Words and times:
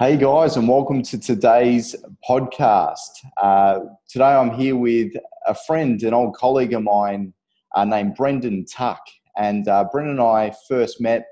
Hey 0.00 0.16
guys, 0.16 0.56
and 0.56 0.66
welcome 0.66 1.02
to 1.02 1.18
today's 1.18 1.94
podcast. 2.26 3.10
Uh, 3.36 3.80
today 4.08 4.32
I'm 4.32 4.50
here 4.50 4.74
with 4.74 5.12
a 5.46 5.54
friend, 5.54 6.02
an 6.02 6.14
old 6.14 6.34
colleague 6.34 6.72
of 6.72 6.84
mine 6.84 7.34
uh, 7.74 7.84
named 7.84 8.14
Brendan 8.14 8.64
Tuck. 8.64 9.02
And 9.36 9.68
uh, 9.68 9.84
Brendan 9.92 10.12
and 10.12 10.22
I 10.22 10.54
first 10.66 11.02
met, 11.02 11.26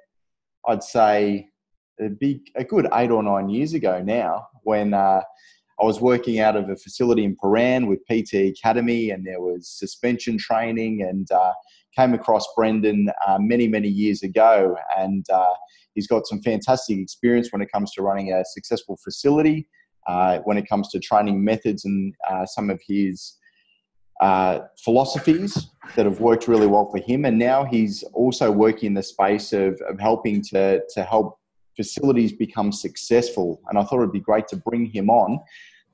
I'd 0.67 0.83
say, 0.83 1.49
a, 1.99 2.11
big, 2.11 2.41
a 2.57 2.62
good 2.65 2.86
eight 2.93 3.11
or 3.11 3.23
nine 3.23 3.49
years 3.49 3.73
ago 3.73 4.03
now, 4.03 4.49
when 4.64 4.93
uh, 4.93 5.23
I 5.80 5.85
was 5.87 6.03
working 6.03 6.41
out 6.41 6.55
of 6.55 6.69
a 6.69 6.77
facility 6.77 7.25
in 7.25 7.37
Prahran 7.37 7.87
with 7.87 8.05
PT 8.05 8.35
Academy, 8.35 9.12
and 9.12 9.27
there 9.27 9.41
was 9.41 9.66
suspension 9.66 10.37
training, 10.37 11.00
and 11.00 11.27
uh, 11.32 11.55
came 11.96 12.14
across 12.14 12.46
Brendan 12.57 13.09
uh, 13.27 13.39
many, 13.41 13.68
many 13.68 13.89
years 13.89 14.23
ago. 14.23 14.77
And 14.96 15.25
He's 15.98 16.07
got 16.07 16.29
some 16.29 16.41
fantastic 16.41 16.96
experience 16.96 17.50
when 17.50 17.61
it 17.61 17.72
comes 17.72 17.91
to 17.95 18.03
running 18.03 18.32
a 18.32 18.45
successful 18.45 18.96
facility, 19.03 19.67
uh, 20.07 20.39
when 20.44 20.57
it 20.57 20.68
comes 20.68 20.90
to 20.90 21.00
training 21.00 21.43
methods 21.43 21.85
and 21.85 22.14
uh, 22.30 22.46
some 22.46 22.71
of 22.71 22.80
his 22.86 23.36
uh, 24.21 24.61
philosophies 24.85 25.71
that 25.96 26.07
have 26.07 26.21
worked 26.21 26.46
really 26.46 26.68
well 26.68 26.89
for 26.89 26.99
him. 26.99 27.25
And 27.25 27.36
now 27.36 27.64
he's 27.64 28.05
also 28.14 28.52
working 28.52 28.86
in 28.86 28.94
the 28.94 29.02
space 29.02 29.52
of, 29.52 29.80
of 29.89 29.99
helping 29.99 30.41
to, 30.50 30.82
to 30.89 31.02
help 31.02 31.41
facilities 31.75 32.33
become 32.33 32.70
successful. 32.70 33.61
And 33.69 33.77
I 33.77 33.83
thought 33.83 33.98
it'd 33.98 34.12
be 34.12 34.20
great 34.20 34.47
to 34.50 34.56
bring 34.56 34.86
him 34.86 35.11
on 35.11 35.41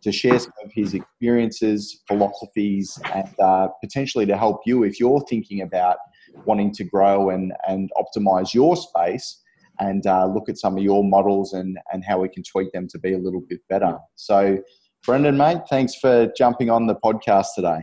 to 0.05 0.13
share 0.13 0.39
some 0.39 0.53
of 0.65 0.71
his 0.73 0.95
experiences, 0.95 2.03
philosophies, 2.07 2.99
and 3.13 3.29
uh, 3.41 3.69
potentially 3.83 4.27
to 4.27 4.37
help 4.37 4.61
you 4.67 4.85
if 4.85 5.01
you're 5.01 5.25
thinking 5.29 5.63
about 5.63 5.97
wanting 6.45 6.73
to 6.73 6.85
grow 6.85 7.31
and, 7.31 7.53
and 7.67 7.91
optimize 7.99 8.55
your 8.55 8.77
space 8.77 9.41
and 9.81 10.07
uh, 10.07 10.27
look 10.27 10.49
at 10.49 10.59
some 10.59 10.77
of 10.77 10.83
your 10.83 11.03
models 11.03 11.55
and, 11.55 11.79
and 11.93 12.05
how 12.05 12.21
we 12.21 12.29
can 12.29 12.43
tweak 12.43 12.71
them 12.73 12.87
to 12.89 12.99
be 12.99 13.15
a 13.15 13.19
little 13.19 13.43
bit 13.49 13.61
better. 13.69 13.99
So, 14.15 14.59
Brendan, 15.05 15.37
mate, 15.37 15.63
thanks 15.69 15.95
for 15.97 16.33
jumping 16.37 16.71
on 16.71 16.87
the 16.87 16.95
podcast 16.97 17.47
today. 17.55 17.81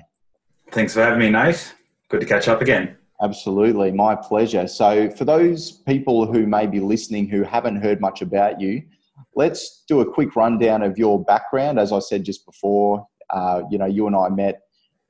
Thanks 0.72 0.94
for 0.94 1.02
having 1.02 1.20
me, 1.20 1.30
Nate. 1.30 1.74
Good 2.10 2.22
to 2.22 2.26
catch 2.26 2.48
up 2.48 2.62
again. 2.62 2.98
Absolutely, 3.22 3.92
my 3.92 4.16
pleasure. 4.16 4.68
So, 4.68 5.10
for 5.10 5.26
those 5.26 5.72
people 5.72 6.32
who 6.32 6.46
may 6.46 6.66
be 6.68 6.80
listening 6.80 7.28
who 7.28 7.44
haven't 7.44 7.78
heard 7.78 8.00
much 8.00 8.22
about 8.22 8.62
you, 8.62 8.84
let's 9.36 9.84
do 9.88 10.02
a 10.02 10.12
quick 10.12 10.36
rundown 10.36 10.84
of 10.84 10.98
your 10.98 11.24
background. 11.24 11.80
As 11.80 11.92
I 11.92 12.00
said 12.00 12.24
just 12.24 12.46
before, 12.46 13.06
uh, 13.30 13.64
you 13.70 13.78
know, 13.78 13.86
you 13.86 14.08
and 14.08 14.16
I 14.16 14.30
met 14.30 14.62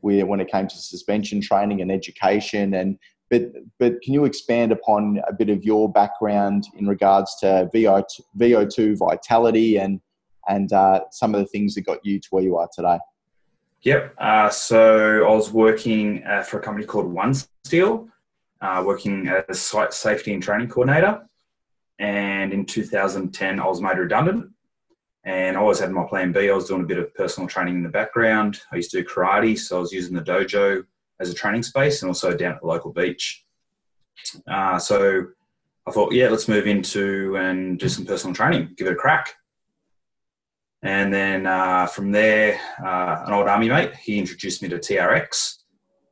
when 0.01 0.39
it 0.39 0.51
came 0.51 0.67
to 0.67 0.75
suspension 0.75 1.41
training 1.41 1.81
and 1.81 1.91
education, 1.91 2.73
and 2.73 2.97
but 3.29 3.43
but 3.79 4.01
can 4.01 4.13
you 4.13 4.25
expand 4.25 4.71
upon 4.71 5.21
a 5.27 5.33
bit 5.33 5.49
of 5.49 5.63
your 5.63 5.91
background 5.91 6.65
in 6.77 6.87
regards 6.87 7.35
to 7.41 7.69
VO2, 7.73 8.21
VO2 8.39 8.97
vitality 8.97 9.77
and 9.77 10.01
and 10.47 10.73
uh, 10.73 11.01
some 11.11 11.35
of 11.35 11.41
the 11.41 11.47
things 11.47 11.75
that 11.75 11.81
got 11.81 12.03
you 12.03 12.19
to 12.19 12.27
where 12.31 12.43
you 12.43 12.57
are 12.57 12.67
today? 12.75 12.97
Yep. 13.83 14.15
Uh, 14.19 14.49
so 14.49 15.25
I 15.25 15.33
was 15.33 15.51
working 15.51 16.23
uh, 16.23 16.43
for 16.43 16.59
a 16.59 16.61
company 16.61 16.85
called 16.85 17.11
One 17.11 17.33
Steel, 17.63 18.07
uh, 18.61 18.83
working 18.85 19.27
as 19.27 19.43
a 19.49 19.53
site 19.53 19.93
safety 19.93 20.33
and 20.33 20.41
training 20.41 20.67
coordinator. 20.67 21.27
And 22.01 22.51
in 22.51 22.65
2010, 22.65 23.59
I 23.59 23.67
was 23.67 23.79
made 23.79 23.99
redundant. 23.99 24.49
And 25.23 25.55
I 25.55 25.59
always 25.59 25.77
had 25.77 25.91
my 25.91 26.03
plan 26.03 26.31
B. 26.31 26.49
I 26.49 26.53
was 26.53 26.67
doing 26.67 26.81
a 26.81 26.85
bit 26.85 26.97
of 26.97 27.13
personal 27.13 27.47
training 27.47 27.75
in 27.75 27.83
the 27.83 27.89
background. 27.89 28.59
I 28.71 28.77
used 28.77 28.89
to 28.91 29.03
do 29.03 29.07
karate, 29.07 29.57
so 29.57 29.77
I 29.77 29.79
was 29.79 29.93
using 29.93 30.15
the 30.15 30.23
dojo 30.23 30.83
as 31.19 31.29
a 31.29 31.35
training 31.35 31.61
space 31.61 32.01
and 32.01 32.09
also 32.09 32.35
down 32.35 32.53
at 32.53 32.61
the 32.61 32.65
local 32.65 32.91
beach. 32.91 33.45
Uh, 34.47 34.79
so 34.79 35.27
I 35.87 35.91
thought, 35.91 36.11
yeah, 36.11 36.29
let's 36.29 36.47
move 36.47 36.65
into 36.65 37.37
and 37.37 37.77
do 37.77 37.87
some 37.87 38.07
personal 38.07 38.33
training, 38.33 38.73
give 38.77 38.87
it 38.87 38.93
a 38.93 38.95
crack. 38.95 39.35
And 40.81 41.13
then 41.13 41.45
uh, 41.45 41.85
from 41.85 42.11
there, 42.11 42.59
uh, 42.83 43.25
an 43.27 43.33
old 43.33 43.47
army 43.47 43.69
mate, 43.69 43.93
he 43.95 44.17
introduced 44.17 44.63
me 44.63 44.69
to 44.69 44.79
TRX. 44.79 45.57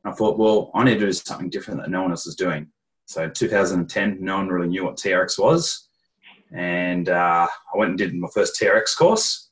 I 0.04 0.12
thought, 0.12 0.38
well, 0.38 0.70
I 0.72 0.84
need 0.84 1.00
to 1.00 1.06
do 1.06 1.12
something 1.12 1.50
different 1.50 1.80
that 1.80 1.90
no 1.90 2.02
one 2.02 2.12
else 2.12 2.28
is 2.28 2.36
doing. 2.36 2.68
So 3.06 3.28
2010, 3.28 4.18
no 4.20 4.36
one 4.36 4.46
really 4.46 4.68
knew 4.68 4.84
what 4.84 4.96
TRX 4.96 5.36
was. 5.36 5.88
And 6.52 7.08
uh, 7.08 7.46
I 7.74 7.78
went 7.78 7.90
and 7.90 7.98
did 7.98 8.14
my 8.14 8.28
first 8.32 8.60
TRX 8.60 8.96
course 8.96 9.50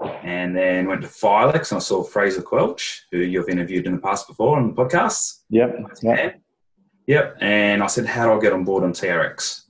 and 0.00 0.56
then 0.56 0.86
went 0.86 1.02
to 1.02 1.08
Filex 1.08 1.70
and 1.70 1.76
I 1.76 1.80
saw 1.80 2.02
Fraser 2.02 2.42
Quelch, 2.42 3.02
who 3.10 3.18
you've 3.18 3.48
interviewed 3.48 3.86
in 3.86 3.92
the 3.92 4.00
past 4.00 4.28
before 4.28 4.58
on 4.58 4.68
the 4.68 4.74
podcast. 4.74 5.40
Yep. 5.50 5.76
Yep. 6.02 6.40
yep. 7.06 7.36
And 7.40 7.82
I 7.82 7.86
said, 7.86 8.06
How 8.06 8.26
do 8.26 8.32
I 8.32 8.40
get 8.40 8.52
on 8.52 8.64
board 8.64 8.84
on 8.84 8.92
TRX? 8.92 9.62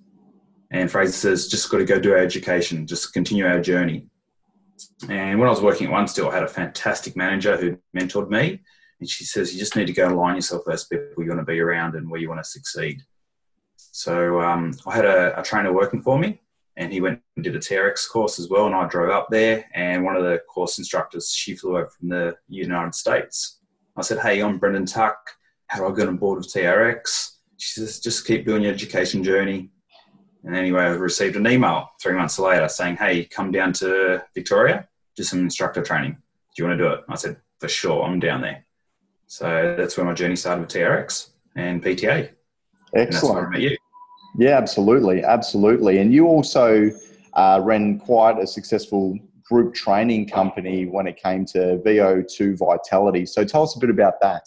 And 0.71 0.91
Fraser 0.91 1.12
says, 1.12 1.49
Just 1.49 1.71
got 1.71 1.78
to 1.78 1.84
go 1.84 2.00
do 2.00 2.12
our 2.12 2.19
education, 2.19 2.87
just 2.87 3.12
continue 3.12 3.47
our 3.47 3.61
journey. 3.61 4.09
And 5.09 5.38
when 5.38 5.49
I 5.49 5.50
was 5.50 5.62
working 5.62 5.87
at 5.87 5.93
One 5.93 6.09
Steel, 6.09 6.28
I 6.28 6.34
had 6.34 6.43
a 6.43 6.49
fantastic 6.49 7.17
manager 7.17 7.56
who 7.56 7.78
mentored 7.97 8.28
me. 8.28 8.61
And 8.99 9.09
she 9.09 9.25
says, 9.25 9.53
You 9.53 9.59
just 9.59 9.77
need 9.77 9.87
to 9.87 9.93
go 9.93 10.09
align 10.09 10.37
yourself 10.37 10.62
with 10.67 10.73
those 10.73 10.84
people 10.87 11.23
you 11.23 11.28
want 11.28 11.41
to 11.41 11.44
be 11.44 11.61
around 11.61 11.94
and 11.94 12.11
where 12.11 12.21
you 12.21 12.28
want 12.28 12.43
to 12.43 12.50
succeed. 12.50 13.03
So 13.77 14.41
um, 14.41 14.73
I 14.87 14.97
had 14.97 15.05
a, 15.05 15.38
a 15.38 15.43
trainer 15.43 15.73
working 15.73 16.03
for 16.03 16.19
me 16.19 16.41
and 16.76 16.92
he 16.92 17.00
went 17.00 17.20
and 17.37 17.44
did 17.44 17.56
a 17.56 17.59
TRX 17.59 18.09
course 18.09 18.38
as 18.38 18.48
well. 18.48 18.66
And 18.66 18.75
I 18.75 18.87
drove 18.87 19.10
up 19.10 19.28
there, 19.31 19.64
and 19.75 20.04
one 20.04 20.16
of 20.16 20.25
the 20.25 20.41
course 20.53 20.78
instructors, 20.78 21.31
she 21.31 21.54
flew 21.54 21.76
over 21.76 21.88
from 21.88 22.09
the 22.09 22.37
United 22.48 22.94
States. 22.94 23.60
I 23.97 24.03
said, 24.03 24.19
"Hey, 24.19 24.41
I'm 24.41 24.59
Brendan 24.59 24.87
Tuck. 24.87 25.19
How 25.69 25.78
do 25.78 25.92
I 25.92 25.97
get 25.97 26.09
on 26.09 26.19
board 26.19 26.38
with 26.38 26.53
TRX?" 26.53 27.38
She 27.56 27.81
says, 27.81 28.00
"Just 28.00 28.26
keep 28.26 28.44
doing 28.44 28.62
your 28.62 28.72
education 28.72 29.25
journey." 29.25 29.70
And 30.44 30.54
anyway, 30.54 30.82
I 30.82 30.88
received 30.91 31.37
an 31.37 31.47
email 31.47 31.88
three 32.00 32.14
months 32.14 32.38
later 32.38 32.69
saying, 32.69 32.97
"Hey, 32.97 33.25
come 33.25 33.50
down 33.50 33.72
to 33.75 34.22
Victoria, 34.34 34.88
do 35.16 35.22
some 35.22 35.41
instructor 35.41 35.82
training. 35.82 36.12
Do 36.12 36.62
you 36.62 36.69
want 36.69 36.78
to 36.78 36.84
do 36.84 36.93
it?" 36.93 37.00
I 37.08 37.14
said, 37.16 37.41
"For 37.58 37.69
sure, 37.69 38.03
I'm 38.03 38.20
down 38.20 38.43
there." 38.43 38.64
So 39.26 39.75
that's 39.76 39.97
where 39.97 40.06
my 40.06 40.12
journey 40.12 40.37
started 40.37 40.60
with 40.60 40.70
TRX 40.70 41.31
and 41.56 41.82
PTA. 41.82 42.31
Excellent. 42.94 42.94
And 42.94 43.12
that's 43.12 43.22
where 43.25 43.47
I 43.47 43.50
met 43.50 43.60
you. 43.60 43.76
Yeah, 44.38 44.58
absolutely, 44.58 45.24
absolutely. 45.24 45.98
And 45.98 46.12
you 46.12 46.26
also 46.26 46.91
uh, 47.32 47.60
ran 47.62 47.98
quite 47.98 48.38
a 48.38 48.47
successful 48.47 49.19
group 49.44 49.74
training 49.74 50.28
company 50.28 50.86
when 50.86 51.06
it 51.06 51.16
came 51.16 51.44
to 51.47 51.80
VO2 51.84 52.58
Vitality. 52.58 53.25
So 53.25 53.44
tell 53.44 53.62
us 53.62 53.76
a 53.76 53.78
bit 53.78 53.91
about 53.91 54.20
that. 54.20 54.46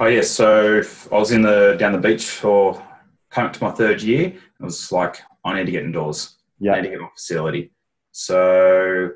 Oh 0.00 0.06
yes, 0.06 0.30
so 0.30 0.82
I 1.10 1.14
was 1.14 1.32
in 1.32 1.42
the 1.42 1.76
down 1.78 1.92
the 1.92 1.98
beach 1.98 2.24
for 2.24 2.82
coming 3.30 3.48
up 3.48 3.54
to 3.54 3.64
my 3.64 3.70
third 3.70 4.02
year. 4.02 4.26
It 4.26 4.36
was 4.60 4.92
like 4.92 5.22
I 5.44 5.54
need 5.54 5.66
to 5.66 5.72
get 5.72 5.84
indoors. 5.84 6.36
Yeah, 6.58 6.72
I 6.72 6.80
need 6.80 6.88
to 6.88 6.90
get 6.90 7.00
my 7.00 7.08
facility. 7.14 7.72
So 8.10 9.10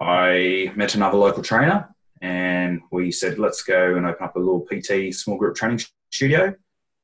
I 0.00 0.72
met 0.76 0.94
another 0.94 1.16
local 1.16 1.42
trainer, 1.42 1.88
and 2.20 2.80
we 2.90 3.10
said 3.10 3.38
let's 3.38 3.62
go 3.62 3.96
and 3.96 4.06
open 4.06 4.24
up 4.24 4.36
a 4.36 4.38
little 4.38 4.66
PT 4.66 5.14
small 5.14 5.38
group 5.38 5.56
training 5.56 5.80
studio 6.10 6.54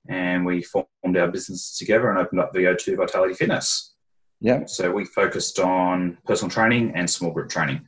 and 0.09 0.45
we 0.45 0.63
formed 0.63 1.17
our 1.17 1.29
business 1.29 1.77
together 1.77 2.11
and 2.11 2.19
opened 2.19 2.41
up 2.41 2.53
VO2 2.55 2.97
Vitality 2.97 3.35
Fitness. 3.35 3.95
Yeah. 4.41 4.65
So 4.67 4.91
we 4.91 5.05
focused 5.05 5.61
on 5.61 6.19
personal 6.27 6.51
training 6.51 6.93
and 6.95 7.09
small 7.09 7.31
group 7.31 7.49
training. 7.49 7.87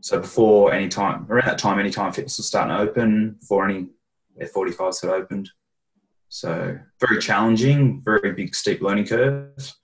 So 0.00 0.18
before 0.18 0.72
any 0.72 0.88
time, 0.88 1.26
around 1.28 1.46
that 1.46 1.58
time, 1.58 1.78
Anytime 1.78 2.12
Fitness 2.12 2.38
was 2.38 2.46
starting 2.46 2.74
to 2.74 2.82
open, 2.82 3.36
before 3.38 3.68
any 3.68 3.88
F45s 4.40 5.02
had 5.02 5.10
opened. 5.10 5.50
So 6.30 6.78
very 7.00 7.20
challenging, 7.20 8.00
very 8.02 8.32
big, 8.32 8.54
steep 8.54 8.80
learning 8.80 9.06
curve, 9.06 9.74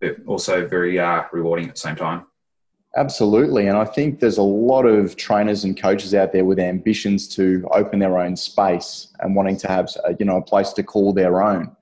but 0.00 0.16
also 0.26 0.68
very 0.68 0.98
uh, 1.00 1.24
rewarding 1.32 1.68
at 1.68 1.74
the 1.74 1.80
same 1.80 1.96
time. 1.96 2.26
Absolutely. 2.96 3.66
And 3.66 3.76
I 3.76 3.84
think 3.84 4.20
there's 4.20 4.38
a 4.38 4.42
lot 4.42 4.86
of 4.86 5.16
trainers 5.16 5.64
and 5.64 5.80
coaches 5.80 6.14
out 6.14 6.32
there 6.32 6.46
with 6.46 6.58
ambitions 6.58 7.28
to 7.36 7.68
open 7.72 7.98
their 7.98 8.18
own 8.18 8.36
space 8.36 9.08
and 9.20 9.36
wanting 9.36 9.58
to 9.58 9.68
have, 9.68 9.90
uh, 10.08 10.14
you 10.18 10.24
know, 10.24 10.38
a 10.38 10.42
place 10.42 10.72
to 10.72 10.82
call 10.82 11.12
their 11.12 11.42
own. 11.42 11.76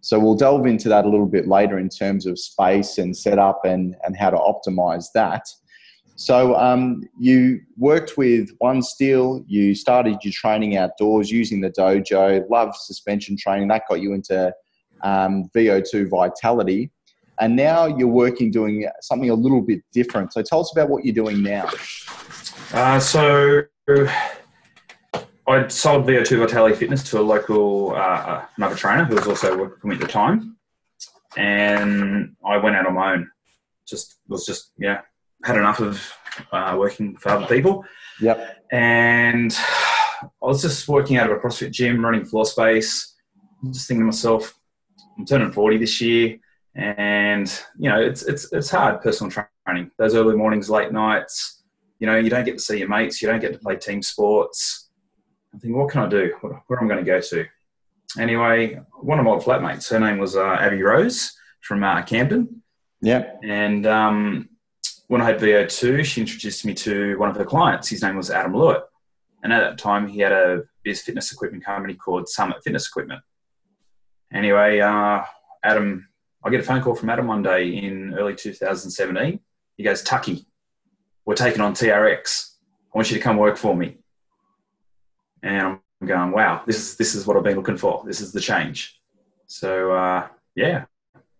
So 0.00 0.20
we'll 0.20 0.36
delve 0.36 0.66
into 0.66 0.88
that 0.88 1.04
a 1.04 1.08
little 1.08 1.26
bit 1.26 1.48
later 1.48 1.76
in 1.78 1.88
terms 1.88 2.24
of 2.24 2.38
space 2.38 2.98
and 2.98 3.16
setup 3.16 3.64
and, 3.64 3.96
and 4.04 4.16
how 4.16 4.30
to 4.30 4.36
optimize 4.36 5.06
that. 5.12 5.48
So 6.14 6.54
um, 6.54 7.02
you 7.18 7.60
worked 7.76 8.16
with 8.16 8.50
One 8.58 8.80
Steel, 8.82 9.42
you 9.48 9.74
started 9.74 10.18
your 10.22 10.32
training 10.32 10.76
outdoors 10.76 11.32
using 11.32 11.60
the 11.60 11.70
dojo, 11.70 12.48
love 12.48 12.76
suspension 12.76 13.36
training, 13.36 13.68
that 13.68 13.88
got 13.88 14.00
you 14.00 14.14
into 14.14 14.54
um, 15.02 15.50
VO2 15.54 16.08
Vitality 16.08 16.92
and 17.40 17.56
now 17.56 17.86
you're 17.86 18.06
working 18.06 18.50
doing 18.50 18.86
something 19.00 19.30
a 19.30 19.34
little 19.34 19.62
bit 19.62 19.80
different. 19.92 20.32
So 20.32 20.42
tell 20.42 20.60
us 20.60 20.72
about 20.72 20.90
what 20.90 21.04
you're 21.04 21.14
doing 21.14 21.42
now. 21.42 21.70
Uh, 22.72 23.00
so 23.00 23.62
I 25.46 25.66
sold 25.68 26.06
VO2 26.06 26.38
Vitality 26.38 26.76
Fitness 26.76 27.02
to 27.10 27.18
a 27.18 27.22
local 27.22 27.94
uh, 27.96 28.44
another 28.56 28.76
trainer 28.76 29.04
who 29.04 29.16
was 29.16 29.26
also 29.26 29.56
working 29.56 29.80
for 29.80 29.86
me 29.88 29.94
at 29.96 30.00
the 30.00 30.06
time, 30.06 30.56
and 31.36 32.36
I 32.46 32.58
went 32.58 32.76
out 32.76 32.86
on 32.86 32.94
my 32.94 33.14
own. 33.14 33.30
Just 33.88 34.20
was 34.28 34.46
just 34.46 34.72
yeah 34.78 35.00
had 35.42 35.56
enough 35.56 35.80
of 35.80 36.12
uh, 36.52 36.76
working 36.78 37.16
for 37.16 37.30
other 37.30 37.46
people. 37.46 37.84
Yep. 38.20 38.66
And 38.70 39.56
I 40.22 40.28
was 40.46 40.60
just 40.60 40.86
working 40.86 41.16
out 41.16 41.30
of 41.30 41.36
a 41.36 41.40
CrossFit 41.40 41.70
gym, 41.70 42.04
running 42.04 42.26
floor 42.26 42.44
space. 42.44 43.14
Just 43.72 43.88
thinking 43.88 44.02
to 44.02 44.06
myself, 44.06 44.54
I'm 45.18 45.24
turning 45.24 45.50
40 45.50 45.78
this 45.78 46.00
year 46.00 46.38
And 46.74 47.48
you 47.78 47.90
know, 47.90 48.00
it's 48.00 48.22
it's 48.22 48.52
it's 48.52 48.70
hard 48.70 49.02
personal 49.02 49.30
training. 49.66 49.90
Those 49.98 50.14
early 50.14 50.36
mornings, 50.36 50.70
late 50.70 50.92
nights. 50.92 51.62
You 51.98 52.06
know, 52.06 52.16
you 52.16 52.30
don't 52.30 52.44
get 52.44 52.54
to 52.54 52.62
see 52.62 52.78
your 52.78 52.88
mates. 52.88 53.20
You 53.20 53.28
don't 53.28 53.40
get 53.40 53.52
to 53.52 53.58
play 53.58 53.76
team 53.76 54.02
sports. 54.02 54.88
I 55.54 55.58
think, 55.58 55.74
what 55.74 55.90
can 55.90 56.02
I 56.02 56.08
do? 56.08 56.32
Where 56.40 56.78
am 56.78 56.86
I 56.86 56.88
going 56.88 57.04
to 57.04 57.10
go 57.10 57.20
to? 57.20 57.44
Anyway, 58.18 58.80
one 59.00 59.18
of 59.18 59.24
my 59.24 59.32
flatmates, 59.32 59.90
her 59.90 60.00
name 60.00 60.18
was 60.18 60.36
uh, 60.36 60.56
Abby 60.60 60.82
Rose 60.82 61.32
from 61.60 61.84
uh, 61.84 62.02
Camden. 62.02 62.62
Yeah. 63.02 63.32
And 63.42 63.86
um, 63.86 64.48
when 65.08 65.20
I 65.20 65.26
had 65.26 65.38
VO2, 65.38 66.04
she 66.04 66.20
introduced 66.20 66.64
me 66.64 66.74
to 66.74 67.18
one 67.18 67.30
of 67.30 67.36
her 67.36 67.44
clients. 67.44 67.88
His 67.88 68.02
name 68.02 68.16
was 68.16 68.30
Adam 68.30 68.52
Lewitt. 68.52 68.82
And 69.42 69.52
at 69.52 69.60
that 69.60 69.78
time, 69.78 70.06
he 70.06 70.20
had 70.20 70.32
a 70.32 70.62
biz 70.82 71.02
fitness 71.02 71.32
equipment 71.32 71.64
company 71.64 71.94
called 71.94 72.28
Summit 72.28 72.62
Fitness 72.62 72.88
Equipment. 72.88 73.22
Anyway, 74.32 74.80
uh, 74.80 75.22
Adam, 75.64 76.08
I 76.42 76.50
get 76.50 76.60
a 76.60 76.62
phone 76.62 76.82
call 76.82 76.94
from 76.94 77.10
Adam 77.10 77.26
one 77.26 77.42
day 77.42 77.68
in 77.68 78.14
early 78.14 78.34
2017. 78.34 79.40
He 79.76 79.82
goes, 79.82 80.02
Tucky, 80.02 80.46
we're 81.26 81.34
taking 81.34 81.60
on 81.60 81.74
TRX. 81.74 82.54
I 82.92 82.98
want 82.98 83.10
you 83.10 83.16
to 83.16 83.22
come 83.22 83.36
work 83.36 83.56
for 83.56 83.76
me. 83.76 83.98
And 85.42 85.78
I'm 86.00 86.06
going, 86.06 86.32
wow, 86.32 86.62
this 86.66 86.76
is 86.76 86.96
this 86.96 87.14
is 87.14 87.26
what 87.26 87.36
I've 87.36 87.44
been 87.44 87.56
looking 87.56 87.76
for. 87.76 88.02
This 88.06 88.20
is 88.20 88.32
the 88.32 88.40
change. 88.40 89.00
So 89.46 89.92
uh, 89.92 90.28
yeah, 90.54 90.84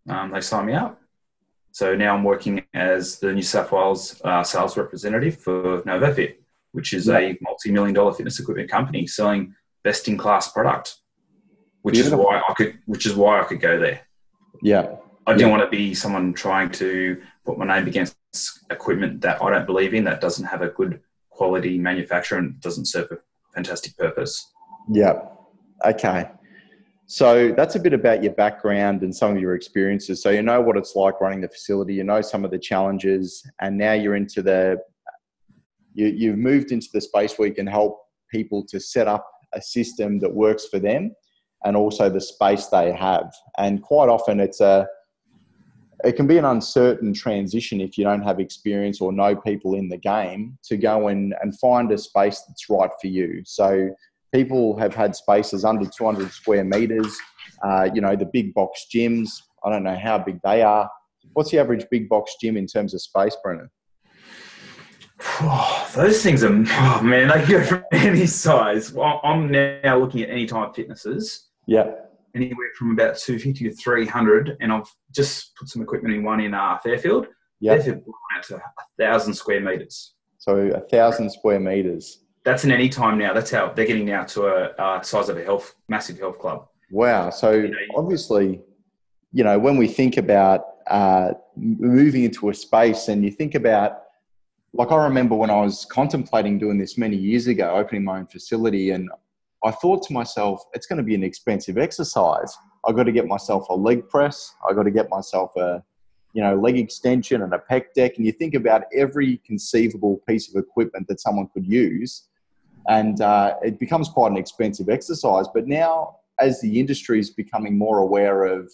um, 0.08 0.30
they 0.32 0.40
signed 0.40 0.66
me 0.66 0.74
up. 0.74 1.00
So 1.72 1.94
now 1.94 2.14
I'm 2.14 2.24
working 2.24 2.64
as 2.74 3.18
the 3.20 3.32
New 3.32 3.42
South 3.42 3.72
Wales 3.72 4.20
uh, 4.24 4.42
sales 4.42 4.76
representative 4.76 5.38
for 5.38 5.82
NovoFit, 5.82 6.36
which 6.72 6.92
is 6.92 7.08
a 7.08 7.38
multi-million 7.40 7.94
dollar 7.94 8.12
fitness 8.12 8.40
equipment 8.40 8.70
company 8.70 9.06
selling 9.06 9.54
best-in-class 9.84 10.52
product. 10.52 10.96
Which 11.82 11.94
Beautiful. 11.94 12.20
is 12.20 12.26
why 12.26 12.42
I 12.46 12.54
could, 12.54 12.78
which 12.84 13.06
is 13.06 13.14
why 13.14 13.40
I 13.40 13.44
could 13.44 13.60
go 13.60 13.78
there. 13.78 14.02
Yeah, 14.62 14.96
I 15.26 15.32
didn't 15.32 15.48
yeah. 15.48 15.56
want 15.56 15.70
to 15.70 15.76
be 15.76 15.94
someone 15.94 16.32
trying 16.32 16.70
to 16.72 17.20
put 17.44 17.58
my 17.58 17.66
name 17.66 17.86
against 17.86 18.16
equipment 18.70 19.20
that 19.22 19.42
I 19.42 19.50
don't 19.50 19.66
believe 19.66 19.94
in, 19.94 20.04
that 20.04 20.20
doesn't 20.20 20.44
have 20.46 20.62
a 20.62 20.68
good 20.68 21.00
quality 21.30 21.78
manufacturer 21.78 22.38
and 22.38 22.60
doesn't 22.60 22.86
serve 22.86 23.10
a 23.12 23.18
fantastic 23.54 23.96
purpose. 23.96 24.52
Yeah. 24.90 25.20
Okay. 25.84 26.28
So 27.06 27.52
that's 27.56 27.74
a 27.74 27.80
bit 27.80 27.92
about 27.92 28.22
your 28.22 28.32
background 28.34 29.02
and 29.02 29.14
some 29.14 29.32
of 29.34 29.40
your 29.40 29.54
experiences. 29.54 30.22
So 30.22 30.30
you 30.30 30.42
know 30.42 30.60
what 30.60 30.76
it's 30.76 30.94
like 30.94 31.20
running 31.20 31.40
the 31.40 31.48
facility, 31.48 31.94
you 31.94 32.04
know 32.04 32.20
some 32.20 32.44
of 32.44 32.52
the 32.52 32.58
challenges, 32.58 33.44
and 33.60 33.76
now 33.76 33.94
you're 33.94 34.14
into 34.14 34.42
the, 34.42 34.78
you, 35.92 36.06
you've 36.06 36.38
moved 36.38 36.70
into 36.70 36.86
the 36.92 37.00
space 37.00 37.36
where 37.36 37.48
you 37.48 37.54
can 37.54 37.66
help 37.66 38.00
people 38.30 38.64
to 38.66 38.78
set 38.78 39.08
up 39.08 39.28
a 39.52 39.60
system 39.60 40.20
that 40.20 40.32
works 40.32 40.68
for 40.68 40.78
them 40.78 41.12
and 41.64 41.76
also 41.76 42.08
the 42.08 42.20
space 42.20 42.66
they 42.66 42.92
have. 42.92 43.32
And 43.58 43.82
quite 43.82 44.08
often 44.08 44.40
it's 44.40 44.60
a, 44.60 44.86
it 46.04 46.16
can 46.16 46.26
be 46.26 46.38
an 46.38 46.44
uncertain 46.44 47.12
transition 47.12 47.80
if 47.80 47.98
you 47.98 48.04
don't 48.04 48.22
have 48.22 48.40
experience 48.40 49.00
or 49.00 49.12
know 49.12 49.36
people 49.36 49.74
in 49.74 49.88
the 49.88 49.98
game 49.98 50.58
to 50.64 50.76
go 50.76 51.08
in 51.08 51.34
and 51.42 51.58
find 51.58 51.92
a 51.92 51.98
space 51.98 52.42
that's 52.48 52.70
right 52.70 52.90
for 53.00 53.08
you. 53.08 53.42
So 53.44 53.90
people 54.32 54.78
have 54.78 54.94
had 54.94 55.14
spaces 55.14 55.64
under 55.64 55.88
200 55.88 56.30
square 56.30 56.64
meters. 56.64 57.16
Uh, 57.62 57.90
you 57.92 58.00
know, 58.00 58.16
the 58.16 58.26
big 58.26 58.54
box 58.54 58.86
gyms. 58.94 59.30
I 59.64 59.70
don't 59.70 59.82
know 59.82 59.98
how 59.98 60.18
big 60.18 60.40
they 60.42 60.62
are. 60.62 60.90
What's 61.34 61.50
the 61.50 61.58
average 61.58 61.84
big 61.90 62.08
box 62.08 62.34
gym 62.40 62.56
in 62.56 62.66
terms 62.66 62.94
of 62.94 63.02
space, 63.02 63.36
Brendan? 63.42 63.70
Oh, 65.40 65.90
those 65.94 66.22
things 66.22 66.42
are, 66.42 66.52
oh 66.52 67.00
man, 67.02 67.28
they 67.28 67.46
go 67.46 67.64
from 67.64 67.84
any 67.92 68.26
size. 68.26 68.92
Well, 68.92 69.20
I'm 69.22 69.50
now 69.50 69.98
looking 69.98 70.22
at 70.22 70.30
Anytime 70.30 70.72
Fitnesses. 70.72 71.49
Yeah. 71.70 71.90
Anywhere 72.34 72.68
from 72.78 72.92
about 72.92 73.16
250 73.16 73.70
to 73.70 73.74
300. 73.74 74.56
And 74.60 74.72
I've 74.72 74.92
just 75.12 75.56
put 75.56 75.68
some 75.68 75.82
equipment 75.82 76.14
in 76.14 76.22
one 76.22 76.40
in 76.40 76.54
uh, 76.54 76.78
Fairfield. 76.78 77.26
Yeah. 77.60 77.74
Fairfield 77.74 78.02
out 78.36 78.42
to 78.44 78.56
a 78.56 78.62
thousand 78.98 79.34
square 79.34 79.60
meters. 79.60 80.14
So 80.38 80.56
a 80.56 80.80
thousand 80.80 81.30
square 81.30 81.60
meters 81.60 82.20
that's 82.44 82.64
an 82.64 82.90
time 82.90 83.18
now. 83.18 83.32
That's 83.32 83.50
how 83.50 83.72
they're 83.72 83.86
getting 83.86 84.06
now 84.06 84.24
to 84.24 84.46
a 84.46 84.64
uh, 84.78 85.02
size 85.02 85.28
of 85.28 85.36
a 85.36 85.44
health, 85.44 85.74
massive 85.88 86.18
health 86.18 86.38
club. 86.38 86.66
Wow. 86.90 87.30
So 87.30 87.52
you 87.52 87.68
know, 87.68 87.76
obviously, 87.96 88.60
you 89.32 89.44
know, 89.44 89.58
when 89.58 89.76
we 89.76 89.86
think 89.86 90.16
about 90.16 90.64
uh, 90.88 91.32
moving 91.56 92.24
into 92.24 92.48
a 92.48 92.54
space 92.54 93.08
and 93.08 93.24
you 93.24 93.30
think 93.30 93.54
about, 93.54 94.02
like 94.72 94.90
I 94.90 94.96
remember 95.04 95.34
when 95.34 95.50
I 95.50 95.60
was 95.60 95.84
contemplating 95.84 96.58
doing 96.58 96.78
this 96.78 96.96
many 96.96 97.16
years 97.16 97.46
ago, 97.46 97.74
opening 97.74 98.04
my 98.04 98.18
own 98.18 98.26
facility, 98.26 98.90
and 98.90 99.10
I 99.64 99.70
thought 99.70 100.02
to 100.06 100.12
myself, 100.12 100.62
it's 100.72 100.86
going 100.86 100.98
to 100.98 101.02
be 101.02 101.14
an 101.14 101.22
expensive 101.22 101.76
exercise. 101.76 102.56
I've 102.86 102.96
got 102.96 103.04
to 103.04 103.12
get 103.12 103.26
myself 103.26 103.68
a 103.68 103.74
leg 103.74 104.08
press. 104.08 104.54
I've 104.68 104.76
got 104.76 104.84
to 104.84 104.90
get 104.90 105.10
myself 105.10 105.54
a, 105.56 105.82
you 106.32 106.42
know, 106.42 106.54
leg 106.54 106.78
extension 106.78 107.42
and 107.42 107.52
a 107.52 107.62
pec 107.70 107.92
deck. 107.94 108.16
And 108.16 108.24
you 108.24 108.32
think 108.32 108.54
about 108.54 108.84
every 108.94 109.38
conceivable 109.46 110.22
piece 110.26 110.48
of 110.48 110.58
equipment 110.60 111.08
that 111.08 111.20
someone 111.20 111.48
could 111.52 111.66
use 111.66 112.28
and 112.88 113.20
uh, 113.20 113.56
it 113.62 113.78
becomes 113.78 114.08
quite 114.08 114.30
an 114.30 114.38
expensive 114.38 114.88
exercise. 114.88 115.46
But 115.52 115.66
now, 115.66 116.16
as 116.38 116.60
the 116.60 116.80
industry 116.80 117.20
is 117.20 117.30
becoming 117.30 117.76
more 117.76 117.98
aware 117.98 118.44
of, 118.44 118.72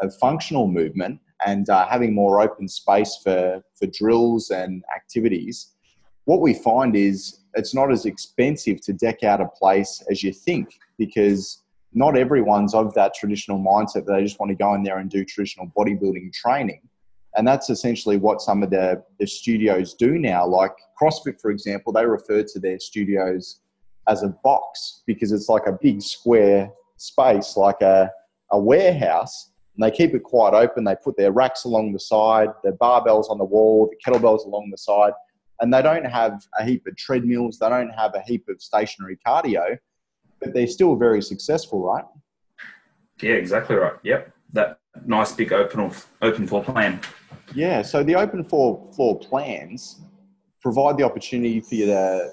of 0.00 0.14
functional 0.18 0.66
movement 0.66 1.20
and 1.46 1.68
uh, 1.68 1.86
having 1.86 2.14
more 2.14 2.40
open 2.40 2.68
space 2.68 3.18
for, 3.22 3.62
for 3.78 3.86
drills 3.86 4.50
and 4.50 4.82
activities, 4.94 5.72
what 6.24 6.40
we 6.40 6.54
find 6.54 6.94
is 6.96 7.40
it's 7.54 7.74
not 7.74 7.90
as 7.90 8.06
expensive 8.06 8.80
to 8.82 8.92
deck 8.92 9.22
out 9.22 9.40
a 9.40 9.46
place 9.46 10.02
as 10.10 10.22
you 10.22 10.32
think 10.32 10.78
because 10.98 11.62
not 11.92 12.16
everyone's 12.16 12.74
of 12.74 12.94
that 12.94 13.14
traditional 13.14 13.58
mindset 13.58 14.06
that 14.06 14.14
they 14.14 14.22
just 14.22 14.40
want 14.40 14.50
to 14.50 14.56
go 14.56 14.74
in 14.74 14.82
there 14.82 14.98
and 14.98 15.10
do 15.10 15.24
traditional 15.24 15.70
bodybuilding 15.76 16.32
training. 16.32 16.80
And 17.36 17.46
that's 17.46 17.70
essentially 17.70 18.16
what 18.16 18.40
some 18.40 18.62
of 18.62 18.70
the, 18.70 19.02
the 19.18 19.26
studios 19.26 19.94
do 19.94 20.18
now. 20.18 20.46
Like 20.46 20.72
crossfit 21.00 21.40
for 21.40 21.50
example 21.50 21.92
they 21.92 22.06
refer 22.06 22.42
to 22.42 22.58
their 22.60 22.78
studios 22.78 23.60
as 24.08 24.22
a 24.22 24.28
box 24.42 25.02
because 25.06 25.32
it's 25.32 25.48
like 25.48 25.66
a 25.66 25.78
big 25.80 26.02
square 26.02 26.70
space 26.96 27.56
like 27.56 27.80
a, 27.82 28.10
a 28.52 28.58
warehouse. 28.58 29.50
And 29.76 29.82
they 29.82 29.90
keep 29.90 30.14
it 30.14 30.22
quite 30.22 30.52
open. 30.54 30.84
They 30.84 30.96
put 31.02 31.16
their 31.16 31.32
racks 31.32 31.64
along 31.64 31.92
the 31.92 32.00
side. 32.00 32.48
Their 32.62 32.74
barbells 32.74 33.30
on 33.30 33.38
the 33.38 33.44
wall. 33.44 33.90
The 33.90 34.12
kettlebells 34.12 34.44
along 34.44 34.70
the 34.70 34.76
side 34.76 35.12
and 35.62 35.72
they 35.72 35.80
don't 35.80 36.04
have 36.04 36.44
a 36.58 36.64
heap 36.64 36.86
of 36.86 36.94
treadmills 36.96 37.58
they 37.58 37.68
don't 37.70 37.90
have 37.90 38.14
a 38.14 38.20
heap 38.20 38.44
of 38.48 38.60
stationary 38.60 39.18
cardio 39.26 39.78
but 40.40 40.52
they're 40.52 40.66
still 40.66 40.94
very 40.96 41.22
successful 41.22 41.82
right? 41.82 42.04
Yeah 43.22 43.34
exactly 43.34 43.76
right. 43.76 43.94
Yep. 44.02 44.32
That 44.52 44.80
nice 45.06 45.32
big 45.32 45.52
open 45.52 45.90
open 46.20 46.46
floor 46.46 46.62
plan. 46.62 47.00
Yeah, 47.54 47.82
so 47.82 48.02
the 48.02 48.14
open 48.14 48.44
floor 48.44 48.90
floor 48.94 49.18
plans 49.18 50.00
provide 50.60 50.96
the 50.96 51.04
opportunity 51.04 51.60
for 51.60 51.74
you 51.74 51.86
to 51.86 51.98
uh, 51.98 52.28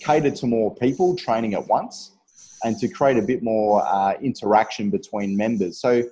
cater 0.00 0.30
to 0.30 0.46
more 0.46 0.74
people 0.76 1.16
training 1.16 1.54
at 1.54 1.66
once 1.66 2.12
and 2.64 2.78
to 2.78 2.88
create 2.88 3.16
a 3.16 3.22
bit 3.22 3.42
more 3.42 3.86
uh, 3.86 4.14
interaction 4.20 4.90
between 4.90 5.36
members. 5.36 5.80
So 5.80 6.02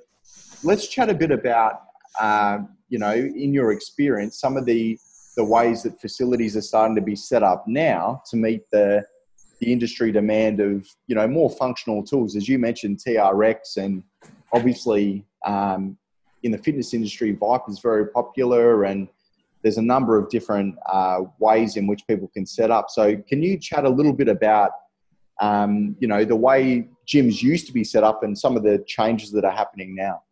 let's 0.62 0.88
chat 0.88 1.10
a 1.10 1.14
bit 1.14 1.30
about, 1.30 1.82
uh, 2.18 2.58
you 2.88 2.98
know, 2.98 3.12
in 3.12 3.52
your 3.52 3.72
experience, 3.72 4.40
some 4.40 4.56
of 4.56 4.64
the 4.64 4.98
the 5.38 5.45
ways 5.45 5.85
that 5.85 6.00
facilities 6.00 6.57
are 6.57 6.61
starting 6.61 6.97
to 6.97 7.00
be 7.00 7.14
set 7.14 7.45
up 7.45 7.64
now 7.68 8.21
to 8.28 8.37
meet 8.37 8.62
the 8.73 9.04
the 9.61 9.73
industry 9.73 10.11
demand 10.12 10.61
of 10.61 10.87
you 11.07 11.14
know 11.14 11.26
more 11.28 11.49
functional 11.49 12.02
tools, 12.02 12.37
as 12.37 12.49
you 12.49 12.59
mentioned, 12.59 13.00
TRX, 13.04 13.76
and 13.76 14.02
obviously 14.52 15.25
um, 15.47 15.97
in 16.42 16.50
the 16.50 16.59
fitness 16.59 16.92
industry, 16.92 17.30
Viper 17.33 17.71
is 17.71 17.78
very 17.78 18.09
popular, 18.09 18.85
and 18.85 19.09
there's 19.62 19.78
a 19.78 19.83
number 19.83 20.18
of 20.18 20.28
different 20.28 20.75
uh, 20.87 21.21
ways 21.38 21.76
in 21.76 21.87
which 21.87 22.07
people 22.09 22.28
can 22.28 22.45
set 22.45 22.71
up. 22.71 22.87
So, 22.90 23.16
can 23.28 23.40
you 23.40 23.59
chat 23.59 23.85
a 23.85 23.88
little 23.88 24.12
bit 24.12 24.28
about, 24.28 24.73
um, 25.40 25.97
you 26.00 26.09
know, 26.09 26.25
the 26.25 26.37
way 26.37 26.88
gyms 27.07 27.42
used 27.42 27.66
to 27.68 27.73
be 27.73 27.85
set 27.85 28.02
up 28.02 28.25
and 28.25 28.37
some 28.37 28.57
of 28.57 28.64
the 28.64 28.85
changes 28.88 29.30
that 29.33 29.45
are 29.45 29.52
happening 29.52 29.95
now? 29.95 30.23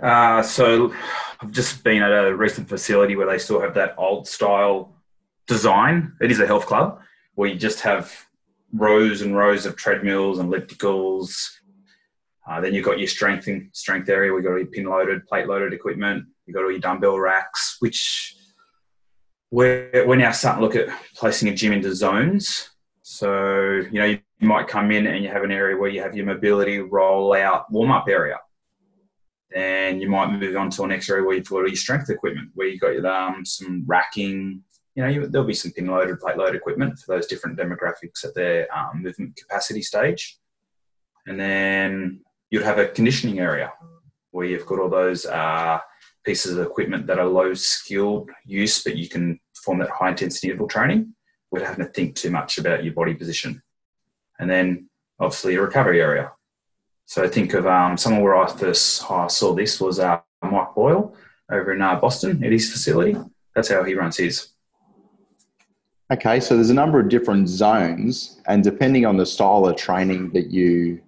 Uh, 0.00 0.42
so, 0.42 0.94
I've 1.40 1.50
just 1.50 1.84
been 1.84 2.02
at 2.02 2.12
a 2.12 2.34
recent 2.34 2.68
facility 2.68 3.16
where 3.16 3.26
they 3.26 3.38
still 3.38 3.60
have 3.60 3.74
that 3.74 3.94
old 3.98 4.26
style 4.26 4.96
design. 5.46 6.14
It 6.20 6.30
is 6.30 6.40
a 6.40 6.46
health 6.46 6.66
club 6.66 7.00
where 7.34 7.48
you 7.48 7.56
just 7.56 7.80
have 7.80 8.12
rows 8.72 9.22
and 9.22 9.36
rows 9.36 9.66
of 9.66 9.76
treadmills 9.76 10.38
and 10.38 10.52
ellipticals 10.52 11.36
uh, 12.46 12.60
then 12.60 12.74
you've 12.74 12.84
got 12.84 12.98
your 12.98 13.08
strength 13.08 13.48
strength 13.72 14.08
area. 14.08 14.32
We've 14.32 14.44
got 14.44 14.52
all 14.52 14.58
your 14.58 14.66
pin 14.66 14.84
loaded, 14.84 15.26
plate 15.26 15.46
loaded 15.46 15.72
equipment. 15.72 16.26
You've 16.46 16.54
got 16.54 16.64
all 16.64 16.70
your 16.70 16.80
dumbbell 16.80 17.18
racks, 17.18 17.76
which 17.80 18.36
we're, 19.50 20.04
we're 20.06 20.16
now 20.16 20.32
starting 20.32 20.60
to 20.60 20.66
look 20.66 20.76
at 20.76 20.94
placing 21.14 21.48
a 21.48 21.54
gym 21.54 21.72
into 21.72 21.94
zones. 21.94 22.70
So, 23.02 23.82
you 23.90 23.98
know, 23.98 24.04
you 24.04 24.20
might 24.40 24.68
come 24.68 24.90
in 24.90 25.06
and 25.06 25.24
you 25.24 25.30
have 25.30 25.42
an 25.42 25.52
area 25.52 25.76
where 25.76 25.88
you 25.88 26.02
have 26.02 26.14
your 26.14 26.26
mobility 26.26 26.80
roll 26.80 27.34
out 27.34 27.70
warm 27.70 27.90
up 27.90 28.08
area. 28.08 28.38
Then 29.54 30.00
you 30.00 30.10
might 30.10 30.32
move 30.32 30.56
on 30.56 30.68
to 30.70 30.82
an 30.82 30.88
next 30.88 31.08
area 31.08 31.24
where 31.24 31.36
you've 31.36 31.48
got 31.48 31.60
all 31.60 31.68
your 31.68 31.76
strength 31.76 32.10
equipment, 32.10 32.50
where 32.54 32.66
you've 32.66 32.80
got 32.80 33.04
um, 33.06 33.44
some 33.44 33.84
racking. 33.86 34.62
You 34.96 35.02
know, 35.04 35.08
you, 35.08 35.26
there'll 35.28 35.46
be 35.46 35.54
some 35.54 35.70
pin 35.70 35.86
loaded, 35.86 36.18
plate 36.18 36.36
loaded 36.36 36.56
equipment 36.56 36.98
for 36.98 37.14
those 37.14 37.28
different 37.28 37.56
demographics 37.56 38.24
at 38.24 38.34
their 38.34 38.66
um, 38.76 39.02
movement 39.02 39.36
capacity 39.36 39.80
stage. 39.80 40.38
And 41.26 41.38
then 41.38 42.20
you'd 42.50 42.64
have 42.64 42.78
a 42.78 42.88
conditioning 42.88 43.38
area 43.38 43.72
where 44.32 44.46
you've 44.46 44.66
got 44.66 44.80
all 44.80 44.90
those 44.90 45.24
uh, 45.24 45.78
pieces 46.24 46.56
of 46.56 46.66
equipment 46.66 47.06
that 47.06 47.20
are 47.20 47.26
low 47.26 47.54
skilled 47.54 48.30
use, 48.44 48.82
but 48.82 48.96
you 48.96 49.08
can 49.08 49.38
perform 49.54 49.78
that 49.78 49.90
high 49.90 50.10
intensity 50.10 50.48
interval 50.48 50.66
training 50.66 51.14
without 51.52 51.68
having 51.68 51.86
to 51.86 51.92
think 51.92 52.16
too 52.16 52.30
much 52.30 52.58
about 52.58 52.82
your 52.82 52.92
body 52.92 53.14
position. 53.14 53.62
And 54.40 54.50
then 54.50 54.90
obviously 55.20 55.54
a 55.54 55.62
recovery 55.62 56.00
area. 56.02 56.32
So 57.06 57.28
think 57.28 57.54
of 57.54 57.66
um, 57.66 57.96
someone 57.96 58.22
where 58.22 58.36
I 58.36 58.50
first 58.50 59.10
I 59.10 59.26
saw 59.26 59.54
this 59.54 59.80
was 59.80 59.98
uh, 59.98 60.20
Mike 60.42 60.74
Boyle 60.74 61.14
over 61.50 61.72
in 61.72 61.82
uh, 61.82 61.96
Boston 61.96 62.42
at 62.42 62.52
his 62.52 62.70
facility. 62.72 63.16
That's 63.54 63.68
how 63.68 63.84
he 63.84 63.94
runs 63.94 64.16
his. 64.16 64.48
Okay, 66.12 66.38
so 66.40 66.54
there's 66.54 66.70
a 66.70 66.74
number 66.74 67.00
of 67.00 67.08
different 67.08 67.48
zones, 67.48 68.40
and 68.46 68.62
depending 68.62 69.06
on 69.06 69.16
the 69.16 69.24
style 69.24 69.66
of 69.66 69.76
training 69.76 70.30
that 70.32 70.50
you 70.50 71.00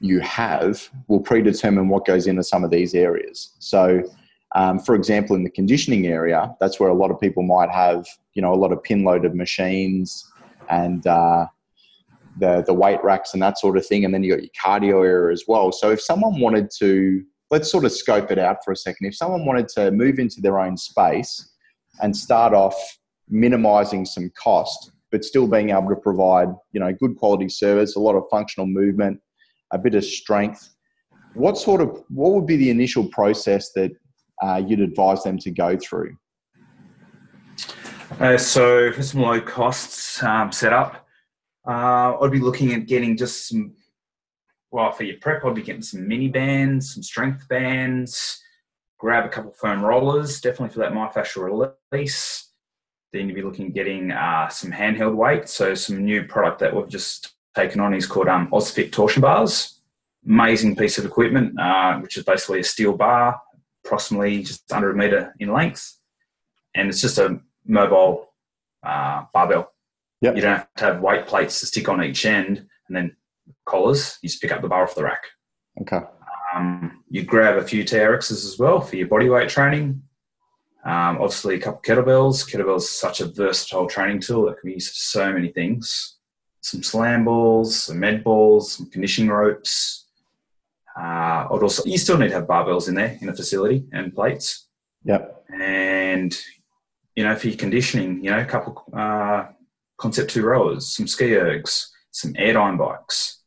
you 0.00 0.20
have, 0.20 0.88
will 1.08 1.20
predetermine 1.20 1.88
what 1.88 2.06
goes 2.06 2.28
into 2.28 2.44
some 2.44 2.62
of 2.62 2.70
these 2.70 2.94
areas. 2.94 3.56
So, 3.58 4.02
um, 4.54 4.78
for 4.78 4.94
example, 4.94 5.34
in 5.34 5.42
the 5.42 5.50
conditioning 5.50 6.06
area, 6.06 6.54
that's 6.60 6.78
where 6.78 6.88
a 6.88 6.94
lot 6.94 7.10
of 7.10 7.18
people 7.18 7.42
might 7.42 7.70
have, 7.70 8.06
you 8.34 8.42
know, 8.42 8.54
a 8.54 8.56
lot 8.56 8.70
of 8.70 8.80
pin 8.80 9.02
loaded 9.02 9.34
machines 9.34 10.30
and 10.70 11.04
uh, 11.06 11.46
the 12.36 12.62
the 12.66 12.74
weight 12.74 13.02
racks 13.02 13.32
and 13.32 13.42
that 13.42 13.58
sort 13.58 13.76
of 13.76 13.86
thing, 13.86 14.04
and 14.04 14.12
then 14.12 14.22
you 14.22 14.34
got 14.34 14.42
your 14.42 14.50
cardio 14.60 15.06
area 15.06 15.32
as 15.32 15.44
well. 15.48 15.72
So, 15.72 15.90
if 15.90 16.00
someone 16.00 16.40
wanted 16.40 16.70
to, 16.78 17.22
let's 17.50 17.70
sort 17.70 17.84
of 17.84 17.92
scope 17.92 18.30
it 18.30 18.38
out 18.38 18.58
for 18.64 18.72
a 18.72 18.76
second. 18.76 19.06
If 19.06 19.16
someone 19.16 19.44
wanted 19.44 19.68
to 19.70 19.90
move 19.90 20.18
into 20.18 20.40
their 20.40 20.58
own 20.58 20.76
space 20.76 21.54
and 22.00 22.16
start 22.16 22.54
off 22.54 22.76
minimizing 23.28 24.04
some 24.04 24.30
cost, 24.40 24.92
but 25.10 25.24
still 25.24 25.46
being 25.46 25.70
able 25.70 25.88
to 25.88 25.96
provide, 25.96 26.48
you 26.72 26.80
know, 26.80 26.92
good 26.92 27.16
quality 27.16 27.48
service, 27.48 27.96
a 27.96 28.00
lot 28.00 28.14
of 28.14 28.24
functional 28.30 28.66
movement, 28.66 29.20
a 29.72 29.78
bit 29.78 29.94
of 29.94 30.04
strength. 30.04 30.74
What 31.34 31.58
sort 31.58 31.80
of 31.80 32.04
what 32.08 32.32
would 32.32 32.46
be 32.46 32.56
the 32.56 32.70
initial 32.70 33.08
process 33.08 33.72
that 33.72 33.92
uh, 34.42 34.62
you'd 34.66 34.80
advise 34.80 35.22
them 35.22 35.38
to 35.38 35.50
go 35.50 35.76
through? 35.76 36.16
Uh, 38.18 38.38
so 38.38 38.90
for 38.92 39.02
some 39.02 39.20
low 39.20 39.40
costs 39.40 40.22
um, 40.22 40.50
setup, 40.50 41.06
uh, 41.68 42.18
I'd 42.20 42.32
be 42.32 42.40
looking 42.40 42.72
at 42.72 42.86
getting 42.86 43.16
just 43.16 43.48
some. 43.48 43.74
Well, 44.70 44.92
for 44.92 45.04
your 45.04 45.16
prep, 45.18 45.44
I'd 45.44 45.54
be 45.54 45.62
getting 45.62 45.82
some 45.82 46.06
mini 46.06 46.28
bands, 46.28 46.94
some 46.94 47.02
strength 47.02 47.48
bands. 47.48 48.42
Grab 48.98 49.24
a 49.24 49.28
couple 49.28 49.52
foam 49.52 49.82
rollers, 49.82 50.40
definitely 50.40 50.74
for 50.74 50.80
that 50.80 50.92
myofascial 50.92 51.72
release 51.86 52.48
then 53.12 53.26
you'd 53.26 53.34
be 53.34 53.42
looking 53.42 53.66
at 53.66 53.74
getting 53.74 54.10
uh, 54.10 54.48
some 54.48 54.70
handheld 54.70 55.14
weight. 55.14 55.48
So 55.48 55.74
some 55.74 56.04
new 56.04 56.24
product 56.24 56.60
that 56.60 56.74
we've 56.74 56.88
just 56.88 57.34
taken 57.54 57.80
on 57.80 57.94
is 57.94 58.06
called 58.06 58.28
um, 58.28 58.50
OzFit 58.50 58.92
torsion 58.92 59.22
bars. 59.22 59.80
Amazing 60.26 60.76
piece 60.76 60.98
of 60.98 61.06
equipment, 61.06 61.58
uh, 61.58 61.98
which 61.98 62.16
is 62.18 62.24
basically 62.24 62.60
a 62.60 62.64
steel 62.64 62.96
bar, 62.96 63.40
approximately 63.84 64.42
just 64.42 64.70
under 64.72 64.90
a 64.90 64.94
meter 64.94 65.34
in 65.38 65.52
length, 65.52 65.96
and 66.74 66.88
it's 66.88 67.00
just 67.00 67.18
a 67.18 67.40
mobile 67.64 68.34
uh, 68.82 69.24
barbell. 69.32 69.72
Yep. 70.20 70.36
You 70.36 70.42
don't 70.42 70.56
have 70.56 70.74
to 70.76 70.84
have 70.84 71.00
weight 71.00 71.26
plates 71.26 71.60
to 71.60 71.66
stick 71.66 71.88
on 71.88 72.02
each 72.02 72.26
end, 72.26 72.66
and 72.88 72.96
then 72.96 73.16
collars. 73.64 74.18
You 74.22 74.28
just 74.28 74.42
pick 74.42 74.52
up 74.52 74.62
the 74.62 74.68
bar 74.68 74.82
off 74.82 74.94
the 74.94 75.04
rack. 75.04 75.22
Okay. 75.80 76.00
Um, 76.54 77.04
you 77.08 77.22
grab 77.22 77.56
a 77.56 77.64
few 77.64 77.84
TRXs 77.84 78.32
as 78.32 78.56
well 78.58 78.80
for 78.80 78.96
your 78.96 79.06
body 79.06 79.28
weight 79.28 79.48
training. 79.48 80.02
Um, 80.84 81.18
obviously, 81.20 81.56
a 81.56 81.60
couple 81.60 81.82
kettlebells. 81.82 82.48
Kettlebells 82.50 82.78
is 82.78 82.90
such 82.90 83.20
a 83.20 83.26
versatile 83.26 83.86
training 83.86 84.20
tool 84.20 84.46
that 84.46 84.58
can 84.60 84.68
be 84.68 84.74
used 84.74 84.90
for 84.90 84.96
so 84.96 85.32
many 85.32 85.48
things. 85.48 86.16
Some 86.60 86.82
slam 86.82 87.24
balls, 87.24 87.82
some 87.82 88.00
med 88.00 88.24
balls, 88.24 88.72
some 88.72 88.90
conditioning 88.90 89.30
ropes. 89.30 90.06
Uh, 90.98 91.46
I'd 91.50 91.62
also 91.62 91.84
you 91.84 91.98
still 91.98 92.18
need 92.18 92.28
to 92.28 92.34
have 92.34 92.46
barbells 92.46 92.88
in 92.88 92.94
there 92.94 93.16
in 93.20 93.28
the 93.28 93.34
facility 93.34 93.86
and 93.92 94.14
plates. 94.14 94.66
Yep. 95.04 95.44
And 95.52 96.36
you 97.14 97.24
know, 97.24 97.36
for 97.36 97.48
your 97.48 97.56
conditioning, 97.56 98.24
you 98.24 98.30
know, 98.30 98.40
a 98.40 98.44
couple 98.44 98.84
uh, 98.92 99.46
concept 99.98 100.30
two 100.30 100.44
rowers, 100.44 100.94
some 100.94 101.06
ski 101.06 101.30
ergs, 101.30 101.86
some 102.10 102.32
airdyne 102.34 102.78
bikes. 102.78 103.42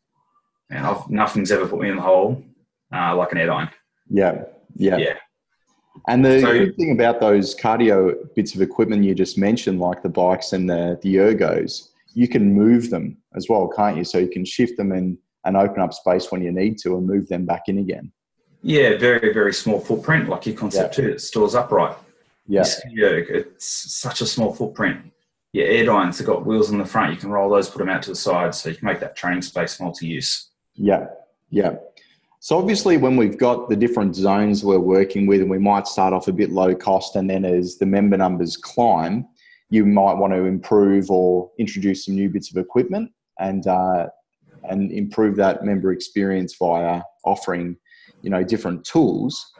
And 0.69 0.85
I've, 0.85 1.09
nothing's 1.09 1.51
ever 1.51 1.67
put 1.67 1.81
me 1.81 1.89
in 1.89 1.97
the 1.97 2.01
hole 2.01 2.43
uh, 2.93 3.15
like 3.15 3.31
an 3.31 3.37
airdyne. 3.37 3.71
Yeah. 4.09 4.43
Yeah. 4.75 4.97
Yeah. 4.97 5.13
And 6.07 6.23
the 6.23 6.39
so, 6.39 6.51
good 6.51 6.75
thing 6.77 6.91
about 6.91 7.19
those 7.19 7.55
cardio 7.55 8.15
bits 8.35 8.55
of 8.55 8.61
equipment 8.61 9.03
you 9.03 9.13
just 9.13 9.37
mentioned, 9.37 9.79
like 9.79 10.01
the 10.01 10.09
bikes 10.09 10.53
and 10.53 10.69
the, 10.69 10.97
the 11.01 11.15
ergos, 11.15 11.89
you 12.13 12.27
can 12.27 12.53
move 12.53 12.89
them 12.89 13.17
as 13.35 13.47
well, 13.49 13.67
can't 13.67 13.97
you? 13.97 14.03
So 14.03 14.17
you 14.17 14.29
can 14.29 14.45
shift 14.45 14.77
them 14.77 14.91
and, 14.91 15.17
and 15.45 15.57
open 15.57 15.81
up 15.81 15.93
space 15.93 16.31
when 16.31 16.41
you 16.41 16.51
need 16.51 16.77
to 16.79 16.97
and 16.97 17.05
move 17.05 17.27
them 17.27 17.45
back 17.45 17.63
in 17.67 17.79
again. 17.79 18.11
Yeah, 18.63 18.97
very, 18.97 19.33
very 19.33 19.53
small 19.53 19.79
footprint, 19.79 20.29
like 20.29 20.45
your 20.45 20.55
Concept 20.55 20.97
yeah. 20.97 21.05
2, 21.05 21.11
it 21.11 21.21
stores 21.21 21.55
upright. 21.55 21.97
Yeah. 22.47 22.63
It's 22.65 23.93
such 23.93 24.21
a 24.21 24.25
small 24.25 24.53
footprint. 24.53 25.11
Your 25.53 25.67
air 25.67 25.85
airdynes 25.85 26.17
have 26.17 26.27
got 26.27 26.45
wheels 26.45 26.71
on 26.71 26.77
the 26.77 26.85
front. 26.85 27.13
You 27.13 27.19
can 27.19 27.29
roll 27.29 27.49
those, 27.49 27.69
put 27.69 27.79
them 27.79 27.89
out 27.89 28.01
to 28.03 28.11
the 28.11 28.15
side, 28.15 28.55
so 28.55 28.69
you 28.69 28.75
can 28.75 28.85
make 28.85 29.01
that 29.01 29.15
training 29.15 29.41
space 29.41 29.79
multi-use. 29.79 30.49
Yeah, 30.75 31.07
yeah. 31.49 31.75
So 32.39 32.57
obviously, 32.57 32.97
when 32.97 33.17
we've 33.17 33.37
got 33.37 33.69
the 33.69 33.75
different 33.75 34.15
zones 34.15 34.63
we're 34.63 34.79
working 34.79 35.27
with, 35.27 35.41
and 35.41 35.49
we 35.49 35.59
might 35.59 35.87
start 35.87 36.13
off 36.13 36.27
a 36.27 36.33
bit 36.33 36.51
low 36.51 36.73
cost, 36.73 37.15
and 37.15 37.29
then 37.29 37.43
as 37.45 37.77
the 37.77 37.85
member 37.85 38.17
numbers 38.17 38.55
climb, 38.55 39.27
you 39.69 39.85
might 39.85 40.13
want 40.13 40.33
to 40.33 40.45
improve 40.45 41.11
or 41.11 41.51
introduce 41.59 42.05
some 42.05 42.15
new 42.15 42.29
bits 42.29 42.49
of 42.49 42.57
equipment 42.57 43.11
and 43.39 43.67
uh, 43.67 44.07
and 44.69 44.91
improve 44.91 45.35
that 45.35 45.65
member 45.65 45.91
experience 45.91 46.55
via 46.55 47.01
offering, 47.25 47.75
you 48.21 48.29
know, 48.29 48.43
different 48.43 48.83
tools. 48.85 49.51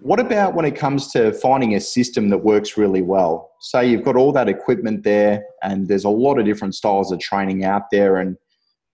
What 0.00 0.20
about 0.20 0.54
when 0.54 0.64
it 0.64 0.76
comes 0.76 1.10
to 1.12 1.32
finding 1.32 1.74
a 1.74 1.80
system 1.80 2.28
that 2.28 2.38
works 2.38 2.76
really 2.76 3.02
well? 3.02 3.50
Say 3.60 3.90
you've 3.90 4.04
got 4.04 4.16
all 4.16 4.32
that 4.32 4.48
equipment 4.48 5.02
there, 5.02 5.42
and 5.62 5.88
there's 5.88 6.04
a 6.04 6.10
lot 6.10 6.38
of 6.38 6.44
different 6.44 6.74
styles 6.74 7.10
of 7.10 7.18
training 7.18 7.64
out 7.64 7.90
there, 7.90 8.18
and 8.18 8.36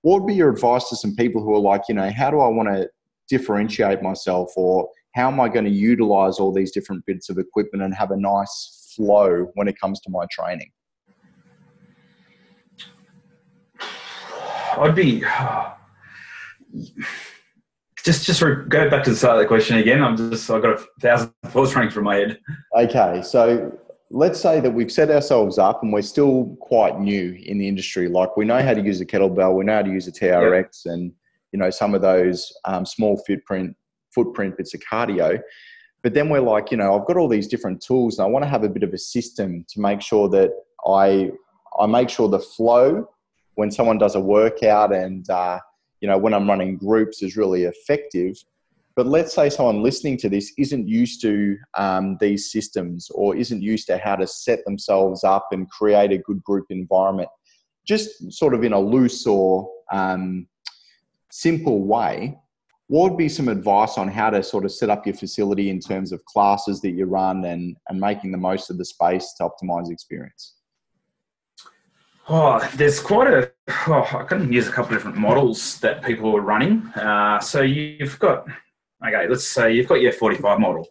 what 0.02 0.20
would 0.20 0.26
be 0.26 0.34
your 0.34 0.50
advice 0.50 0.88
to 0.88 0.96
some 0.96 1.14
people 1.14 1.42
who 1.42 1.54
are 1.54 1.60
like, 1.60 1.82
you 1.88 1.94
know, 1.94 2.10
how 2.10 2.30
do 2.30 2.40
I 2.40 2.48
want 2.48 2.68
to 2.68 2.88
differentiate 3.28 4.02
myself 4.02 4.52
or 4.56 4.88
how 5.14 5.28
am 5.28 5.40
I 5.40 5.48
going 5.48 5.64
to 5.64 5.70
utilize 5.70 6.38
all 6.38 6.52
these 6.52 6.72
different 6.72 7.06
bits 7.06 7.28
of 7.30 7.38
equipment 7.38 7.84
and 7.84 7.94
have 7.94 8.10
a 8.10 8.16
nice 8.16 8.92
flow 8.96 9.50
when 9.54 9.68
it 9.68 9.78
comes 9.80 10.00
to 10.00 10.10
my 10.10 10.26
training? 10.30 10.70
I'd 14.76 14.94
be 14.94 15.22
just 18.04 18.26
just 18.26 18.40
go 18.40 18.90
back 18.90 19.04
to 19.04 19.10
the 19.10 19.16
start 19.16 19.36
of 19.36 19.42
the 19.42 19.46
question 19.46 19.78
again. 19.78 20.02
I'm 20.02 20.16
just 20.16 20.50
I've 20.50 20.62
got 20.62 20.80
a 20.80 20.84
thousand 21.00 21.32
thoughts 21.46 21.74
running 21.74 21.90
through 21.90 22.04
my 22.04 22.16
head. 22.16 22.38
Okay, 22.76 23.22
so 23.22 23.78
let's 24.10 24.40
say 24.40 24.60
that 24.60 24.70
we've 24.70 24.92
set 24.92 25.10
ourselves 25.10 25.58
up 25.58 25.82
and 25.82 25.92
we're 25.92 26.02
still 26.02 26.56
quite 26.60 27.00
new 27.00 27.38
in 27.44 27.58
the 27.58 27.66
industry. 27.66 28.08
Like 28.08 28.36
we 28.36 28.44
know 28.44 28.60
how 28.62 28.74
to 28.74 28.82
use 28.82 29.00
a 29.00 29.06
kettlebell, 29.06 29.54
we 29.56 29.64
know 29.64 29.76
how 29.76 29.82
to 29.82 29.90
use 29.90 30.08
a 30.08 30.12
TRX, 30.12 30.84
yep. 30.84 30.94
and 30.94 31.12
you 31.52 31.58
know 31.58 31.70
some 31.70 31.94
of 31.94 32.02
those 32.02 32.52
um, 32.64 32.84
small 32.84 33.22
footprint 33.26 33.76
footprint 34.14 34.56
bits 34.56 34.74
of 34.74 34.80
cardio. 34.80 35.40
But 36.02 36.14
then 36.14 36.28
we're 36.28 36.40
like, 36.40 36.72
you 36.72 36.76
know, 36.76 36.98
I've 36.98 37.06
got 37.06 37.16
all 37.16 37.28
these 37.28 37.46
different 37.46 37.80
tools, 37.80 38.18
and 38.18 38.26
I 38.26 38.28
want 38.28 38.44
to 38.44 38.48
have 38.48 38.64
a 38.64 38.68
bit 38.68 38.82
of 38.82 38.92
a 38.92 38.98
system 38.98 39.64
to 39.68 39.80
make 39.80 40.00
sure 40.00 40.28
that 40.30 40.50
I 40.86 41.30
I 41.78 41.86
make 41.86 42.10
sure 42.10 42.28
the 42.28 42.40
flow 42.40 43.08
when 43.54 43.70
someone 43.70 43.98
does 43.98 44.14
a 44.14 44.20
workout 44.20 44.94
and 44.94 45.28
uh, 45.30 45.58
you 46.02 46.08
know 46.08 46.18
when 46.18 46.34
I'm 46.34 46.46
running 46.46 46.76
groups 46.76 47.22
is 47.22 47.38
really 47.38 47.64
effective 47.64 48.36
but 48.94 49.06
let's 49.06 49.34
say 49.34 49.48
someone 49.48 49.82
listening 49.82 50.18
to 50.18 50.28
this 50.28 50.52
isn't 50.58 50.86
used 50.86 51.22
to 51.22 51.56
um, 51.78 52.18
these 52.20 52.52
systems 52.52 53.08
or 53.10 53.34
isn't 53.34 53.62
used 53.62 53.86
to 53.86 53.96
how 53.96 54.16
to 54.16 54.26
set 54.26 54.64
themselves 54.64 55.24
up 55.24 55.48
and 55.52 55.70
create 55.70 56.12
a 56.12 56.18
good 56.18 56.42
group 56.44 56.66
environment, 56.68 57.28
just 57.86 58.30
sort 58.32 58.54
of 58.54 58.64
in 58.64 58.74
a 58.74 58.78
loose 58.78 59.26
or 59.26 59.70
um, 59.90 60.46
simple 61.30 61.84
way, 61.84 62.36
what 62.88 63.10
would 63.10 63.16
be 63.16 63.28
some 63.28 63.48
advice 63.48 63.96
on 63.96 64.08
how 64.08 64.28
to 64.28 64.42
sort 64.42 64.66
of 64.66 64.72
set 64.72 64.90
up 64.90 65.06
your 65.06 65.14
facility 65.14 65.70
in 65.70 65.80
terms 65.80 66.12
of 66.12 66.22
classes 66.26 66.82
that 66.82 66.90
you 66.90 67.06
run 67.06 67.46
and, 67.46 67.76
and 67.88 67.98
making 67.98 68.30
the 68.30 68.38
most 68.38 68.68
of 68.68 68.76
the 68.76 68.84
space 68.84 69.32
to 69.38 69.48
optimize 69.48 69.90
experience? 69.90 70.56
Oh, 72.28 72.66
there's 72.76 73.00
quite 73.00 73.28
a. 73.28 73.50
Oh, 73.88 74.06
I 74.12 74.24
can 74.24 74.52
use 74.52 74.68
a 74.68 74.72
couple 74.72 74.92
of 74.92 74.98
different 74.98 75.18
models 75.18 75.80
that 75.80 76.04
people 76.04 76.36
are 76.36 76.40
running. 76.40 76.86
Uh, 76.94 77.40
so 77.40 77.62
you've 77.62 78.18
got 78.18 78.46
okay, 79.06 79.28
let's 79.28 79.46
say 79.46 79.72
you've 79.72 79.88
got 79.88 80.00
your 80.00 80.12
45 80.12 80.60
model. 80.60 80.86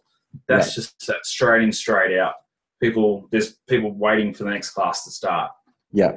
That's 0.48 0.68
yeah. 0.68 0.74
just 0.74 1.06
that 1.06 1.24
straight 1.24 1.62
in, 1.62 1.72
straight 1.72 2.18
out. 2.18 2.34
People, 2.80 3.28
there's 3.30 3.54
people 3.68 3.92
waiting 3.92 4.32
for 4.34 4.44
the 4.44 4.50
next 4.50 4.70
class 4.70 5.04
to 5.04 5.10
start. 5.10 5.50
Yeah. 5.92 6.16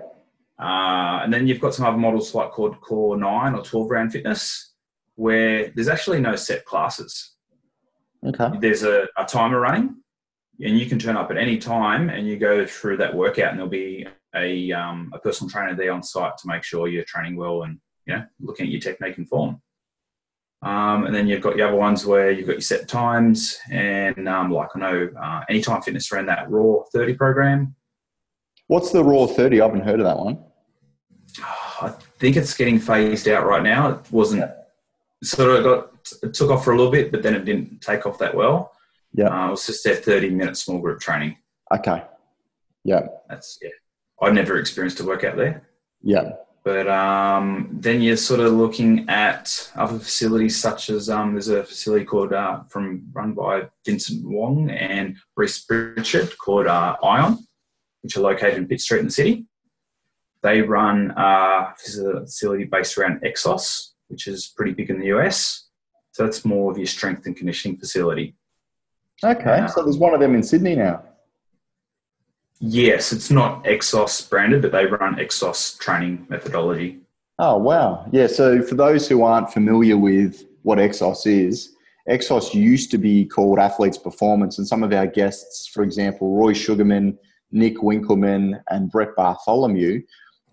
Uh, 0.59 1.19
and 1.23 1.33
then 1.33 1.47
you've 1.47 1.59
got 1.59 1.73
some 1.73 1.85
other 1.85 1.97
models 1.97 2.33
like 2.33 2.51
called 2.51 2.79
Core 2.81 3.17
9 3.17 3.55
or 3.55 3.61
12 3.61 3.89
round 3.89 4.11
fitness, 4.11 4.73
where 5.15 5.71
there's 5.75 5.89
actually 5.89 6.21
no 6.21 6.35
set 6.35 6.65
classes. 6.65 7.35
Okay. 8.25 8.49
There's 8.59 8.83
a, 8.83 9.07
a 9.17 9.25
timer 9.25 9.59
running, 9.59 9.97
and 10.63 10.79
you 10.79 10.85
can 10.87 10.97
turn 10.97 11.17
up 11.17 11.29
at 11.29 11.37
any 11.37 11.57
time 11.57 12.09
and 12.09 12.27
you 12.27 12.37
go 12.37 12.65
through 12.65 12.97
that 12.97 13.13
workout, 13.13 13.49
and 13.49 13.59
there'll 13.59 13.69
be 13.69 14.07
a, 14.35 14.71
um, 14.71 15.11
a 15.13 15.19
personal 15.19 15.49
trainer 15.49 15.75
there 15.75 15.91
on 15.91 16.03
site 16.03 16.37
to 16.37 16.47
make 16.47 16.63
sure 16.63 16.87
you're 16.87 17.03
training 17.03 17.35
well 17.35 17.63
and 17.63 17.79
you 18.05 18.15
know 18.15 18.23
looking 18.39 18.65
at 18.65 18.71
your 18.71 18.81
technique 18.81 19.17
and 19.17 19.27
form. 19.27 19.61
Um, 20.61 21.05
and 21.05 21.13
then 21.13 21.27
you've 21.27 21.41
got 21.41 21.55
the 21.55 21.61
other 21.61 21.75
ones 21.75 22.05
where 22.05 22.31
you've 22.31 22.47
got 22.47 22.53
your 22.53 22.61
set 22.61 22.87
times, 22.87 23.59
and 23.69 24.27
um, 24.27 24.51
like 24.51 24.69
I 24.75 24.79
know, 24.79 25.09
uh, 25.21 25.43
Anytime 25.47 25.81
Fitness 25.81 26.11
ran 26.11 26.25
that 26.25 26.49
Raw 26.49 26.83
30 26.91 27.13
program. 27.13 27.75
What's 28.67 28.91
the 28.91 29.03
Raw 29.03 29.27
30? 29.27 29.61
I 29.61 29.65
haven't 29.65 29.81
heard 29.81 29.99
of 29.99 30.05
that 30.05 30.17
one. 30.17 30.43
I 31.81 31.89
think 32.17 32.35
it's 32.35 32.55
getting 32.55 32.79
phased 32.79 33.27
out 33.27 33.45
right 33.45 33.61
now. 33.61 33.89
It 33.89 34.11
wasn't 34.11 34.49
sort 35.23 35.51
of 35.51 35.63
got 35.63 35.91
it 36.23 36.33
took 36.33 36.49
off 36.49 36.63
for 36.63 36.71
a 36.71 36.77
little 36.77 36.91
bit, 36.91 37.11
but 37.11 37.21
then 37.21 37.35
it 37.35 37.45
didn't 37.45 37.81
take 37.81 38.05
off 38.05 38.17
that 38.19 38.33
well. 38.33 38.71
Yeah, 39.13 39.27
uh, 39.27 39.47
it 39.49 39.51
was 39.51 39.67
just 39.67 39.83
their 39.83 39.95
30 39.95 40.29
minute 40.31 40.57
small 40.57 40.79
group 40.79 40.99
training. 40.99 41.37
Okay. 41.73 42.03
Yeah. 42.83 43.07
That's 43.29 43.57
yeah. 43.61 43.69
I 44.21 44.29
never 44.31 44.57
experienced 44.57 44.99
a 44.99 45.05
workout 45.05 45.37
there. 45.37 45.67
Yeah. 46.01 46.33
But 46.63 46.87
um, 46.87 47.69
then 47.71 48.01
you're 48.01 48.17
sort 48.17 48.39
of 48.39 48.53
looking 48.53 49.07
at 49.07 49.71
other 49.75 49.99
facilities 49.99 50.59
such 50.59 50.89
as 50.89 51.11
um, 51.11 51.33
there's 51.33 51.47
a 51.47 51.63
facility 51.63 52.05
called 52.05 52.33
uh, 52.33 52.63
from 52.69 53.07
run 53.13 53.33
by 53.33 53.67
Vincent 53.85 54.27
Wong 54.27 54.71
and 54.71 55.15
Reese 55.35 55.59
Pritchard 55.59 56.35
called 56.39 56.65
uh, 56.65 56.95
Ion, 57.03 57.37
which 58.01 58.17
are 58.17 58.21
located 58.21 58.57
in 58.57 58.67
Pitt 58.67 58.81
Street 58.81 58.99
in 58.99 59.05
the 59.05 59.11
city. 59.11 59.45
They 60.41 60.61
run 60.61 61.13
a 61.15 61.73
facility 61.77 62.63
based 62.63 62.97
around 62.97 63.21
Exos, 63.21 63.91
which 64.07 64.27
is 64.27 64.47
pretty 64.47 64.73
big 64.73 64.89
in 64.89 64.99
the 64.99 65.07
US. 65.17 65.67
So 66.13 66.23
that's 66.23 66.45
more 66.45 66.71
of 66.71 66.77
your 66.77 66.87
strength 66.87 67.27
and 67.27 67.35
conditioning 67.35 67.77
facility. 67.77 68.35
Okay, 69.23 69.59
um, 69.59 69.67
so 69.69 69.83
there's 69.83 69.97
one 69.97 70.13
of 70.15 70.19
them 70.19 70.33
in 70.33 70.41
Sydney 70.41 70.75
now. 70.75 71.03
Yes, 72.59 73.11
it's 73.11 73.29
not 73.29 73.63
Exos 73.65 74.29
branded, 74.29 74.61
but 74.61 74.71
they 74.71 74.85
run 74.85 75.15
Exos 75.15 75.77
training 75.79 76.25
methodology. 76.29 76.99
Oh, 77.37 77.57
wow. 77.57 78.07
Yeah, 78.11 78.27
so 78.27 78.61
for 78.61 78.75
those 78.75 79.09
who 79.09 79.23
aren't 79.23 79.51
familiar 79.51 79.97
with 79.97 80.45
what 80.63 80.77
Exos 80.77 81.27
is, 81.27 81.75
Exos 82.09 82.53
used 82.53 82.91
to 82.91 82.97
be 82.97 83.25
called 83.25 83.59
Athletes 83.59 83.97
Performance, 83.97 84.57
and 84.57 84.67
some 84.67 84.83
of 84.83 84.93
our 84.93 85.07
guests, 85.07 85.67
for 85.67 85.83
example, 85.83 86.35
Roy 86.35 86.53
Sugarman, 86.53 87.17
Nick 87.51 87.77
Winkelman, 87.77 88.61
and 88.69 88.91
Brett 88.91 89.15
Bartholomew, 89.15 90.01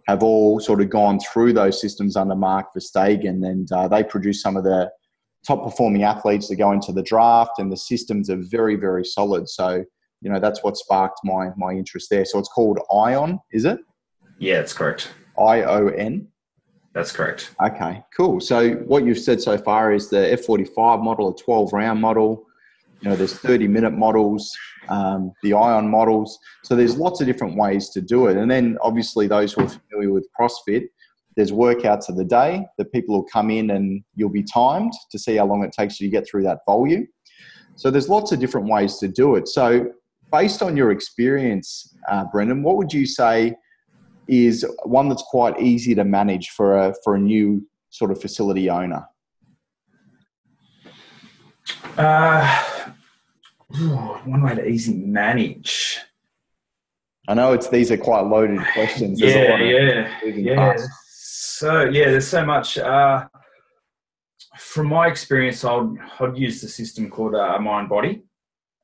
have 0.09 0.23
all 0.23 0.59
sort 0.59 0.81
of 0.81 0.91
gone 0.91 1.21
through 1.21 1.53
those 1.53 1.81
systems 1.81 2.17
under 2.17 2.35
Mark 2.35 2.75
Verstegen, 2.75 3.47
and 3.47 3.71
uh, 3.71 3.87
they 3.87 4.03
produce 4.03 4.43
some 4.43 4.57
of 4.57 4.65
the 4.65 4.91
top 5.47 5.63
performing 5.63 6.03
athletes 6.03 6.49
that 6.49 6.57
go 6.57 6.73
into 6.73 6.93
the 6.93 7.03
draft, 7.03 7.59
and 7.59 7.71
the 7.71 7.77
systems 7.77 8.29
are 8.29 8.41
very, 8.41 8.75
very 8.75 9.05
solid. 9.05 9.49
So 9.49 9.85
you 10.23 10.31
know 10.31 10.41
that's 10.41 10.63
what 10.63 10.77
sparked 10.77 11.21
my 11.25 11.51
my 11.57 11.73
interest 11.73 12.09
there. 12.11 12.25
So 12.25 12.39
it's 12.39 12.49
called 12.49 12.79
Ion, 12.93 13.41
is 13.53 13.65
it? 13.65 13.81
Yeah, 14.39 14.57
that's 14.57 14.73
correct. 14.73 15.13
I 15.39 15.63
O 15.63 15.89
N. 15.89 16.29
That's 16.95 17.13
correct. 17.13 17.55
Okay, 17.65 18.03
cool. 18.15 18.41
So 18.41 18.73
what 18.75 19.05
you've 19.05 19.19
said 19.19 19.41
so 19.41 19.57
far 19.57 19.93
is 19.93 20.11
the 20.11 20.39
F45 20.47 21.03
model, 21.03 21.31
a 21.31 21.37
12 21.37 21.73
round 21.73 22.01
model. 22.01 22.45
You 23.01 23.11
know, 23.11 23.17
there's 23.17 23.35
30 23.35 23.67
minute 23.67 23.95
models, 23.95 24.57
um, 24.89 25.33
the 25.43 25.55
Ion 25.55 25.89
models. 25.89 26.39
So 26.63 26.77
there's 26.77 26.97
lots 26.97 27.21
of 27.21 27.27
different 27.27 27.57
ways 27.57 27.89
to 27.91 28.01
do 28.01 28.27
it. 28.27 28.37
And 28.37 28.51
then 28.51 28.79
obviously 28.83 29.27
those 29.27 29.55
who 29.55 29.65
are 29.65 29.69
familiar 29.69 30.13
with 30.13 30.29
CrossFit, 30.39 30.85
there's 31.35 31.51
workouts 31.51 32.09
of 32.09 32.17
the 32.17 32.25
day 32.25 32.65
that 32.79 32.93
people 32.93 33.17
will 33.17 33.25
come 33.25 33.51
in 33.51 33.71
and 33.71 34.05
you'll 34.15 34.29
be 34.29 34.45
timed 34.45 34.93
to 35.11 35.19
see 35.19 35.37
how 35.37 35.47
long 35.47 35.65
it 35.65 35.73
takes 35.73 35.99
you 35.99 36.09
to 36.09 36.13
get 36.13 36.29
through 36.29 36.43
that 36.45 36.61
volume. 36.67 37.09
So 37.75 37.91
there's 37.91 38.09
lots 38.09 38.33
of 38.33 38.39
different 38.39 38.69
ways 38.69 38.99
to 38.99 39.09
do 39.09 39.37
it. 39.37 39.49
So 39.49 39.91
based 40.33 40.63
on 40.63 40.77
your 40.77 40.91
experience, 40.91 41.95
uh, 42.11 42.25
Brendan, 42.33 42.63
what 42.63 42.77
would 42.79 42.93
you 42.93 43.07
say 43.07 43.55
is 44.27 44.67
one 44.85 45.09
that's 45.09 45.23
quite 45.23 45.61
easy 45.61 45.95
to 45.95 46.05
manage 46.05 46.51
for 46.51 46.79
a 46.79 46.95
for 47.05 47.15
a 47.15 47.21
new 47.21 47.67
sort 47.91 48.11
of 48.11 48.21
facility 48.21 48.71
owner? 48.71 49.07
Uh, 51.97 52.63
one 54.25 54.43
way 54.43 54.55
to 54.55 54.67
easy 54.67 54.95
manage. 54.95 55.99
I 57.29 57.35
know 57.35 57.53
it's 57.53 57.69
these 57.69 57.93
are 57.93 57.97
quite 57.97 58.23
loaded 58.23 58.61
questions. 58.73 59.21
There's 59.21 59.35
yeah, 59.35 60.09
yeah, 60.25 60.35
yeah. 60.35 60.57
Parts. 60.57 60.89
So 61.09 61.85
yeah, 61.85 62.11
there's 62.11 62.27
so 62.27 62.45
much. 62.45 62.79
Uh, 62.79 63.29
from 64.59 64.89
my 64.89 65.07
experience, 65.07 65.65
I'd 65.65 65.89
I'd 66.19 66.37
use 66.37 66.61
the 66.61 66.69
system 66.69 67.11
called 67.11 67.35
uh, 67.35 67.59
Mind 67.61 67.89
Body 67.89 68.25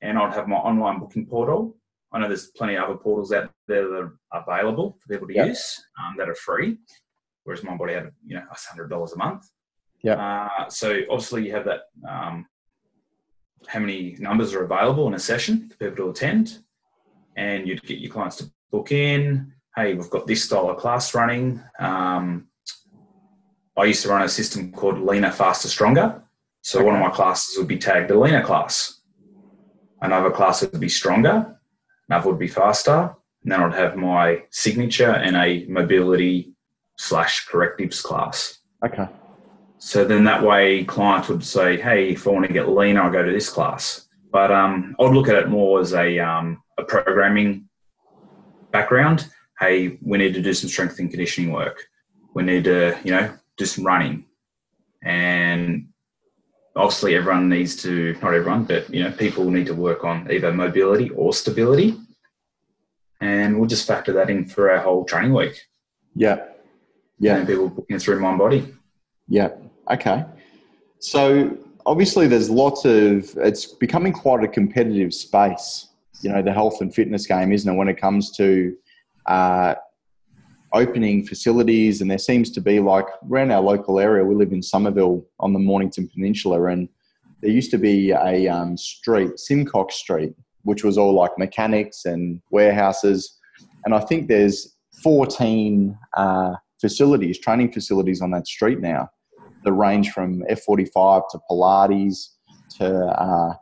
and 0.02 0.18
I'd 0.18 0.34
have 0.34 0.48
my 0.48 0.56
online 0.56 1.00
booking 1.00 1.26
portal. 1.26 1.76
I 2.12 2.18
know 2.18 2.28
there's 2.28 2.50
plenty 2.56 2.76
of 2.76 2.84
other 2.84 2.96
portals 2.96 3.32
out 3.32 3.50
there 3.66 3.88
that 3.88 3.94
are 3.94 4.18
available 4.32 4.98
for 5.00 5.08
people 5.08 5.28
to 5.28 5.34
yep. 5.34 5.48
use 5.48 5.84
um, 5.98 6.14
that 6.16 6.28
are 6.28 6.34
free, 6.34 6.78
whereas 7.44 7.60
MindBody 7.62 7.94
had 7.94 8.10
you 8.26 8.36
know 8.36 8.44
hundred 8.50 8.88
dollars 8.88 9.12
a 9.12 9.18
month. 9.18 9.46
Yeah. 10.02 10.14
Uh, 10.14 10.68
so 10.68 11.00
obviously 11.10 11.46
you 11.46 11.52
have 11.52 11.66
that 11.66 11.82
um, 12.08 12.46
how 13.66 13.80
many 13.80 14.16
numbers 14.18 14.54
are 14.54 14.64
available 14.64 15.06
in 15.08 15.14
a 15.14 15.18
session 15.18 15.68
for 15.68 15.76
people 15.76 15.96
to 15.96 16.10
attend, 16.10 16.58
and 17.36 17.68
you'd 17.68 17.82
get 17.82 17.98
your 17.98 18.12
clients 18.12 18.36
to 18.36 18.50
book 18.70 18.92
in. 18.92 19.52
Hey, 19.76 19.94
we've 19.94 20.10
got 20.10 20.26
this 20.26 20.44
style 20.44 20.70
of 20.70 20.78
class 20.78 21.14
running. 21.14 21.62
Um, 21.78 22.48
I 23.76 23.84
used 23.84 24.02
to 24.02 24.08
run 24.08 24.22
a 24.22 24.28
system 24.28 24.72
called 24.72 24.98
Leaner, 24.98 25.30
Faster, 25.30 25.68
Stronger. 25.68 26.22
So 26.62 26.78
okay. 26.78 26.86
one 26.86 26.96
of 26.96 27.00
my 27.00 27.10
classes 27.10 27.56
would 27.58 27.68
be 27.68 27.78
tagged 27.78 28.10
a 28.10 28.18
leaner 28.18 28.42
class 28.42 28.97
another 30.00 30.30
class 30.30 30.62
would 30.62 30.80
be 30.80 30.88
stronger, 30.88 31.58
another 32.08 32.30
would 32.30 32.38
be 32.38 32.48
faster, 32.48 33.14
and 33.42 33.52
then 33.52 33.60
I'd 33.60 33.74
have 33.74 33.96
my 33.96 34.42
signature 34.50 35.10
and 35.10 35.36
a 35.36 35.66
mobility 35.68 36.54
slash 36.96 37.46
correctives 37.46 38.00
class. 38.00 38.58
Okay. 38.84 39.06
So 39.78 40.04
then 40.04 40.24
that 40.24 40.42
way 40.42 40.84
clients 40.84 41.28
would 41.28 41.44
say, 41.44 41.80
hey, 41.80 42.10
if 42.10 42.26
I 42.26 42.30
want 42.30 42.46
to 42.46 42.52
get 42.52 42.68
leaner, 42.68 43.00
I'll 43.00 43.12
go 43.12 43.22
to 43.22 43.32
this 43.32 43.48
class. 43.48 44.08
But 44.32 44.50
um, 44.50 44.96
I'd 44.98 45.12
look 45.12 45.28
at 45.28 45.36
it 45.36 45.48
more 45.48 45.80
as 45.80 45.94
a, 45.94 46.18
um, 46.18 46.62
a 46.76 46.82
programming 46.82 47.68
background. 48.72 49.28
Hey, 49.60 49.98
we 50.02 50.18
need 50.18 50.34
to 50.34 50.42
do 50.42 50.52
some 50.52 50.68
strength 50.68 50.98
and 50.98 51.10
conditioning 51.10 51.52
work. 51.52 51.84
We 52.34 52.42
need 52.42 52.64
to, 52.64 52.98
you 53.04 53.12
know, 53.12 53.32
do 53.56 53.64
some 53.64 53.86
running. 53.86 54.26
And 55.02 55.87
obviously 56.78 57.14
everyone 57.14 57.48
needs 57.48 57.76
to 57.82 58.16
not 58.22 58.34
everyone 58.34 58.64
but 58.64 58.88
you 58.92 59.04
know 59.04 59.12
people 59.12 59.50
need 59.50 59.66
to 59.66 59.74
work 59.74 60.04
on 60.04 60.30
either 60.30 60.52
mobility 60.52 61.10
or 61.10 61.32
stability. 61.32 61.96
And 63.20 63.58
we'll 63.58 63.68
just 63.68 63.86
factor 63.86 64.12
that 64.12 64.30
in 64.30 64.46
for 64.46 64.70
our 64.70 64.78
whole 64.78 65.04
training 65.04 65.34
week. 65.34 65.60
Yeah. 66.14 66.44
Yeah. 67.18 67.38
And 67.38 67.48
people 67.48 67.68
booking 67.68 67.98
through 67.98 68.20
Mindbody 68.20 68.72
yeah. 69.28 69.50
Okay. 69.90 70.24
So 70.98 71.56
obviously 71.86 72.26
there's 72.26 72.50
lots 72.50 72.84
of 72.84 73.36
it's 73.36 73.66
becoming 73.66 74.12
quite 74.12 74.42
a 74.42 74.48
competitive 74.48 75.14
space 75.14 75.86
you 76.20 76.30
know 76.30 76.42
the 76.42 76.52
health 76.52 76.80
and 76.80 76.92
fitness 76.92 77.26
game 77.26 77.52
isn't 77.52 77.72
it 77.72 77.76
when 77.76 77.88
it 77.88 77.96
comes 77.96 78.30
to 78.32 78.76
uh, 79.26 79.74
opening 80.72 81.26
facilities, 81.26 82.00
and 82.00 82.10
there 82.10 82.18
seems 82.18 82.50
to 82.50 82.60
be 82.60 82.80
like 82.80 83.06
around 83.30 83.50
our 83.50 83.62
local 83.62 83.98
area. 83.98 84.24
We 84.24 84.34
live 84.34 84.52
in 84.52 84.62
Somerville 84.62 85.26
on 85.40 85.52
the 85.52 85.58
Mornington 85.58 86.08
Peninsula, 86.08 86.64
and 86.64 86.88
there 87.40 87.50
used 87.50 87.70
to 87.70 87.78
be 87.78 88.10
a 88.10 88.48
um, 88.48 88.76
street, 88.76 89.38
Simcox 89.38 89.94
Street, 89.94 90.34
which 90.62 90.84
was 90.84 90.98
all 90.98 91.12
like 91.14 91.38
mechanics 91.38 92.04
and 92.04 92.40
warehouses. 92.50 93.38
And 93.84 93.94
I 93.94 94.00
think 94.00 94.28
there's 94.28 94.76
14 95.02 95.96
uh, 96.16 96.54
facilities, 96.80 97.38
training 97.38 97.72
facilities 97.72 98.20
on 98.20 98.30
that 98.32 98.46
street 98.46 98.80
now 98.80 99.08
that 99.64 99.72
range 99.72 100.10
from 100.10 100.42
F45 100.50 101.22
to 101.30 101.38
Pilates 101.50 102.34
to 102.78 103.06
uh, 103.06 103.54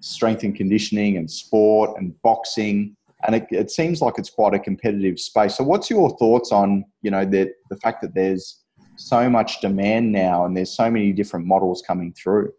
strength 0.00 0.42
and 0.42 0.54
conditioning 0.54 1.16
and 1.16 1.30
sport 1.30 1.98
and 1.98 2.20
boxing 2.22 2.96
and 3.26 3.36
it, 3.36 3.46
it, 3.50 3.70
seems 3.70 4.00
like 4.00 4.14
it's 4.18 4.30
quite 4.30 4.54
a 4.54 4.58
competitive 4.58 5.18
space. 5.20 5.56
So, 5.56 5.64
what's 5.64 5.90
your 5.90 6.16
thoughts 6.16 6.52
on 6.52 6.84
you 7.02 7.10
know 7.10 7.24
the 7.24 7.52
the 7.68 7.76
fact 7.76 8.00
that 8.02 8.14
there's 8.14 8.62
so 8.96 9.28
much 9.28 9.60
demand 9.60 10.12
now 10.12 10.44
and 10.44 10.56
there's 10.56 10.74
so 10.74 10.90
many 10.90 11.12
different 11.12 11.46
models 11.46 11.82
coming 11.86 12.12
through? 12.12 12.52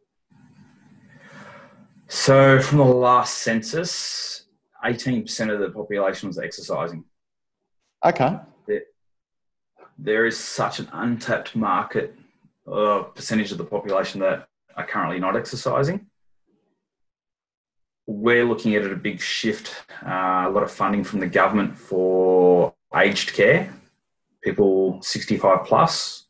So, 2.08 2.60
from 2.62 2.78
the 2.80 2.86
last 2.86 3.39
census, 3.39 4.45
eighteen 4.86 5.24
percent 5.24 5.52
of 5.52 5.60
the 5.60 5.69
population 5.69 6.28
was 6.28 6.38
exercising. 6.38 7.04
Okay. 8.06 8.38
There, 8.67 8.82
there 9.97 10.26
is 10.26 10.38
such 10.38 10.80
an 10.80 10.89
untapped 10.93 11.56
market 11.56 12.15
uh, 12.71 13.04
percentage 13.15 13.52
of 13.52 13.58
the 13.58 13.65
population 13.65 14.19
that 14.21 14.47
are 14.76 14.86
currently 14.86 15.19
not 15.19 15.36
exercising 15.36 16.08
we're 18.08 18.46
looking 18.46 18.76
at 18.76 18.84
a 18.84 18.96
big 18.96 19.22
shift, 19.22 19.74
uh, 20.06 20.46
a 20.48 20.50
lot 20.50 20.64
of 20.64 20.72
funding 20.72 21.04
from 21.04 21.20
the 21.20 21.28
government 21.28 21.78
for 21.78 22.74
aged 22.96 23.34
care, 23.34 23.74
people 24.44 25.02
65 25.02 25.66
plus, 25.66 26.26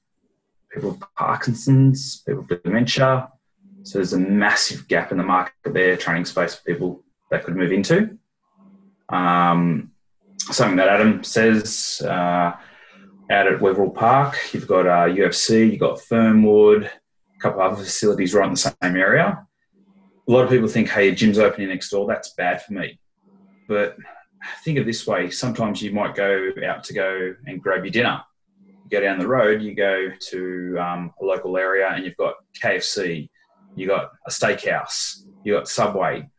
people 0.71 0.91
with 0.91 1.03
Parkinson's, 1.15 2.21
people 2.27 2.45
with 2.47 2.63
dementia. 2.63 3.29
So 3.83 3.97
there's 3.97 4.13
a 4.13 4.19
massive 4.19 4.87
gap 4.87 5.11
in 5.11 5.17
the 5.17 5.23
market 5.23 5.53
there, 5.65 5.97
training 5.97 6.25
space 6.25 6.55
for 6.55 6.63
people 6.63 7.03
that 7.31 7.43
could 7.43 7.55
move 7.55 7.71
into. 7.71 8.17
Um, 9.09 9.91
something 10.37 10.77
that 10.77 10.87
Adam 10.87 11.23
says 11.23 12.01
uh, 12.05 12.55
out 13.29 13.47
at 13.47 13.59
Wetherill 13.59 13.95
Park, 13.95 14.37
you've 14.53 14.67
got 14.67 14.85
uh, 14.85 15.07
UFC, 15.07 15.71
you've 15.71 15.79
got 15.79 16.01
Fernwood, 16.01 16.91
couple 17.41 17.61
of 17.61 17.73
other 17.73 17.83
facilities 17.83 18.33
right 18.33 18.45
in 18.45 18.53
the 18.53 18.57
same 18.57 18.75
area. 18.81 19.47
A 20.31 20.33
lot 20.33 20.45
of 20.45 20.49
people 20.49 20.69
think, 20.69 20.87
hey, 20.87 21.09
a 21.09 21.11
gym's 21.11 21.37
opening 21.37 21.67
next 21.67 21.89
door, 21.89 22.07
that's 22.07 22.33
bad 22.35 22.63
for 22.63 22.71
me. 22.71 22.97
But 23.67 23.97
think 24.63 24.77
of 24.77 24.85
this 24.85 25.05
way 25.05 25.29
sometimes 25.29 25.81
you 25.81 25.91
might 25.91 26.15
go 26.15 26.51
out 26.65 26.85
to 26.85 26.93
go 26.93 27.35
and 27.45 27.61
grab 27.61 27.83
your 27.83 27.91
dinner. 27.91 28.21
You 28.65 28.89
go 28.89 29.01
down 29.01 29.19
the 29.19 29.27
road, 29.27 29.61
you 29.61 29.75
go 29.75 30.07
to 30.29 30.77
um, 30.79 31.13
a 31.21 31.25
local 31.25 31.57
area, 31.57 31.89
and 31.89 32.05
you've 32.05 32.15
got 32.15 32.35
KFC, 32.63 33.29
you 33.75 33.87
got 33.87 34.11
a 34.25 34.31
steakhouse, 34.31 35.17
you 35.43 35.51
got 35.51 35.67
Subway. 35.67 36.29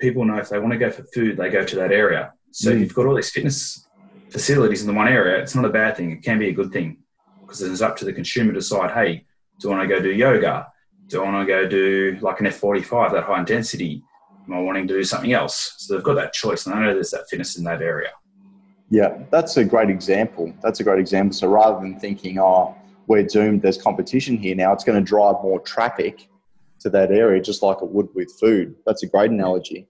People 0.00 0.24
know 0.24 0.38
if 0.38 0.48
they 0.48 0.58
want 0.58 0.72
to 0.72 0.78
go 0.78 0.90
for 0.90 1.04
food, 1.14 1.36
they 1.36 1.48
go 1.48 1.64
to 1.64 1.76
that 1.76 1.92
area. 1.92 2.32
So 2.50 2.72
mm. 2.72 2.74
if 2.74 2.80
you've 2.80 2.94
got 2.94 3.06
all 3.06 3.14
these 3.14 3.30
fitness 3.30 3.86
facilities 4.28 4.80
in 4.80 4.88
the 4.88 4.92
one 4.92 5.06
area, 5.06 5.40
it's 5.40 5.54
not 5.54 5.64
a 5.64 5.70
bad 5.70 5.96
thing. 5.96 6.10
It 6.10 6.24
can 6.24 6.40
be 6.40 6.48
a 6.48 6.52
good 6.52 6.72
thing 6.72 6.96
because 7.42 7.62
it's 7.62 7.80
up 7.80 7.96
to 7.98 8.04
the 8.04 8.12
consumer 8.12 8.52
to 8.54 8.58
decide, 8.58 8.90
hey, 8.90 9.24
do 9.60 9.70
I 9.70 9.76
want 9.76 9.88
to 9.88 9.94
go 9.94 10.02
do 10.02 10.12
yoga? 10.12 10.66
Do 11.08 11.22
I 11.22 11.24
want 11.24 11.46
to 11.46 11.52
go 11.52 11.68
do 11.68 12.18
like 12.20 12.40
an 12.40 12.46
F45, 12.46 13.12
that 13.12 13.24
high 13.24 13.40
intensity? 13.40 14.02
Am 14.46 14.54
I 14.54 14.60
wanting 14.60 14.88
to 14.88 14.94
do 14.94 15.04
something 15.04 15.32
else? 15.32 15.74
So 15.78 15.94
they've 15.94 16.02
got 16.02 16.14
that 16.14 16.32
choice, 16.32 16.66
and 16.66 16.74
I 16.74 16.84
know 16.84 16.94
there's 16.94 17.10
that 17.10 17.28
fitness 17.28 17.56
in 17.56 17.64
that 17.64 17.82
area. 17.82 18.10
Yeah, 18.90 19.18
that's 19.30 19.56
a 19.56 19.64
great 19.64 19.90
example. 19.90 20.52
That's 20.62 20.80
a 20.80 20.84
great 20.84 21.00
example. 21.00 21.34
So 21.34 21.48
rather 21.48 21.80
than 21.80 21.98
thinking, 21.98 22.38
oh, 22.38 22.76
we're 23.08 23.24
doomed, 23.24 23.62
there's 23.62 23.80
competition 23.80 24.36
here 24.36 24.54
now, 24.54 24.72
it's 24.72 24.84
going 24.84 24.98
to 24.98 25.04
drive 25.04 25.36
more 25.42 25.60
traffic 25.60 26.28
to 26.80 26.90
that 26.90 27.10
area, 27.10 27.42
just 27.42 27.62
like 27.62 27.78
it 27.82 27.88
would 27.88 28.08
with 28.14 28.32
food. 28.38 28.76
That's 28.86 29.02
a 29.02 29.06
great 29.06 29.30
analogy. 29.30 29.88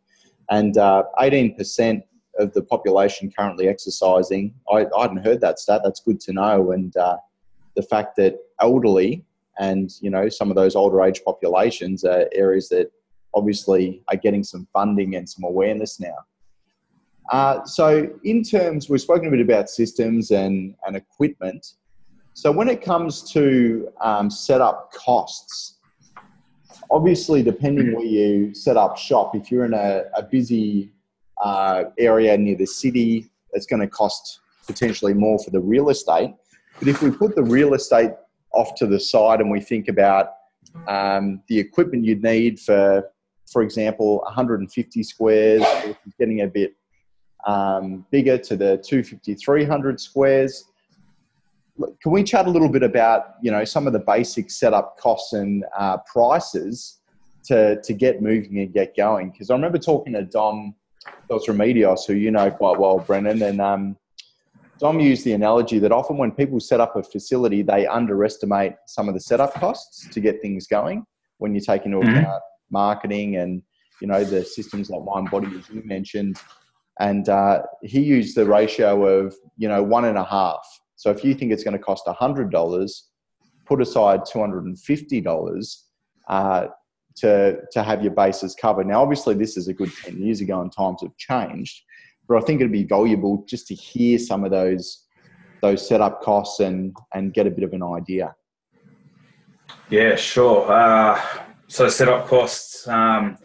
And 0.51 0.79
uh, 0.79 1.05
18% 1.19 2.03
of 2.39 2.53
the 2.55 2.63
population 2.63 3.33
currently 3.37 3.69
exercising. 3.69 4.55
I, 4.71 4.87
I 4.97 5.03
hadn't 5.03 5.25
heard 5.25 5.41
that 5.41 5.59
stat. 5.59 5.83
That's 5.85 6.01
good 6.01 6.21
to 6.21 6.33
know. 6.33 6.73
And 6.73 6.97
uh, 6.97 7.17
the 7.75 7.83
fact 7.83 8.17
that 8.17 8.39
elderly 8.61 9.25
and 9.59 9.90
you 10.01 10.11
know 10.11 10.29
some 10.29 10.51
of 10.51 10.57
those 10.57 10.77
older 10.77 11.03
age 11.03 11.23
populations 11.25 12.05
are 12.05 12.29
areas 12.33 12.69
that 12.69 12.90
obviously 13.35 14.03
are 14.09 14.16
getting 14.16 14.42
some 14.42 14.66
funding 14.73 15.16
and 15.16 15.29
some 15.29 15.45
awareness 15.45 16.01
now. 16.01 16.16
Uh, 17.31 17.64
so, 17.64 18.09
in 18.25 18.42
terms, 18.42 18.88
we've 18.88 19.01
spoken 19.01 19.29
a 19.29 19.31
bit 19.31 19.40
about 19.40 19.69
systems 19.69 20.31
and, 20.31 20.75
and 20.87 20.97
equipment. 20.97 21.75
So, 22.35 22.53
when 22.53 22.69
it 22.69 22.83
comes 22.83 23.31
to 23.33 23.88
um, 24.01 24.31
setup 24.31 24.92
costs, 24.92 25.79
obviously, 26.90 27.42
depending 27.42 27.95
where 27.95 28.05
you 28.05 28.55
set 28.55 28.77
up 28.77 28.97
shop, 28.97 29.35
if 29.35 29.51
you're 29.51 29.64
in 29.64 29.75
a, 29.75 30.05
a 30.16 30.23
busy 30.23 30.92
uh, 31.42 31.85
area 31.99 32.37
near 32.38 32.57
the 32.57 32.66
city, 32.66 33.29
it's 33.53 33.66
going 33.66 33.81
to 33.81 33.88
cost 33.88 34.40
potentially 34.66 35.14
more 35.14 35.38
for 35.38 35.51
the 35.51 35.61
real 35.61 35.88
estate. 35.90 36.33
But 36.79 36.88
if 36.88 37.03
we 37.03 37.11
put 37.11 37.35
the 37.35 37.42
real 37.42 37.75
estate 37.75 38.12
off 38.57 38.75
to 38.77 38.87
the 38.87 38.99
side 38.99 39.40
and 39.40 39.51
we 39.51 39.61
think 39.61 39.88
about 39.88 40.31
um, 40.88 41.42
the 41.49 41.59
equipment 41.59 42.05
you'd 42.05 42.23
need 42.23 42.59
for, 42.61 43.09
for 43.51 43.62
example, 43.62 44.19
150 44.25 45.03
squares, 45.03 45.62
getting 46.19 46.42
a 46.42 46.47
bit 46.47 46.75
um, 47.47 48.05
bigger 48.11 48.37
to 48.37 48.57
the 48.57 48.77
250, 48.79 49.35
300 49.35 50.01
squares. 50.01 50.64
Can 52.03 52.12
we 52.12 52.25
chat 52.25 52.47
a 52.47 52.51
little 52.51 52.71
bit 52.71 52.83
about 52.83 53.35
you 53.42 53.51
know 53.51 53.64
some 53.64 53.87
of 53.87 53.92
the 53.92 53.99
basic 53.99 54.51
setup 54.51 54.97
costs 54.99 55.35
and 55.35 55.64
uh, 55.77 55.99
prices 56.11 57.01
to 57.45 57.81
to 57.83 57.92
get 57.92 58.23
moving 58.23 58.59
and 58.61 58.73
get 58.73 58.97
going? 58.97 59.31
Because 59.31 59.51
I 59.51 59.55
remember 59.55 59.79
talking 59.79 60.14
to 60.14 60.23
Dom 60.23 60.75
Dos 61.29 61.47
Remedios, 61.47 62.07
who 62.07 62.14
you 62.14 62.31
know 62.31 62.51
quite 62.51 62.79
well, 62.79 62.99
Brendan, 62.99 63.42
and 63.42 63.61
um, 63.61 63.97
Dom 64.79 65.01
used 65.01 65.25
the 65.25 65.33
analogy 65.33 65.79
that 65.79 65.93
often 65.93 66.19
when 66.19 66.31
people 66.31 66.61
set 66.61 66.81
up 66.81 66.97
a 66.97 67.03
facility, 67.03 67.62
they 67.62 67.87
underestimate 67.87 68.75
some 68.87 69.09
of 69.09 69.15
the 69.15 69.21
setup 69.21 69.55
costs 69.55 70.09
to 70.09 70.21
get 70.21 70.43
things 70.43 70.67
going. 70.67 71.05
When 71.39 71.55
you 71.55 71.61
take 71.61 71.87
into 71.87 71.99
mm-hmm. 71.99 72.19
account 72.19 72.43
marketing 72.71 73.37
and 73.37 73.62
you 74.01 74.09
know 74.09 74.25
the 74.25 74.45
systems 74.45 74.91
like 74.91 75.01
Mindbody, 75.01 75.59
as 75.59 75.69
you 75.71 75.83
mentioned, 75.85 76.39
and 77.01 77.29
uh, 77.29 77.62
he 77.83 78.01
used 78.01 78.37
the 78.37 78.47
ratio 78.47 79.07
of 79.07 79.35
you 79.57 79.69
know 79.69 79.83
one 79.83 80.05
and 80.05 80.19
a 80.19 80.25
half. 80.25 80.67
So 80.97 81.11
if 81.11 81.25
you 81.25 81.35
think 81.35 81.53
it's 81.53 81.65
going 81.65 81.77
to 81.77 81.83
cost 81.83 82.07
hundred 82.09 82.51
dollars, 82.51 83.09
put 83.67 83.81
aside 83.81 84.21
two 84.31 84.41
hundred 84.41 84.65
and 84.65 84.79
fifty 84.79 85.21
dollars 85.21 85.85
uh, 86.29 86.69
to 87.17 87.59
to 87.73 87.83
have 87.83 88.03
your 88.03 88.12
bases 88.12 88.55
covered. 88.55 88.87
Now, 88.87 89.03
obviously, 89.03 89.35
this 89.35 89.57
is 89.57 89.69
a 89.69 89.75
good 89.75 89.93
ten 90.05 90.19
years 90.19 90.41
ago, 90.41 90.61
and 90.61 90.73
times 90.73 91.03
have 91.03 91.17
changed 91.17 91.83
but 92.29 92.37
I 92.37 92.41
think 92.41 92.61
it'd 92.61 92.73
be 92.73 92.85
valuable 92.85 93.45
just 93.49 93.67
to 93.69 93.75
hear 93.75 94.19
some 94.19 94.45
of 94.45 94.51
those 94.51 95.05
those 95.62 95.87
setup 95.87 96.23
costs 96.23 96.61
and 96.61 96.97
and 97.15 97.33
get 97.33 97.47
a 97.47 97.51
bit 97.51 97.65
of 97.65 97.73
an 97.73 97.83
idea. 97.83 98.35
Yeah, 99.89 100.17
sure. 100.17 100.71
Uh, 100.71 101.21
so 101.69 101.89
setup 101.89 102.27
costs. 102.27 102.87
Um, 102.89 103.39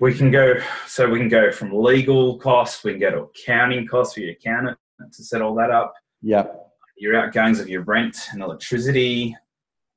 we 0.00 0.14
can 0.14 0.30
go. 0.30 0.54
So 0.86 1.08
we 1.08 1.18
can 1.18 1.28
go 1.28 1.52
from 1.52 1.72
legal 1.72 2.38
costs. 2.38 2.82
We 2.84 2.92
can 2.92 3.00
go 3.00 3.10
to 3.10 3.22
accounting 3.22 3.86
costs 3.86 4.14
for 4.14 4.20
your 4.20 4.32
accountant 4.32 4.78
to 5.12 5.24
set 5.24 5.42
all 5.42 5.54
that 5.56 5.70
up. 5.70 5.94
Yeah. 6.20 6.46
Your 6.96 7.16
outgoings 7.16 7.58
of 7.58 7.68
your 7.68 7.82
rent 7.82 8.16
and 8.32 8.42
electricity, 8.42 9.36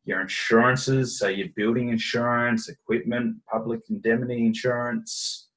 your 0.06 0.22
insurances, 0.22 1.20
so 1.20 1.28
your 1.28 1.50
building 1.56 1.90
insurance, 1.90 2.70
equipment, 2.70 3.38
public 3.52 3.82
indemnity 3.90 4.46
insurance, 4.46 5.50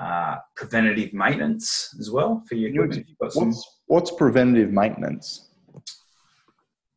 uh, 0.00 0.36
preventative 0.56 1.12
maintenance 1.12 1.94
as 2.00 2.10
well 2.10 2.42
for 2.48 2.54
your 2.54 2.70
equipment. 2.70 3.06
What's, 3.18 3.34
some... 3.34 3.54
what's 3.86 4.10
preventative 4.10 4.72
maintenance? 4.72 5.50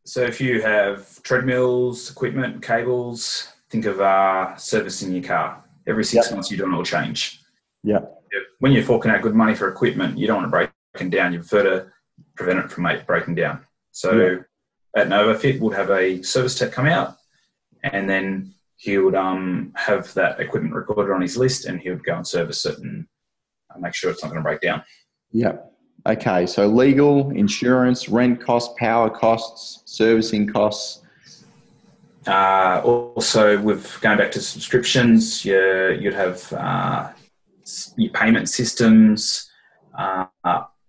So 0.06 0.22
if 0.22 0.40
you 0.40 0.62
have 0.62 1.22
treadmills, 1.24 2.12
equipment, 2.12 2.62
cables, 2.62 3.50
think 3.70 3.86
of 3.86 4.00
uh, 4.00 4.56
servicing 4.56 5.12
your 5.14 5.24
car. 5.24 5.64
Every 5.86 6.06
six 6.06 6.28
yep. 6.28 6.34
months 6.34 6.50
you 6.50 6.58
do 6.58 6.66
an 6.66 6.74
oil 6.74 6.84
change. 6.84 7.42
Yeah. 7.84 8.00
When 8.60 8.72
you're 8.72 8.84
forking 8.84 9.12
out 9.12 9.22
good 9.22 9.36
money 9.36 9.54
for 9.54 9.68
equipment, 9.68 10.18
you 10.18 10.28
don't 10.28 10.38
want 10.38 10.48
to 10.48 10.52
break 10.52 10.70
it 11.00 11.10
down. 11.10 11.34
You 11.34 11.40
prefer 11.40 11.64
to 11.64 11.92
prevent 12.36 12.60
it 12.60 12.72
from 12.72 12.88
breaking 13.06 13.36
down. 13.36 13.66
So 13.92 14.16
yep. 14.16 14.46
at 14.96 15.08
NovoFit, 15.08 15.60
we'll 15.60 15.72
have 15.72 15.90
a 15.90 16.22
service 16.22 16.58
tech 16.58 16.72
come 16.72 16.88
out 16.88 17.18
and 17.84 18.10
then 18.10 18.54
he 18.84 18.98
would 18.98 19.16
um, 19.16 19.72
have 19.76 20.14
that 20.14 20.42
equipment 20.42 20.76
recorded 20.76 21.14
on 21.14 21.22
his 21.22 21.38
list 21.38 21.64
and 21.66 21.80
he 21.80 21.90
would 21.90 22.04
go 22.04 22.18
and 22.18 22.28
service 22.28 22.66
it 22.66 22.78
and 22.80 23.08
uh, 23.74 23.80
make 23.80 23.94
sure 23.94 24.12
it's 24.12 24.22
not 24.22 24.30
going 24.30 24.44
to 24.44 24.44
break 24.44 24.60
down. 24.60 24.84
Yeah. 25.32 25.56
Okay. 26.06 26.46
So 26.46 26.68
legal, 26.68 27.30
insurance, 27.32 28.10
rent 28.10 28.44
costs, 28.44 28.74
power 28.78 29.10
costs, 29.10 29.84
servicing 29.86 30.48
costs. 30.52 31.02
Uh, 32.28 32.82
also, 32.84 33.58
with 33.62 34.00
going 34.02 34.18
back 34.18 34.32
to 34.32 34.42
subscriptions, 34.42 35.46
you, 35.46 35.98
you'd 36.02 36.14
have 36.14 36.52
uh, 36.52 37.10
your 37.96 38.12
payment 38.12 38.50
systems. 38.50 39.50
Uh, 39.98 40.26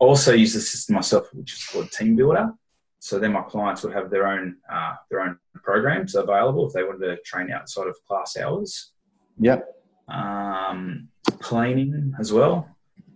also, 0.00 0.32
use 0.32 0.54
the 0.54 0.60
system 0.60 0.96
myself, 0.96 1.32
which 1.32 1.52
is 1.52 1.64
called 1.64 1.90
TeamBuildr. 1.90 2.56
So 3.04 3.18
then 3.18 3.32
my 3.32 3.42
clients 3.42 3.82
would 3.82 3.92
have 3.92 4.08
their 4.08 4.26
own 4.26 4.56
uh, 4.66 4.94
their 5.10 5.20
own 5.20 5.36
programs 5.62 6.14
available 6.14 6.66
if 6.66 6.72
they 6.72 6.84
wanted 6.84 7.04
to 7.04 7.18
train 7.18 7.52
outside 7.52 7.86
of 7.86 7.96
class 8.08 8.34
hours. 8.38 8.92
Yep. 9.38 9.68
Um, 10.08 11.08
cleaning 11.38 12.14
as 12.18 12.32
well. 12.32 12.66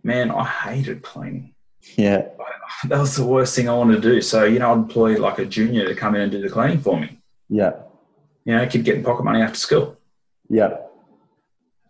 Man, 0.03 0.31
I 0.31 0.45
hated 0.45 1.03
cleaning. 1.03 1.55
Yeah. 1.97 2.27
That 2.85 3.01
was 3.01 3.17
the 3.17 3.25
worst 3.25 3.57
thing 3.57 3.67
I 3.69 3.75
wanted 3.75 4.03
to 4.03 4.09
do. 4.13 4.21
So, 4.21 4.45
you 4.45 4.59
know, 4.59 4.71
I'd 4.73 4.77
employ 4.77 5.19
like 5.19 5.39
a 5.39 5.47
junior 5.47 5.87
to 5.87 5.95
come 5.95 6.15
in 6.15 6.21
and 6.21 6.31
do 6.31 6.43
the 6.43 6.51
cleaning 6.51 6.81
for 6.81 7.01
me. 7.01 7.19
Yeah. 7.49 7.73
You 8.45 8.57
know, 8.57 8.67
kid 8.67 8.85
getting 8.85 9.03
pocket 9.03 9.25
money 9.25 9.41
after 9.41 9.59
school. 9.59 9.97
Yeah. 10.51 10.77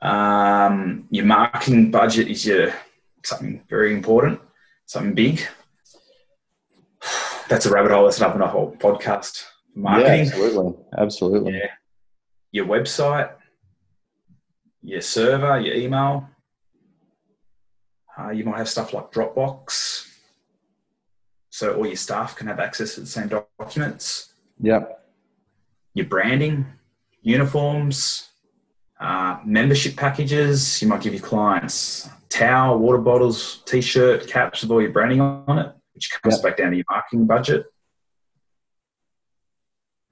Um, 0.00 1.08
your 1.10 1.26
marketing 1.26 1.90
budget 1.90 2.28
is 2.28 2.46
your 2.46 2.72
something 3.24 3.60
very 3.68 3.92
important, 3.92 4.40
something 4.86 5.14
big 5.14 5.40
that's 7.48 7.66
a 7.66 7.70
rabbit 7.70 7.90
hole. 7.90 8.04
That's 8.04 8.20
up 8.20 8.34
in 8.34 8.42
a 8.42 8.46
whole 8.46 8.76
podcast. 8.76 9.44
Marketing. 9.74 10.26
Yeah, 10.26 10.32
absolutely. 10.32 10.84
Absolutely. 10.96 11.52
Yeah. 11.54 11.70
Your 12.52 12.66
website, 12.66 13.32
your 14.82 15.00
server, 15.00 15.60
your 15.60 15.74
email. 15.74 16.28
Uh, 18.18 18.30
you 18.30 18.44
might 18.44 18.58
have 18.58 18.68
stuff 18.68 18.92
like 18.92 19.12
Dropbox. 19.12 20.06
So 21.50 21.74
all 21.76 21.86
your 21.86 21.96
staff 21.96 22.36
can 22.36 22.46
have 22.48 22.60
access 22.60 22.94
to 22.94 23.00
the 23.00 23.06
same 23.06 23.28
documents. 23.58 24.32
Yep. 24.60 25.06
Your 25.94 26.06
branding, 26.06 26.66
uniforms, 27.22 28.28
uh, 29.00 29.38
membership 29.44 29.96
packages. 29.96 30.82
You 30.82 30.88
might 30.88 31.00
give 31.00 31.14
your 31.14 31.22
clients 31.22 32.08
towel, 32.28 32.78
water 32.78 32.98
bottles, 32.98 33.62
t-shirt, 33.64 34.28
caps 34.28 34.62
with 34.62 34.70
all 34.70 34.82
your 34.82 34.92
branding 34.92 35.20
on 35.20 35.58
it 35.58 35.74
which 35.98 36.10
comes 36.22 36.36
yep. 36.36 36.42
back 36.44 36.56
down 36.56 36.70
to 36.70 36.76
your 36.76 36.86
marketing 36.88 37.26
budget. 37.26 37.66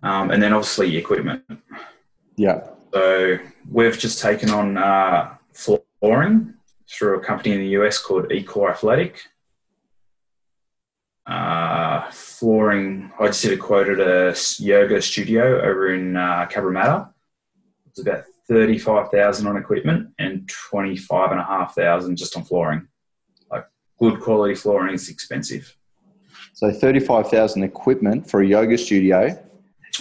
Um, 0.03 0.33
and 0.33 0.43
then 0.43 0.53
obviously 0.53 0.97
equipment. 0.97 1.45
Yeah. 2.37 2.67
So 2.93 3.39
we've 3.71 3.97
just 3.97 4.21
taken 4.21 4.51
on 4.51 4.77
uh, 4.77 5.37
flooring 5.53 6.55
through 6.91 7.19
a 7.19 7.21
company 7.21 7.55
in 7.55 7.61
the 7.61 7.69
US 7.79 7.99
called 7.99 8.29
Ecore 8.31 8.71
Athletic. 8.71 9.23
uh, 11.27 12.09
flooring. 12.11 13.13
I 13.19 13.27
just 13.27 13.43
did 13.43 13.53
a 13.53 13.57
quote 13.57 13.89
at 13.89 14.01
a 14.01 14.37
yoga 14.59 15.03
studio 15.03 15.61
over 15.61 15.93
in 15.93 16.17
uh, 16.17 16.47
Cabramatta. 16.51 17.11
It's 17.89 18.01
about 18.01 18.25
thirty-five 18.49 19.11
thousand 19.11 19.47
on 19.49 19.57
equipment 19.57 20.11
and 20.19 20.49
twenty-five 20.49 21.33
and 21.33 21.41
a 21.41 21.45
half 21.45 21.75
thousand 21.75 22.17
just 22.17 22.37
on 22.37 22.45
flooring. 22.45 22.87
Good 23.99 24.21
quality 24.21 24.55
flooring 24.55 24.95
is 24.95 25.09
expensive. 25.09 25.77
So 26.53 26.71
thirty-five 26.73 27.29
thousand 27.29 27.63
equipment 27.65 28.29
for 28.29 28.41
a 28.43 28.47
yoga 28.47 28.79
studio. 28.79 29.43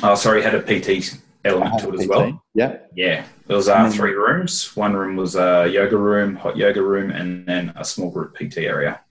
Oh, 0.04 0.16
sorry, 0.16 0.42
had 0.42 0.56
a 0.56 0.62
PT 0.62 1.18
element 1.46 1.80
to 1.80 1.90
it 1.90 1.96
as 1.96 2.06
PT. 2.06 2.10
well. 2.10 2.44
Yeah, 2.54 2.78
yeah. 2.96 3.26
There 3.48 3.56
was 3.56 3.70
uh, 3.70 3.90
three 3.90 4.14
rooms. 4.14 4.76
One 4.76 4.94
room 4.94 5.16
was 5.16 5.36
a 5.36 5.68
yoga 5.68 5.98
room, 5.98 6.36
hot 6.36 6.58
yoga 6.58 6.82
room, 6.82 7.12
and 7.12 7.46
then 7.46 7.72
a 7.76 7.86
small 7.86 8.10
group 8.10 8.36
PT 8.36 8.60
area. 8.60 9.02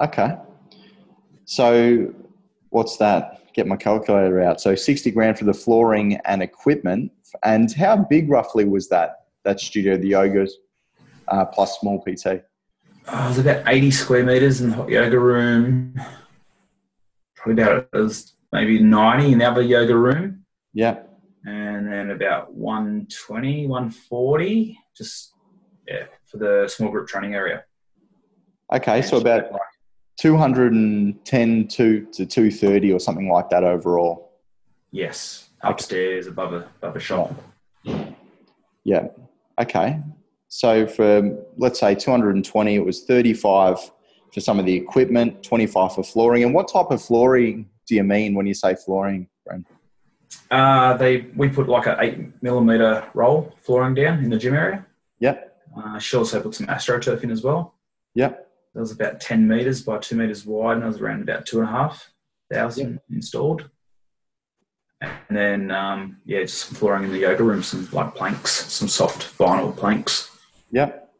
Okay. 0.00 0.36
So, 1.44 2.12
what's 2.70 2.96
that? 2.96 3.52
Get 3.54 3.66
my 3.66 3.76
calculator 3.76 4.42
out. 4.42 4.60
So, 4.60 4.74
sixty 4.74 5.10
grand 5.10 5.38
for 5.38 5.44
the 5.44 5.54
flooring 5.54 6.16
and 6.24 6.42
equipment. 6.42 7.12
And 7.42 7.72
how 7.72 7.96
big 7.96 8.28
roughly 8.28 8.64
was 8.64 8.88
that 8.88 9.26
that 9.44 9.60
studio, 9.60 9.96
the 9.96 10.08
yoga 10.08 10.48
uh, 11.28 11.44
plus 11.46 11.78
small 11.78 12.02
PT? 12.02 12.42
Oh, 13.06 13.26
it 13.26 13.28
was 13.28 13.38
about 13.38 13.68
eighty 13.68 13.90
square 13.90 14.24
meters 14.24 14.60
in 14.60 14.70
the 14.70 14.76
hot 14.76 14.88
yoga 14.88 15.18
room. 15.18 16.00
Probably 17.36 17.62
about 17.62 17.88
it 17.92 17.96
was 17.96 18.34
maybe 18.52 18.78
ninety 18.78 19.32
in 19.32 19.38
the 19.38 19.50
other 19.50 19.62
yoga 19.62 19.96
room. 19.96 20.44
Yeah. 20.72 21.02
And 21.46 21.92
then 21.92 22.10
about 22.10 22.54
120, 22.54 23.66
140, 23.66 24.80
just 24.96 25.34
yeah, 25.86 26.04
for 26.24 26.38
the 26.38 26.66
small 26.68 26.90
group 26.90 27.06
training 27.06 27.34
area. 27.34 27.64
Okay, 28.72 29.02
so 29.02 29.18
about 29.18 29.44
210 30.18 31.68
to, 31.68 32.06
to 32.12 32.26
230 32.26 32.92
or 32.92 32.98
something 32.98 33.28
like 33.28 33.50
that 33.50 33.62
overall. 33.62 34.32
Yes, 34.90 35.50
upstairs 35.60 36.26
above 36.26 36.54
a 36.54 36.68
above 36.80 36.96
a 36.96 37.00
shop. 37.00 37.34
Yeah. 38.84 39.08
Okay. 39.60 40.00
So 40.54 40.86
for 40.86 41.36
let's 41.56 41.80
say 41.80 41.96
220, 41.96 42.76
it 42.76 42.78
was 42.78 43.02
35 43.02 43.90
for 44.32 44.40
some 44.40 44.60
of 44.60 44.64
the 44.64 44.72
equipment, 44.72 45.42
25 45.42 45.96
for 45.96 46.04
flooring. 46.04 46.44
And 46.44 46.54
what 46.54 46.68
type 46.68 46.92
of 46.92 47.02
flooring 47.02 47.68
do 47.88 47.96
you 47.96 48.04
mean 48.04 48.36
when 48.36 48.46
you 48.46 48.54
say 48.54 48.76
flooring, 48.76 49.26
Brent? 49.44 49.66
Uh, 50.52 50.96
they 50.96 51.22
we 51.34 51.48
put 51.48 51.68
like 51.68 51.86
an 51.86 51.96
eight 51.98 52.40
millimeter 52.40 53.04
roll 53.14 53.52
flooring 53.64 53.94
down 53.94 54.22
in 54.22 54.30
the 54.30 54.38
gym 54.38 54.54
area. 54.54 54.86
Yep. 55.18 55.60
Uh, 55.76 55.98
she 55.98 56.16
also 56.16 56.40
put 56.40 56.54
some 56.54 56.68
astroturf 56.68 57.24
in 57.24 57.32
as 57.32 57.42
well. 57.42 57.74
Yep. 58.14 58.48
It 58.76 58.78
was 58.78 58.92
about 58.92 59.20
10 59.20 59.48
meters 59.48 59.82
by 59.82 59.98
two 59.98 60.14
meters 60.14 60.46
wide, 60.46 60.74
and 60.74 60.84
it 60.84 60.86
was 60.86 61.00
around 61.00 61.22
about 61.22 61.46
two 61.46 61.58
and 61.58 61.68
a 61.68 61.72
half 61.72 62.12
thousand 62.52 63.00
installed. 63.10 63.70
And 65.00 65.36
then, 65.36 65.72
um, 65.72 66.18
yeah, 66.24 66.42
just 66.42 66.58
some 66.58 66.76
flooring 66.76 67.02
in 67.02 67.10
the 67.10 67.18
yoga 67.18 67.42
room, 67.42 67.64
some 67.64 67.88
like 67.90 68.14
planks, 68.14 68.72
some 68.72 68.86
soft 68.86 69.36
vinyl 69.36 69.76
planks. 69.76 70.30
Yep. 70.74 71.12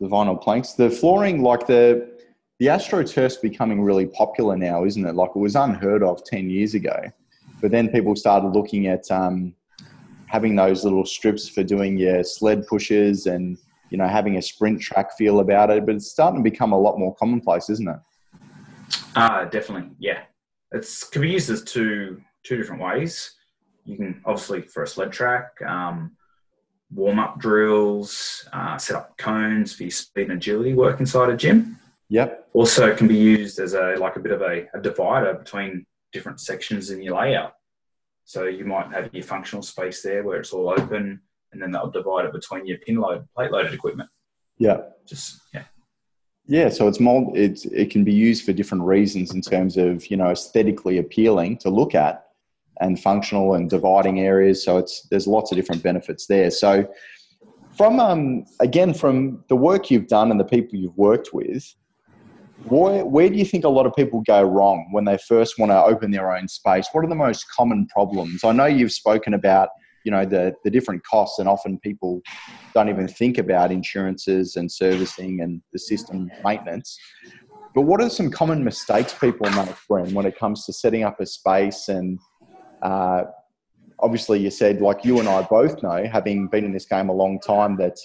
The 0.00 0.08
vinyl 0.08 0.40
planks. 0.40 0.72
The 0.72 0.90
flooring, 0.90 1.42
like 1.42 1.66
the 1.66 2.16
the 2.58 2.66
AstroTurf's 2.66 3.36
becoming 3.36 3.82
really 3.82 4.06
popular 4.06 4.56
now, 4.56 4.84
isn't 4.84 5.04
it? 5.04 5.14
Like 5.14 5.30
it 5.34 5.38
was 5.38 5.56
unheard 5.56 6.02
of 6.02 6.24
10 6.24 6.48
years 6.48 6.72
ago. 6.74 6.96
But 7.60 7.70
then 7.70 7.88
people 7.88 8.16
started 8.16 8.48
looking 8.48 8.86
at 8.86 9.10
um, 9.10 9.54
having 10.26 10.56
those 10.56 10.82
little 10.82 11.04
strips 11.04 11.48
for 11.48 11.62
doing 11.62 11.98
your 11.98 12.24
sled 12.24 12.66
pushes 12.66 13.26
and 13.26 13.58
you 13.90 13.98
know, 13.98 14.08
having 14.08 14.36
a 14.36 14.42
sprint 14.42 14.80
track 14.80 15.16
feel 15.16 15.40
about 15.40 15.70
it, 15.70 15.86
but 15.86 15.94
it's 15.94 16.10
starting 16.10 16.42
to 16.42 16.50
become 16.50 16.72
a 16.72 16.78
lot 16.78 16.98
more 16.98 17.14
commonplace, 17.14 17.70
isn't 17.70 17.88
it? 17.88 17.98
Uh, 19.14 19.44
definitely, 19.46 19.90
yeah. 19.98 20.22
It's 20.72 21.04
can 21.04 21.22
be 21.22 21.30
used 21.30 21.50
as 21.50 21.62
two 21.62 22.20
two 22.42 22.56
different 22.56 22.82
ways. 22.82 23.32
You 23.84 23.96
can 23.96 24.22
obviously 24.24 24.62
for 24.62 24.82
a 24.82 24.86
sled 24.86 25.12
track, 25.12 25.50
um, 25.64 26.16
warm 26.92 27.18
up 27.18 27.38
drills, 27.38 28.48
uh, 28.52 28.78
set 28.78 28.96
up 28.96 29.16
cones 29.18 29.74
for 29.74 29.84
your 29.84 29.90
speed 29.90 30.30
and 30.30 30.32
agility 30.32 30.74
work 30.74 31.00
inside 31.00 31.30
a 31.30 31.36
gym. 31.36 31.78
Yep. 32.08 32.48
Also, 32.52 32.94
can 32.94 33.08
be 33.08 33.16
used 33.16 33.58
as 33.58 33.74
a 33.74 33.96
like 33.98 34.16
a 34.16 34.20
bit 34.20 34.32
of 34.32 34.42
a, 34.42 34.68
a 34.74 34.80
divider 34.80 35.34
between 35.34 35.84
different 36.12 36.40
sections 36.40 36.90
in 36.90 37.02
your 37.02 37.16
layout. 37.16 37.54
So 38.24 38.44
you 38.44 38.64
might 38.64 38.92
have 38.92 39.10
your 39.12 39.24
functional 39.24 39.62
space 39.62 40.02
there 40.02 40.24
where 40.24 40.38
it's 40.38 40.52
all 40.52 40.68
open 40.68 41.20
and 41.52 41.62
then 41.62 41.70
that'll 41.70 41.90
divide 41.90 42.24
it 42.24 42.32
between 42.32 42.66
your 42.66 42.78
pin 42.78 42.96
load, 42.96 43.26
plate 43.34 43.50
loaded 43.50 43.72
equipment. 43.72 44.10
Yeah. 44.58 44.82
Just 45.06 45.40
yeah. 45.52 45.64
Yeah, 46.48 46.68
so 46.68 46.86
it's 46.86 47.00
more 47.00 47.32
it's 47.34 47.64
it 47.66 47.90
can 47.90 48.04
be 48.04 48.12
used 48.12 48.44
for 48.44 48.52
different 48.52 48.84
reasons 48.84 49.34
in 49.34 49.40
terms 49.40 49.76
of 49.76 50.08
you 50.10 50.16
know 50.16 50.30
aesthetically 50.30 50.98
appealing 50.98 51.58
to 51.58 51.70
look 51.70 51.94
at 51.94 52.25
and 52.80 53.00
functional 53.00 53.54
and 53.54 53.70
dividing 53.70 54.20
areas. 54.20 54.64
So 54.64 54.78
it's 54.78 55.06
there's 55.10 55.26
lots 55.26 55.52
of 55.52 55.56
different 55.56 55.82
benefits 55.82 56.26
there. 56.26 56.50
So 56.50 56.86
from 57.76 58.00
um, 58.00 58.44
again 58.60 58.94
from 58.94 59.44
the 59.48 59.56
work 59.56 59.90
you've 59.90 60.08
done 60.08 60.30
and 60.30 60.40
the 60.40 60.44
people 60.44 60.78
you've 60.78 60.96
worked 60.96 61.30
with, 61.32 61.64
where, 62.64 63.04
where 63.04 63.28
do 63.28 63.36
you 63.36 63.44
think 63.44 63.64
a 63.64 63.68
lot 63.68 63.86
of 63.86 63.94
people 63.94 64.22
go 64.26 64.42
wrong 64.42 64.88
when 64.92 65.04
they 65.04 65.18
first 65.18 65.58
want 65.58 65.70
to 65.70 65.82
open 65.82 66.10
their 66.10 66.34
own 66.34 66.48
space? 66.48 66.88
What 66.92 67.04
are 67.04 67.08
the 67.08 67.14
most 67.14 67.46
common 67.54 67.86
problems? 67.88 68.44
I 68.44 68.52
know 68.52 68.66
you've 68.66 68.92
spoken 68.92 69.34
about 69.34 69.68
you 70.04 70.12
know 70.12 70.24
the 70.24 70.54
the 70.64 70.70
different 70.70 71.04
costs 71.04 71.38
and 71.38 71.48
often 71.48 71.78
people 71.80 72.22
don't 72.74 72.88
even 72.88 73.08
think 73.08 73.38
about 73.38 73.72
insurances 73.72 74.56
and 74.56 74.70
servicing 74.70 75.40
and 75.40 75.60
the 75.72 75.78
system 75.80 76.30
maintenance 76.44 76.96
but 77.74 77.82
what 77.82 78.00
are 78.00 78.08
some 78.08 78.30
common 78.30 78.64
mistakes 78.64 79.12
people 79.12 79.50
make 79.50 79.74
Bren, 79.90 80.12
when 80.12 80.24
it 80.24 80.38
comes 80.38 80.64
to 80.64 80.72
setting 80.72 81.02
up 81.02 81.20
a 81.20 81.26
space 81.26 81.88
and 81.88 82.18
uh, 82.82 83.24
obviously 83.98 84.38
you 84.38 84.50
said 84.50 84.80
like 84.80 85.04
you 85.04 85.18
and 85.18 85.28
i 85.28 85.42
both 85.42 85.82
know 85.82 86.04
having 86.10 86.48
been 86.48 86.64
in 86.64 86.72
this 86.72 86.84
game 86.84 87.08
a 87.08 87.12
long 87.12 87.40
time 87.40 87.76
that 87.76 87.96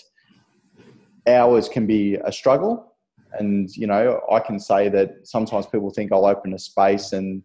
hours 1.28 1.68
can 1.68 1.86
be 1.86 2.16
a 2.24 2.32
struggle 2.32 2.94
and 3.34 3.70
you 3.76 3.88
know 3.88 4.20
i 4.32 4.40
can 4.40 4.60
say 4.60 4.90
that 4.90 5.12
sometimes 5.24 5.66
people 5.66 5.90
think 5.90 6.12
i'll 6.12 6.26
open 6.26 6.54
a 6.54 6.60
space 6.60 7.12
and 7.14 7.44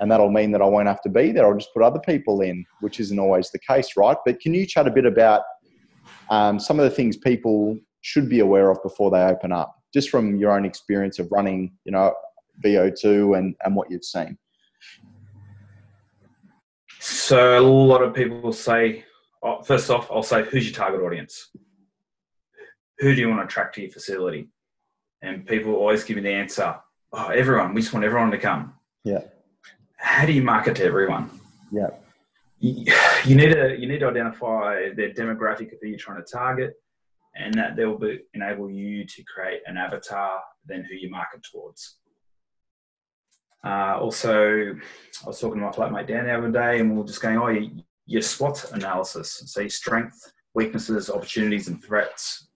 and 0.00 0.10
that'll 0.10 0.30
mean 0.30 0.52
that 0.52 0.62
I 0.62 0.66
won't 0.66 0.88
have 0.88 1.00
to 1.02 1.08
be 1.08 1.32
there. 1.32 1.46
I'll 1.46 1.58
just 1.58 1.72
put 1.74 1.82
other 1.82 2.00
people 2.00 2.40
in, 2.40 2.64
which 2.80 3.00
isn't 3.00 3.18
always 3.18 3.50
the 3.50 3.58
case, 3.58 3.96
right? 3.96 4.16
But 4.24 4.40
can 4.40 4.54
you 4.54 4.66
chat 4.66 4.86
a 4.86 4.90
bit 4.90 5.06
about 5.06 5.42
um, 6.30 6.60
some 6.60 6.78
of 6.78 6.84
the 6.84 6.94
things 6.94 7.16
people 7.16 7.78
should 8.02 8.28
be 8.28 8.40
aware 8.40 8.70
of 8.70 8.82
before 8.82 9.10
they 9.10 9.22
open 9.22 9.52
up, 9.52 9.74
just 9.92 10.10
from 10.10 10.36
your 10.36 10.52
own 10.52 10.64
experience 10.64 11.18
of 11.18 11.30
running, 11.32 11.72
you 11.84 11.92
know, 11.92 12.14
VO2 12.64 13.36
and, 13.36 13.54
and 13.64 13.74
what 13.74 13.90
you've 13.90 14.04
seen? 14.04 14.38
So 17.28 17.58
a 17.58 17.60
lot 17.60 18.02
of 18.02 18.14
people 18.14 18.52
say, 18.52 19.04
oh, 19.42 19.62
first 19.62 19.90
off, 19.90 20.10
I'll 20.10 20.22
say, 20.22 20.44
who's 20.44 20.66
your 20.66 20.74
target 20.74 21.02
audience? 21.02 21.50
Who 22.98 23.14
do 23.14 23.20
you 23.20 23.28
want 23.28 23.40
to 23.40 23.44
attract 23.44 23.74
to 23.74 23.82
your 23.82 23.90
facility? 23.90 24.48
And 25.22 25.46
people 25.46 25.74
always 25.74 26.04
give 26.04 26.16
me 26.16 26.22
the 26.22 26.32
answer, 26.32 26.76
oh, 27.12 27.28
everyone. 27.28 27.74
We 27.74 27.82
just 27.82 27.92
want 27.92 28.04
everyone 28.04 28.30
to 28.30 28.38
come. 28.38 28.74
Yeah 29.04 29.20
how 29.98 30.24
do 30.24 30.32
you 30.32 30.42
market 30.42 30.76
to 30.76 30.84
everyone? 30.84 31.30
Yeah. 31.70 31.90
You, 32.60 32.92
you 33.24 33.34
need 33.36 33.52
to 33.52 33.76
you 33.78 33.86
need 33.86 34.00
to 34.00 34.08
identify 34.08 34.88
their 34.96 35.12
demographic 35.12 35.72
of 35.72 35.78
who 35.80 35.88
you're 35.88 35.98
trying 35.98 36.24
to 36.24 36.32
target, 36.32 36.74
and 37.36 37.54
that 37.54 37.76
they 37.76 37.84
will 37.84 37.98
be, 37.98 38.20
enable 38.34 38.70
you 38.70 39.04
to 39.04 39.22
create 39.24 39.60
an 39.66 39.76
avatar 39.76 40.40
then 40.64 40.84
who 40.88 40.94
you 40.96 41.10
market 41.10 41.40
towards. 41.52 41.98
Uh, 43.64 43.98
also, 44.00 44.76
I 45.24 45.26
was 45.26 45.40
talking 45.40 45.60
to 45.60 45.66
my 45.66 45.72
flatmate 45.72 46.06
Dan 46.06 46.26
the 46.26 46.36
other 46.36 46.50
day, 46.50 46.80
and 46.80 46.90
we 46.92 46.98
were 46.98 47.06
just 47.06 47.20
going, 47.20 47.36
"Oh, 47.38 47.48
your, 47.48 47.70
your 48.06 48.22
SWOT 48.22 48.72
analysis, 48.72 49.42
so 49.46 49.60
your 49.60 49.70
strength, 49.70 50.32
weaknesses, 50.54 51.10
opportunities, 51.10 51.68
and 51.68 51.82
threats." 51.82 52.48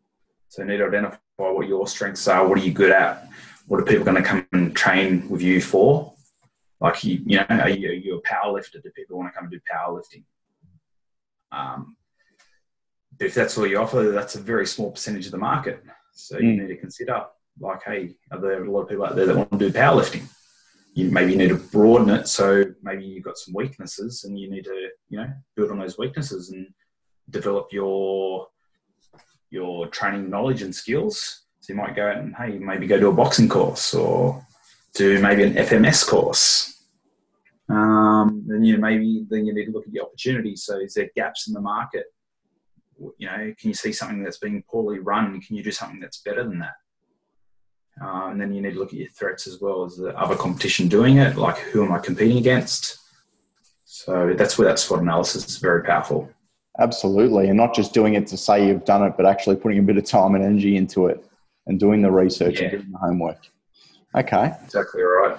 So 0.49 0.63
you 0.63 0.69
need 0.69 0.79
to 0.79 0.87
identify 0.87 1.19
what 1.39 1.67
your 1.67 1.87
strengths 1.87 2.29
are. 2.29 2.47
What 2.47 2.59
are 2.59 2.63
you 2.63 2.73
good 2.73 2.93
at? 2.93 3.29
What 3.67 3.81
are 3.81 3.85
people 3.85 4.05
going 4.05 4.23
to 4.23 4.29
come 4.29 4.47
and 4.53 4.77
train 4.77 5.29
with 5.29 5.41
you 5.41 5.61
for? 5.61 6.13
Like, 6.81 7.03
you, 7.05 7.23
you 7.25 7.39
know, 7.39 7.47
are 7.49 7.71
you, 7.71 7.89
are 7.89 7.93
you 7.93 8.17
a 8.17 8.21
power 8.21 8.53
lifter? 8.53 8.81
Do 8.81 8.91
people 8.91 9.17
want 9.17 9.33
to 9.33 9.39
come 9.39 9.45
and 9.45 9.53
do 9.53 9.61
powerlifting? 9.73 10.25
Um, 11.53 11.97
if 13.19 13.35
that's 13.35 13.57
all 13.57 13.67
you 13.67 13.79
offer, 13.79 14.11
that's 14.11 14.35
a 14.35 14.41
very 14.41 14.67
small 14.67 14.91
percentage 14.91 15.27
of 15.27 15.33
the 15.33 15.39
market. 15.39 15.83
So 16.13 16.39
you 16.39 16.49
mm. 16.51 16.61
need 16.61 16.69
to 16.69 16.77
consider, 16.77 17.25
like, 17.61 17.83
hey, 17.85 18.15
are 18.31 18.39
there 18.39 18.65
a 18.65 18.71
lot 18.71 18.83
of 18.83 18.89
people 18.89 19.07
out 19.07 19.17
there 19.17 19.27
that 19.27 19.37
want 19.37 19.53
to 19.53 19.59
do 19.59 19.71
powerlifting? 19.71 20.29
You 20.95 21.11
maybe 21.11 21.37
need 21.37 21.49
to 21.49 21.57
broaden 21.57 22.11
it. 22.11 22.29
So 22.29 22.65
maybe 22.83 23.05
you've 23.05 23.25
got 23.25 23.39
some 23.39 23.55
weaknesses, 23.55 24.25
and 24.25 24.39
you 24.39 24.51
need 24.51 24.65
to, 24.65 24.89
you 25.09 25.19
know, 25.19 25.33
build 25.57 25.71
on 25.71 25.79
those 25.79 25.99
weaknesses 25.99 26.51
and 26.51 26.67
develop 27.31 27.69
your 27.73 28.49
your 29.51 29.87
training 29.89 30.31
knowledge 30.31 30.63
and 30.63 30.75
skills. 30.75 31.43
So 31.61 31.73
you 31.73 31.79
might 31.79 31.95
go 31.95 32.09
out 32.09 32.17
and 32.17 32.35
hey, 32.35 32.59
maybe 32.59 32.87
go 32.87 32.99
to 32.99 33.09
a 33.09 33.13
boxing 33.13 33.49
course 33.49 33.95
or 33.95 34.45
do 34.95 35.21
maybe 35.21 35.45
an 35.45 35.55
FMS 35.55 36.07
course 36.07 36.73
um, 37.73 38.45
then 38.47 38.65
you 38.65 38.75
know, 38.77 38.81
maybe 38.81 39.25
then 39.31 39.47
you 39.47 39.55
need 39.55 39.67
to 39.67 39.73
look 39.73 39.87
at 39.87 39.93
the 39.93 40.03
opportunities. 40.03 40.65
So 40.65 40.79
is 40.79 40.95
there 40.95 41.11
gaps 41.17 41.49
in 41.49 41.55
the 41.55 41.61
market? 41.61 42.05
You 43.17 43.27
know, 43.27 43.55
can 43.59 43.69
you 43.69 43.75
see 43.75 43.93
something 43.93 44.23
that's 44.23 44.39
being 44.39 44.63
poorly 44.71 44.99
run? 44.99 45.41
Can 45.41 45.57
you 45.57 45.63
do 45.63 45.71
something 45.71 45.99
that's 45.99 46.19
better 46.19 46.45
than 46.45 46.59
that? 46.59 46.75
Uh, 48.01 48.29
and 48.31 48.41
then 48.41 48.53
you 48.53 48.63
need 48.63 48.75
to 48.75 48.79
look 48.79 48.93
at 48.93 48.99
your 48.99 49.09
threats 49.11 49.47
as 49.47 49.61
well 49.61 49.85
as 49.85 49.97
the 49.97 50.17
other 50.19 50.35
competition 50.35 50.89
doing 50.89 51.19
it, 51.19 51.37
like 51.37 51.59
who 51.59 51.85
am 51.85 51.93
I 51.93 51.99
competing 51.99 52.39
against? 52.39 52.99
So 53.85 54.35
that's 54.37 54.57
where 54.59 54.69
that 54.69 54.79
SWOT 54.79 55.01
analysis 55.03 55.47
is 55.47 55.59
very 55.59 55.83
powerful. 55.83 56.31
Absolutely. 56.81 57.49
And 57.49 57.57
not 57.57 57.75
just 57.75 57.93
doing 57.93 58.15
it 58.15 58.27
to 58.29 58.37
say 58.37 58.67
you've 58.67 58.85
done 58.87 59.03
it, 59.03 59.15
but 59.17 59.27
actually 59.27 59.57
putting 59.57 59.79
a 59.79 59.83
bit 59.83 59.99
of 59.99 60.05
time 60.05 60.35
and 60.35 60.43
energy 60.43 60.77
into 60.77 61.07
it 61.07 61.25
and 61.67 61.79
doing 61.79 62.01
the 62.01 62.11
research 62.11 62.59
yeah. 62.59 62.63
and 62.63 62.71
doing 62.71 62.93
the 62.93 62.99
homework. 62.99 63.39
Okay. 64.15 64.53
Exactly 64.65 65.03
right. 65.03 65.37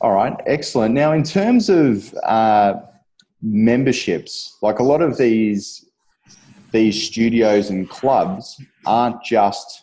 All 0.00 0.12
right. 0.12 0.34
Excellent. 0.46 0.94
Now, 0.94 1.12
in 1.12 1.22
terms 1.22 1.68
of 1.68 2.14
uh, 2.22 2.74
memberships, 3.42 4.56
like 4.62 4.78
a 4.78 4.82
lot 4.82 5.02
of 5.02 5.18
these 5.18 5.86
these 6.70 7.02
studios 7.02 7.68
and 7.68 7.88
clubs 7.90 8.58
aren't 8.86 9.22
just 9.22 9.82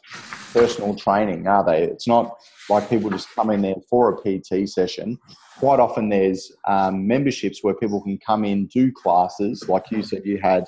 personal 0.53 0.95
training, 0.95 1.47
are 1.47 1.63
they? 1.63 1.83
It's 1.83 2.07
not 2.07 2.37
like 2.69 2.89
people 2.89 3.09
just 3.09 3.33
come 3.35 3.49
in 3.49 3.61
there 3.61 3.75
for 3.89 4.13
a 4.13 4.17
PT 4.17 4.67
session. 4.69 5.17
Quite 5.57 5.79
often, 5.79 6.09
there's 6.09 6.51
um, 6.67 7.07
memberships 7.07 7.63
where 7.63 7.73
people 7.73 8.01
can 8.01 8.17
come 8.17 8.45
in, 8.45 8.67
do 8.67 8.91
classes. 8.91 9.67
Like 9.67 9.91
you 9.91 10.03
said, 10.03 10.25
you 10.25 10.39
had 10.41 10.65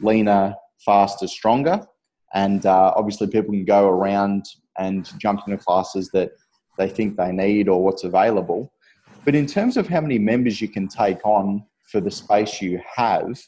leaner, 0.00 0.54
faster, 0.84 1.26
stronger. 1.26 1.86
And 2.34 2.66
uh, 2.66 2.92
obviously, 2.96 3.28
people 3.28 3.52
can 3.52 3.64
go 3.64 3.88
around 3.88 4.44
and 4.78 5.08
jump 5.18 5.40
into 5.46 5.62
classes 5.62 6.10
that 6.12 6.32
they 6.76 6.88
think 6.88 7.16
they 7.16 7.32
need 7.32 7.68
or 7.68 7.82
what's 7.82 8.04
available. 8.04 8.72
But 9.24 9.34
in 9.34 9.46
terms 9.46 9.76
of 9.76 9.88
how 9.88 10.02
many 10.02 10.18
members 10.18 10.60
you 10.60 10.68
can 10.68 10.86
take 10.86 11.24
on 11.24 11.64
for 11.90 12.00
the 12.00 12.10
space 12.10 12.60
you 12.60 12.80
have, 12.94 13.38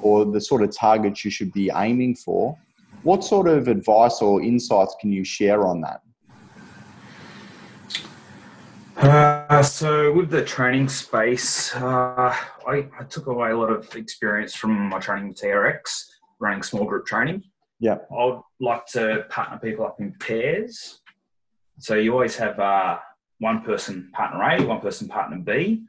or 0.00 0.24
the 0.24 0.40
sort 0.40 0.62
of 0.62 0.76
targets 0.76 1.24
you 1.24 1.30
should 1.30 1.52
be 1.52 1.70
aiming 1.74 2.14
for. 2.16 2.56
What 3.06 3.22
sort 3.22 3.46
of 3.46 3.68
advice 3.68 4.20
or 4.20 4.42
insights 4.42 4.96
can 5.00 5.12
you 5.12 5.22
share 5.22 5.64
on 5.64 5.80
that? 5.82 6.00
Uh, 8.96 9.62
so 9.62 10.12
with 10.12 10.28
the 10.28 10.42
training 10.44 10.88
space, 10.88 11.72
uh, 11.76 12.34
I, 12.66 12.88
I, 12.98 13.04
took 13.08 13.28
away 13.28 13.52
a 13.52 13.56
lot 13.56 13.70
of 13.70 13.94
experience 13.94 14.56
from 14.56 14.88
my 14.88 14.98
training 14.98 15.28
with 15.28 15.40
TRX, 15.40 15.82
running 16.40 16.64
small 16.64 16.84
group 16.84 17.06
training. 17.06 17.44
Yeah, 17.78 17.98
I'd 18.10 18.40
like 18.58 18.86
to 18.86 19.24
partner 19.28 19.60
people 19.62 19.86
up 19.86 20.00
in 20.00 20.12
pairs. 20.18 20.98
So 21.78 21.94
you 21.94 22.12
always 22.12 22.34
have 22.34 22.58
uh, 22.58 22.98
one 23.38 23.62
person 23.62 24.10
partner 24.14 24.42
A, 24.42 24.66
one 24.66 24.80
person 24.80 25.06
partner 25.06 25.38
B, 25.38 25.84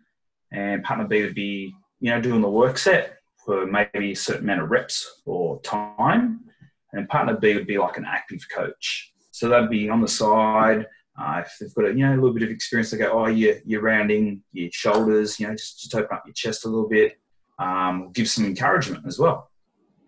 and 0.52 0.84
partner 0.84 1.08
B 1.08 1.24
would 1.24 1.34
be 1.34 1.74
you 2.00 2.12
know 2.12 2.22
doing 2.22 2.42
the 2.42 2.50
work 2.50 2.78
set, 2.78 3.18
for 3.44 3.66
maybe 3.66 4.12
a 4.12 4.16
certain 4.16 4.44
amount 4.44 4.62
of 4.62 4.70
reps 4.70 5.24
or 5.26 5.60
time. 5.62 6.47
And 6.94 7.10
partner 7.10 7.36
B 7.36 7.54
would 7.56 7.68
be 7.68 7.78
like 7.78 7.98
an 7.98 8.06
active 8.06 8.46
coach. 8.54 9.14
So 9.32 9.50
they'd 9.50 9.70
be 9.70 9.90
on 9.90 10.02
the 10.02 10.08
side. 10.08 10.88
Uh, 11.20 11.42
if 11.46 11.52
they've 11.60 11.74
got 11.74 11.86
a 11.86 11.90
you 11.90 12.06
know 12.06 12.14
a 12.14 12.16
little 12.16 12.34
bit 12.34 12.44
of 12.44 12.50
experience, 12.50 12.92
they 12.92 12.98
go, 12.98 13.12
oh, 13.12 13.26
you're, 13.26 13.58
you're 13.66 13.82
rounding 13.82 14.44
your 14.54 14.70
shoulders, 14.72 15.40
you 15.40 15.48
know, 15.48 15.54
just, 15.54 15.80
just 15.80 15.96
open 15.96 16.16
up 16.16 16.24
your 16.26 16.34
chest 16.34 16.66
a 16.66 16.70
little 16.70 16.88
bit. 16.88 17.20
Um, 17.60 18.12
give 18.14 18.30
some 18.30 18.46
encouragement 18.46 19.06
as 19.08 19.18
well. 19.18 19.50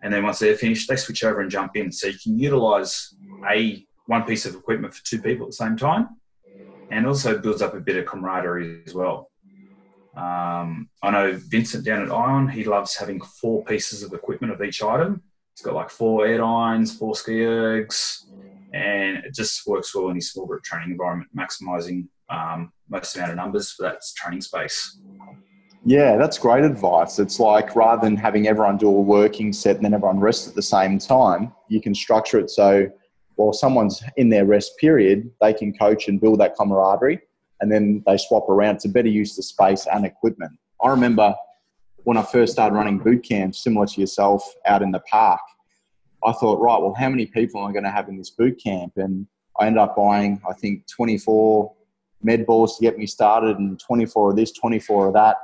And 0.02 0.12
then 0.14 0.22
once 0.22 0.38
they're 0.38 0.56
finished, 0.56 0.88
they 0.88 0.96
switch 0.96 1.24
over 1.24 1.40
and 1.40 1.50
jump 1.50 1.76
in. 1.76 1.92
So 1.92 2.06
you 2.06 2.18
can 2.18 2.38
utilize 2.38 3.14
a 3.50 3.84
one 4.06 4.24
piece 4.24 4.46
of 4.46 4.54
equipment 4.54 4.94
for 4.94 5.04
two 5.04 5.20
people 5.20 5.46
at 5.46 5.50
the 5.50 5.56
same 5.56 5.76
time, 5.76 6.08
and 6.90 7.06
also 7.06 7.38
builds 7.38 7.62
up 7.62 7.74
a 7.74 7.80
bit 7.80 7.96
of 7.96 8.06
camaraderie 8.06 8.82
as 8.86 8.94
well. 8.94 9.30
Um, 10.16 10.88
I 11.02 11.10
know 11.10 11.32
Vincent 11.48 11.84
down 11.84 12.02
at 12.02 12.10
Ion, 12.10 12.48
he 12.48 12.64
loves 12.64 12.96
having 12.96 13.20
four 13.20 13.64
pieces 13.64 14.02
of 14.02 14.12
equipment 14.12 14.52
of 14.52 14.62
each 14.62 14.82
item. 14.82 15.22
He's 15.60 15.66
got 15.66 15.74
like 15.74 15.90
four 15.90 16.24
AirRunners, 16.26 16.98
four 16.98 17.14
ski 17.14 17.32
ergs, 17.40 18.24
and 18.72 19.18
it 19.18 19.34
just 19.34 19.66
works 19.66 19.94
well 19.94 20.08
in 20.08 20.14
his 20.14 20.32
small 20.32 20.46
group 20.46 20.62
training 20.62 20.92
environment, 20.92 21.28
maximizing 21.36 22.06
um, 22.30 22.72
most 22.88 23.14
amount 23.14 23.32
of 23.32 23.36
numbers 23.36 23.70
for 23.70 23.82
that 23.82 24.00
training 24.16 24.40
space. 24.40 24.98
Yeah, 25.84 26.16
that's 26.16 26.38
great 26.38 26.64
advice. 26.64 27.18
It's 27.18 27.38
like 27.38 27.76
rather 27.76 28.00
than 28.00 28.16
having 28.16 28.48
everyone 28.48 28.78
do 28.78 28.88
a 28.88 28.90
working 28.90 29.52
set 29.52 29.76
and 29.76 29.84
then 29.84 29.92
everyone 29.92 30.18
rest 30.18 30.48
at 30.48 30.54
the 30.54 30.62
same 30.62 30.98
time, 30.98 31.52
you 31.68 31.82
can 31.82 31.94
structure 31.94 32.38
it 32.38 32.48
so 32.48 32.88
while 33.36 33.52
someone's 33.52 34.02
in 34.16 34.30
their 34.30 34.46
rest 34.46 34.78
period, 34.78 35.30
they 35.42 35.52
can 35.52 35.76
coach 35.76 36.08
and 36.08 36.22
build 36.22 36.40
that 36.40 36.56
camaraderie 36.56 37.20
and 37.60 37.70
then 37.70 38.02
they 38.06 38.16
swap 38.16 38.48
around. 38.48 38.76
It's 38.76 38.86
a 38.86 38.88
better 38.88 39.08
use 39.08 39.36
of 39.36 39.44
space 39.44 39.86
and 39.92 40.06
equipment. 40.06 40.52
I 40.82 40.88
remember 40.88 41.34
when 42.04 42.16
I 42.16 42.22
first 42.22 42.52
started 42.52 42.74
running 42.74 42.98
boot 42.98 43.22
camps, 43.22 43.62
similar 43.62 43.86
to 43.86 44.00
yourself, 44.00 44.42
out 44.66 44.82
in 44.82 44.90
the 44.90 45.00
park. 45.00 45.40
I 46.24 46.32
thought, 46.32 46.60
right, 46.60 46.80
well, 46.80 46.94
how 46.94 47.08
many 47.08 47.26
people 47.26 47.62
am 47.62 47.68
I 47.68 47.72
going 47.72 47.84
to 47.84 47.90
have 47.90 48.08
in 48.08 48.18
this 48.18 48.30
boot 48.30 48.60
camp? 48.62 48.92
And 48.96 49.26
I 49.58 49.66
ended 49.66 49.80
up 49.80 49.96
buying, 49.96 50.40
I 50.48 50.52
think, 50.52 50.86
24 50.88 51.72
med 52.22 52.44
balls 52.44 52.76
to 52.76 52.82
get 52.82 52.98
me 52.98 53.06
started, 53.06 53.58
and 53.58 53.80
24 53.80 54.30
of 54.30 54.36
this, 54.36 54.52
24 54.52 55.08
of 55.08 55.14
that. 55.14 55.36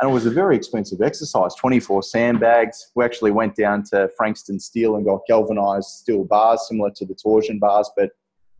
And 0.00 0.10
it 0.10 0.12
was 0.12 0.24
a 0.24 0.30
very 0.30 0.56
expensive 0.56 1.02
exercise 1.02 1.54
24 1.56 2.02
sandbags. 2.04 2.90
We 2.94 3.04
actually 3.04 3.32
went 3.32 3.54
down 3.54 3.84
to 3.92 4.08
Frankston 4.16 4.58
Steel 4.58 4.96
and 4.96 5.04
got 5.04 5.20
galvanized 5.28 5.88
steel 5.88 6.24
bars, 6.24 6.66
similar 6.68 6.90
to 6.96 7.04
the 7.04 7.14
torsion 7.14 7.58
bars, 7.58 7.90
but 7.96 8.10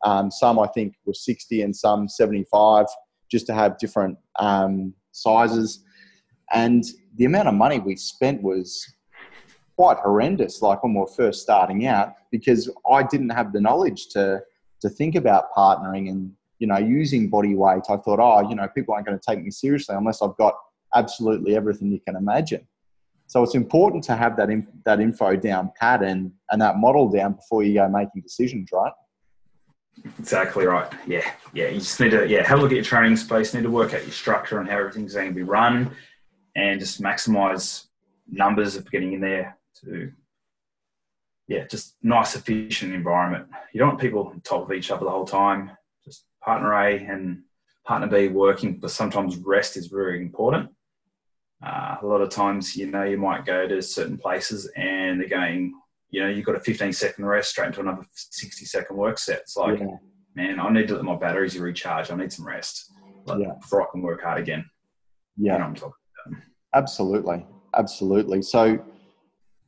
um, 0.05 0.31
some 0.31 0.59
I 0.59 0.67
think 0.69 0.95
were 1.07 1.15
60 1.15 1.63
and 1.63 1.75
some 1.75 2.09
75, 2.09 2.87
just 3.31 3.47
to 3.47 3.55
have 3.55 3.79
different 3.79 4.19
um, 4.39 4.93
sizes. 5.13 5.83
And 6.53 6.85
the 7.17 7.25
amount 7.25 7.49
of 7.49 7.55
money 7.55 7.79
we 7.79 7.97
spent 7.97 8.43
was 8.43 8.87
quite 9.77 9.99
horrendous, 9.99 10.63
like 10.63 10.83
when 10.83 10.95
we 10.95 11.01
were 11.01 11.07
first 11.07 11.43
starting 11.43 11.87
out, 11.87 12.15
because 12.31 12.71
I 12.91 13.03
didn't 13.03 13.31
have 13.31 13.53
the 13.53 13.61
knowledge 13.61 14.09
to 14.09 14.43
to 14.81 14.89
think 14.89 15.15
about 15.15 15.53
partnering 15.55 16.09
and 16.09 16.33
you 16.59 16.67
know 16.67 16.79
using 16.79 17.29
body 17.29 17.55
weight. 17.55 17.85
I 17.89 17.97
thought, 17.97 18.21
oh, 18.21 18.49
you 18.49 18.55
know, 18.55 18.69
people 18.69 18.95
aren't 18.95 19.07
going 19.07 19.19
to 19.19 19.25
take 19.27 19.43
me 19.43 19.51
seriously 19.51 19.97
unless 19.97 20.23
I've 20.23 20.37
got 20.37 20.55
absolutely 20.95 21.57
everything 21.57 21.91
you 21.91 22.01
can 22.07 22.17
imagine. 22.17 22.67
So 23.27 23.45
it's 23.45 23.55
important 23.55 24.03
to 24.05 24.17
have 24.17 24.37
that 24.39 24.49
that 24.85 25.01
info 25.01 25.37
down 25.37 25.71
pat 25.79 26.03
and, 26.03 26.33
and 26.51 26.61
that 26.61 26.79
model 26.79 27.09
down 27.09 27.35
before 27.35 27.63
you 27.63 27.75
go 27.75 27.89
making 27.89 28.23
decisions, 28.23 28.71
right? 28.73 28.93
Exactly 30.19 30.67
right. 30.67 30.91
Yeah, 31.07 31.31
yeah. 31.53 31.69
You 31.69 31.79
just 31.79 32.01
need 32.01 32.11
to 32.11 32.27
yeah 32.27 32.43
have 32.47 32.59
a 32.59 32.63
look 32.63 32.73
at 32.73 32.77
your 32.77 32.85
training 32.85 33.17
space. 33.17 33.55
Need 33.55 33.63
to 33.63 33.71
work 33.71 33.95
out 33.95 34.03
your 34.03 34.13
structure 34.13 34.59
and 34.59 34.69
how 34.69 34.79
everything's 34.79 35.15
going 35.15 35.29
to 35.29 35.35
be 35.35 35.43
run, 35.43 35.93
and 36.57 36.81
just 36.81 37.01
maximize 37.01 37.87
numbers 38.31 38.77
of 38.77 38.91
getting 38.91 39.13
in 39.13 39.21
there 39.21 39.59
to 39.83 40.13
yeah, 41.51 41.67
just 41.67 41.97
nice 42.01 42.37
efficient 42.37 42.95
environment. 42.95 43.49
You 43.73 43.81
don't 43.81 43.89
want 43.89 44.01
people 44.01 44.29
on 44.29 44.41
top 44.41 44.63
of 44.63 44.73
each 44.73 44.93
other 44.93 45.05
the 45.05 45.11
whole 45.11 45.25
time. 45.25 45.73
Just 46.05 46.25
partner 46.41 46.73
A 46.73 46.97
and 46.97 47.43
partner 47.85 48.07
B 48.07 48.29
working, 48.29 48.79
but 48.79 48.93
sometimes 48.93 49.37
rest 49.37 49.77
is 49.77 49.89
very 49.89 50.23
important. 50.23 50.71
Uh, 51.61 51.97
a 52.01 52.07
lot 52.07 52.21
of 52.21 52.31
times, 52.31 52.77
you 52.77 52.87
know, 52.87 53.03
you 53.03 53.19
might 53.19 53.45
go 53.45 53.67
to 53.67 53.83
certain 53.83 54.17
places 54.17 54.71
and 54.77 55.21
they're 55.21 55.29
going, 55.29 55.75
you 56.11 56.23
know, 56.23 56.29
you've 56.29 56.47
got 56.47 56.55
a 56.55 56.61
15 56.61 56.93
second 56.93 57.27
rest 57.27 57.51
straight 57.51 57.67
into 57.67 57.81
another 57.81 58.07
60 58.15 58.65
second 58.65 58.97
work 58.97 59.19
set. 59.19 59.41
It's 59.41 59.57
like, 59.57 59.81
yeah. 59.81 59.97
man, 60.37 60.61
I 60.61 60.71
need 60.71 60.87
to 60.87 60.95
let 60.95 61.05
my 61.05 61.17
batteries 61.17 61.59
recharge. 61.59 62.13
I 62.13 62.17
need 62.17 62.33
some 62.33 62.47
rest 62.47 62.93
yeah. 63.27 63.55
before 63.61 63.83
I 63.83 63.87
can 63.91 64.03
work 64.03 64.23
hard 64.23 64.41
again. 64.41 64.65
Yeah. 65.37 65.55
You 65.55 65.59
know 65.59 65.65
I'm 65.65 65.75
talking. 65.75 65.95
Absolutely. 66.75 67.47
Absolutely. 67.77 68.43
So, 68.43 68.85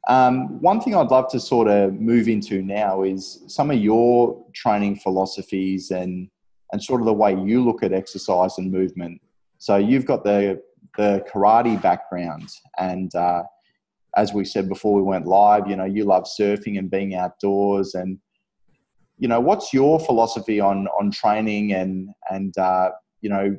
um, 0.08 0.60
one 0.60 0.80
thing 0.80 0.96
I'd 0.96 1.12
love 1.12 1.30
to 1.30 1.38
sort 1.38 1.68
of 1.68 1.94
move 1.94 2.28
into 2.28 2.60
now 2.62 3.02
is 3.04 3.44
some 3.46 3.70
of 3.70 3.78
your 3.78 4.44
training 4.52 4.96
philosophies 4.96 5.92
and, 5.92 6.28
and 6.72 6.82
sort 6.82 7.00
of 7.00 7.06
the 7.06 7.12
way 7.12 7.32
you 7.34 7.62
look 7.62 7.84
at 7.84 7.92
exercise 7.92 8.58
and 8.58 8.72
movement. 8.72 9.20
So, 9.58 9.76
you've 9.76 10.06
got 10.06 10.24
the, 10.24 10.60
the 10.96 11.24
karate 11.32 11.80
background 11.80 12.48
and, 12.78 13.14
uh, 13.14 13.44
as 14.14 14.34
we 14.34 14.44
said 14.44 14.68
before 14.68 14.94
we 14.94 15.02
went 15.02 15.26
live, 15.26 15.66
you 15.66 15.74
know, 15.76 15.86
you 15.86 16.04
love 16.04 16.24
surfing 16.24 16.78
and 16.78 16.90
being 16.90 17.14
outdoors. 17.14 17.94
And, 17.94 18.18
you 19.18 19.26
know, 19.26 19.40
what's 19.40 19.72
your 19.72 19.98
philosophy 19.98 20.60
on, 20.60 20.86
on 21.00 21.10
training 21.10 21.72
and, 21.72 22.10
and 22.30 22.56
uh, 22.58 22.90
you 23.22 23.30
know, 23.30 23.56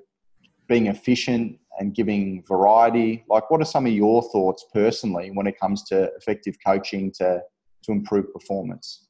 being 0.68 0.88
efficient 0.88 1.58
and 1.80 1.94
giving 1.94 2.44
variety? 2.48 3.24
Like, 3.28 3.50
what 3.50 3.62
are 3.62 3.66
some 3.66 3.86
of 3.86 3.94
your 3.94 4.22
thoughts 4.32 4.66
personally 4.74 5.32
when 5.34 5.48
it 5.48 5.60
comes 5.60 5.84
to 5.86 6.12
effective 6.16 6.56
coaching 6.66 7.12
to, 7.18 7.42
to 7.84 7.92
improve 7.92 8.32
performance? 8.34 9.08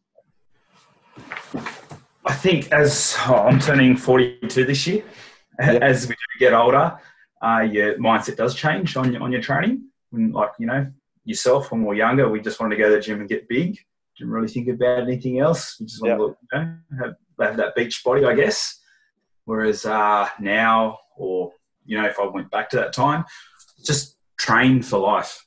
I 2.26 2.34
think 2.34 2.72
as 2.72 3.16
oh, 3.28 3.36
I'm 3.36 3.60
turning 3.60 3.98
42 3.98 4.66
this 4.66 4.88
year, 4.88 5.04
yep. 5.60 5.82
as 5.82 6.08
we 6.08 6.16
get 6.40 6.54
older, 6.54 6.98
uh, 7.42 7.68
your 7.70 7.98
mindset 7.98 8.38
does 8.38 8.56
change 8.56 8.96
on 8.96 9.12
your, 9.12 9.22
on 9.22 9.32
your 9.32 9.42
training. 9.42 9.90
When, 10.12 10.32
like, 10.32 10.52
you 10.60 10.68
know, 10.68 10.92
yourself 11.26 11.72
when 11.72 11.82
we 11.82 11.88
were 11.88 11.94
younger, 11.96 12.30
we 12.30 12.40
just 12.40 12.60
wanted 12.60 12.76
to 12.76 12.82
go 12.82 12.90
to 12.90 12.96
the 12.96 13.02
gym 13.02 13.20
and 13.20 13.30
get 13.30 13.48
big. 13.50 13.78
Didn't 14.18 14.32
really 14.32 14.48
think 14.48 14.68
about 14.70 15.04
anything 15.04 15.40
else. 15.40 15.78
We 15.80 15.88
just 15.88 16.02
wanted 16.02 16.16
to 16.16 16.22
look, 16.22 16.38
you 16.42 16.60
know, 16.60 16.78
have, 17.00 17.14
have, 17.42 17.58
that 17.58 17.76
beach 17.76 18.02
body, 18.06 18.26
I 18.26 18.36
guess. 18.36 18.80
Whereas 19.46 19.86
uh, 19.86 20.30
now, 20.40 21.00
or 21.18 21.52
you 21.86 22.00
know, 22.00 22.08
if 22.08 22.20
I 22.20 22.26
went 22.26 22.52
back 22.52 22.70
to 22.72 22.78
that 22.78 22.94
time, 22.94 23.26
just 23.84 24.18
train 24.38 24.82
for 24.82 25.00
life. 25.00 25.46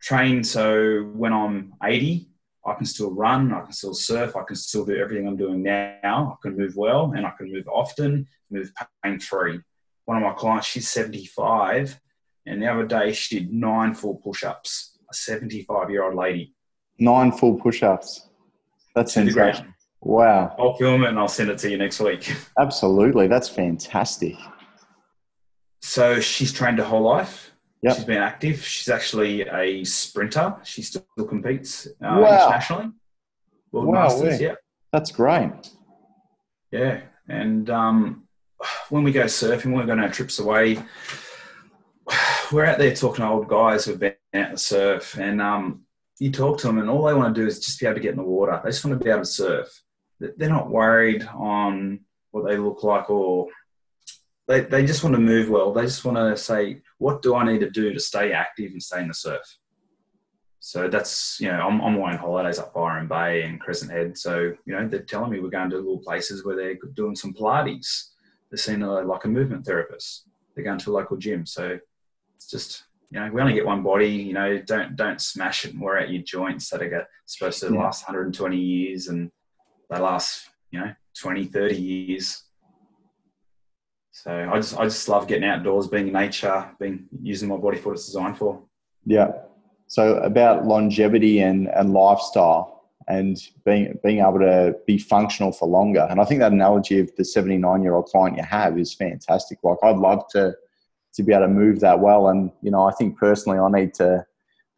Train 0.00 0.44
so 0.44 1.10
when 1.14 1.32
I'm 1.32 1.74
80, 1.82 2.28
I 2.64 2.74
can 2.74 2.86
still 2.86 3.12
run, 3.12 3.52
I 3.52 3.60
can 3.62 3.72
still 3.72 3.94
surf, 3.94 4.36
I 4.36 4.42
can 4.42 4.56
still 4.56 4.84
do 4.84 4.96
everything 4.96 5.26
I'm 5.26 5.36
doing 5.36 5.62
now. 5.62 6.36
I 6.36 6.36
can 6.42 6.56
move 6.56 6.76
well 6.76 7.12
and 7.16 7.24
I 7.24 7.30
can 7.30 7.52
move 7.52 7.68
often, 7.68 8.26
move 8.50 8.72
pain 9.02 9.20
free. 9.20 9.60
One 10.04 10.16
of 10.16 10.22
my 10.22 10.32
clients, 10.32 10.66
she's 10.66 10.88
75, 10.88 11.98
and 12.46 12.62
the 12.62 12.66
other 12.66 12.86
day 12.86 13.12
she 13.12 13.40
did 13.40 13.52
nine 13.52 13.94
full 13.94 14.16
push 14.16 14.44
ups, 14.44 14.98
a 15.10 15.14
75 15.14 15.90
year 15.90 16.04
old 16.04 16.14
lady. 16.14 16.54
Nine 16.98 17.32
full 17.32 17.54
push 17.54 17.82
ups. 17.82 18.28
That's 18.94 19.12
sensational. 19.12 19.72
Wow. 20.00 20.54
I'll 20.58 20.74
film 20.74 21.04
it 21.04 21.08
and 21.08 21.18
I'll 21.18 21.28
send 21.28 21.50
it 21.50 21.58
to 21.58 21.70
you 21.70 21.76
next 21.76 22.00
week. 22.00 22.32
Absolutely. 22.58 23.26
That's 23.26 23.48
fantastic. 23.48 24.36
So 25.86 26.18
she's 26.18 26.52
trained 26.52 26.78
her 26.78 26.84
whole 26.84 27.02
life. 27.02 27.52
Yep. 27.82 27.94
She's 27.94 28.04
been 28.04 28.16
active. 28.18 28.64
She's 28.64 28.88
actually 28.88 29.42
a 29.42 29.84
sprinter. 29.84 30.56
She 30.64 30.82
still 30.82 31.04
competes 31.28 31.86
uh, 31.86 32.18
Wow. 32.20 32.46
internationally. 32.46 32.90
World 33.70 33.86
Wow, 33.86 33.92
Masters, 34.08 34.40
yeah. 34.40 34.54
That's 34.92 35.12
great. 35.12 35.52
Yeah. 36.72 37.02
And 37.28 37.70
um, 37.70 38.24
when 38.90 39.04
we 39.04 39.12
go 39.12 39.24
surfing, 39.26 39.66
when 39.66 39.74
we're 39.76 39.86
going 39.86 40.00
on 40.00 40.06
our 40.06 40.10
trips 40.10 40.40
away, 40.40 40.82
we're 42.50 42.64
out 42.64 42.78
there 42.78 42.94
talking 42.94 43.24
to 43.24 43.30
old 43.30 43.46
guys 43.46 43.84
who've 43.84 43.98
been 44.00 44.14
out 44.34 44.50
to 44.50 44.58
surf, 44.58 45.16
and 45.18 45.40
um, 45.40 45.82
you 46.18 46.30
talk 46.32 46.58
to 46.58 46.66
them, 46.66 46.78
and 46.78 46.90
all 46.90 47.04
they 47.04 47.14
want 47.14 47.32
to 47.34 47.40
do 47.40 47.46
is 47.46 47.60
just 47.60 47.78
be 47.78 47.86
able 47.86 47.94
to 47.94 48.00
get 48.00 48.10
in 48.10 48.16
the 48.16 48.22
water. 48.24 48.60
They 48.62 48.70
just 48.70 48.84
want 48.84 48.98
to 48.98 49.04
be 49.04 49.10
able 49.10 49.20
to 49.22 49.26
surf. 49.26 49.82
They're 50.18 50.48
not 50.48 50.70
worried 50.70 51.28
on 51.34 52.00
what 52.32 52.44
they 52.46 52.56
look 52.56 52.82
like, 52.82 53.08
or 53.10 53.48
they, 54.48 54.60
they 54.60 54.86
just 54.86 55.02
want 55.02 55.14
to 55.14 55.20
move 55.20 55.48
well. 55.48 55.72
They 55.72 55.82
just 55.82 56.04
want 56.04 56.16
to 56.16 56.36
say, 56.36 56.82
what 56.98 57.22
do 57.22 57.34
I 57.34 57.44
need 57.44 57.60
to 57.60 57.70
do 57.70 57.92
to 57.92 58.00
stay 58.00 58.32
active 58.32 58.72
and 58.72 58.82
stay 58.82 59.00
in 59.00 59.08
the 59.08 59.14
surf? 59.14 59.58
So 60.60 60.88
that's, 60.88 61.38
you 61.40 61.48
know, 61.48 61.60
I'm, 61.60 61.80
I'm 61.80 61.96
away 61.96 62.12
on 62.12 62.18
holidays 62.18 62.58
up 62.58 62.74
Byron 62.74 63.06
Bay 63.06 63.42
and 63.42 63.60
Crescent 63.60 63.90
Head. 63.90 64.18
So, 64.18 64.52
you 64.64 64.74
know, 64.74 64.88
they're 64.88 65.02
telling 65.02 65.30
me 65.30 65.40
we're 65.40 65.48
going 65.48 65.70
to 65.70 65.76
little 65.76 65.98
places 65.98 66.44
where 66.44 66.56
they're 66.56 66.74
doing 66.94 67.14
some 67.14 67.34
Pilates. 67.34 68.10
They're 68.50 68.58
seeing 68.58 68.82
a, 68.82 69.00
like 69.02 69.24
a 69.24 69.28
movement 69.28 69.64
therapist. 69.64 70.28
They're 70.54 70.64
going 70.64 70.78
to 70.78 70.90
a 70.90 70.94
local 70.94 71.16
gym. 71.16 71.46
So 71.46 71.78
it's 72.36 72.50
just, 72.50 72.84
you 73.10 73.20
know, 73.20 73.30
we 73.30 73.40
only 73.40 73.52
get 73.52 73.66
one 73.66 73.82
body, 73.82 74.08
you 74.08 74.32
know, 74.32 74.58
don't, 74.58 74.96
don't 74.96 75.20
smash 75.20 75.64
it 75.64 75.72
and 75.72 75.80
wear 75.80 76.00
out 76.00 76.10
your 76.10 76.22
joints 76.22 76.68
that 76.70 76.82
are 76.82 77.06
supposed 77.26 77.60
to 77.60 77.70
last 77.70 78.02
120 78.08 78.56
years 78.56 79.08
and 79.08 79.30
they 79.88 79.98
last, 79.98 80.48
you 80.70 80.80
know, 80.80 80.92
20, 81.20 81.44
30 81.44 81.76
years. 81.76 82.42
So 84.16 84.50
I 84.50 84.56
just, 84.56 84.78
I 84.78 84.84
just 84.84 85.06
love 85.10 85.28
getting 85.28 85.44
outdoors, 85.44 85.88
being 85.88 86.06
in 86.06 86.14
nature, 86.14 86.70
being, 86.80 87.04
using 87.22 87.50
my 87.50 87.58
body 87.58 87.76
for 87.76 87.90
what 87.90 87.96
it's 87.96 88.06
designed 88.06 88.38
for. 88.38 88.62
Yeah. 89.04 89.30
So 89.88 90.16
about 90.16 90.64
longevity 90.64 91.40
and, 91.40 91.68
and 91.68 91.92
lifestyle 91.92 92.88
and 93.08 93.36
being 93.66 93.98
being 94.02 94.20
able 94.20 94.38
to 94.38 94.74
be 94.86 94.96
functional 94.96 95.52
for 95.52 95.68
longer. 95.68 96.06
And 96.08 96.18
I 96.18 96.24
think 96.24 96.40
that 96.40 96.50
analogy 96.50 96.98
of 96.98 97.14
the 97.16 97.26
79 97.26 97.82
year 97.82 97.94
old 97.94 98.06
client 98.06 98.38
you 98.38 98.42
have 98.42 98.78
is 98.78 98.94
fantastic. 98.94 99.58
Like 99.62 99.76
I'd 99.82 99.98
love 99.98 100.26
to 100.30 100.56
to 101.14 101.22
be 101.22 101.34
able 101.34 101.44
to 101.44 101.52
move 101.52 101.80
that 101.80 102.00
well. 102.00 102.28
And 102.28 102.50
you 102.62 102.70
know, 102.70 102.84
I 102.84 102.92
think 102.92 103.18
personally 103.18 103.58
I 103.58 103.68
need 103.68 103.92
to 103.94 104.24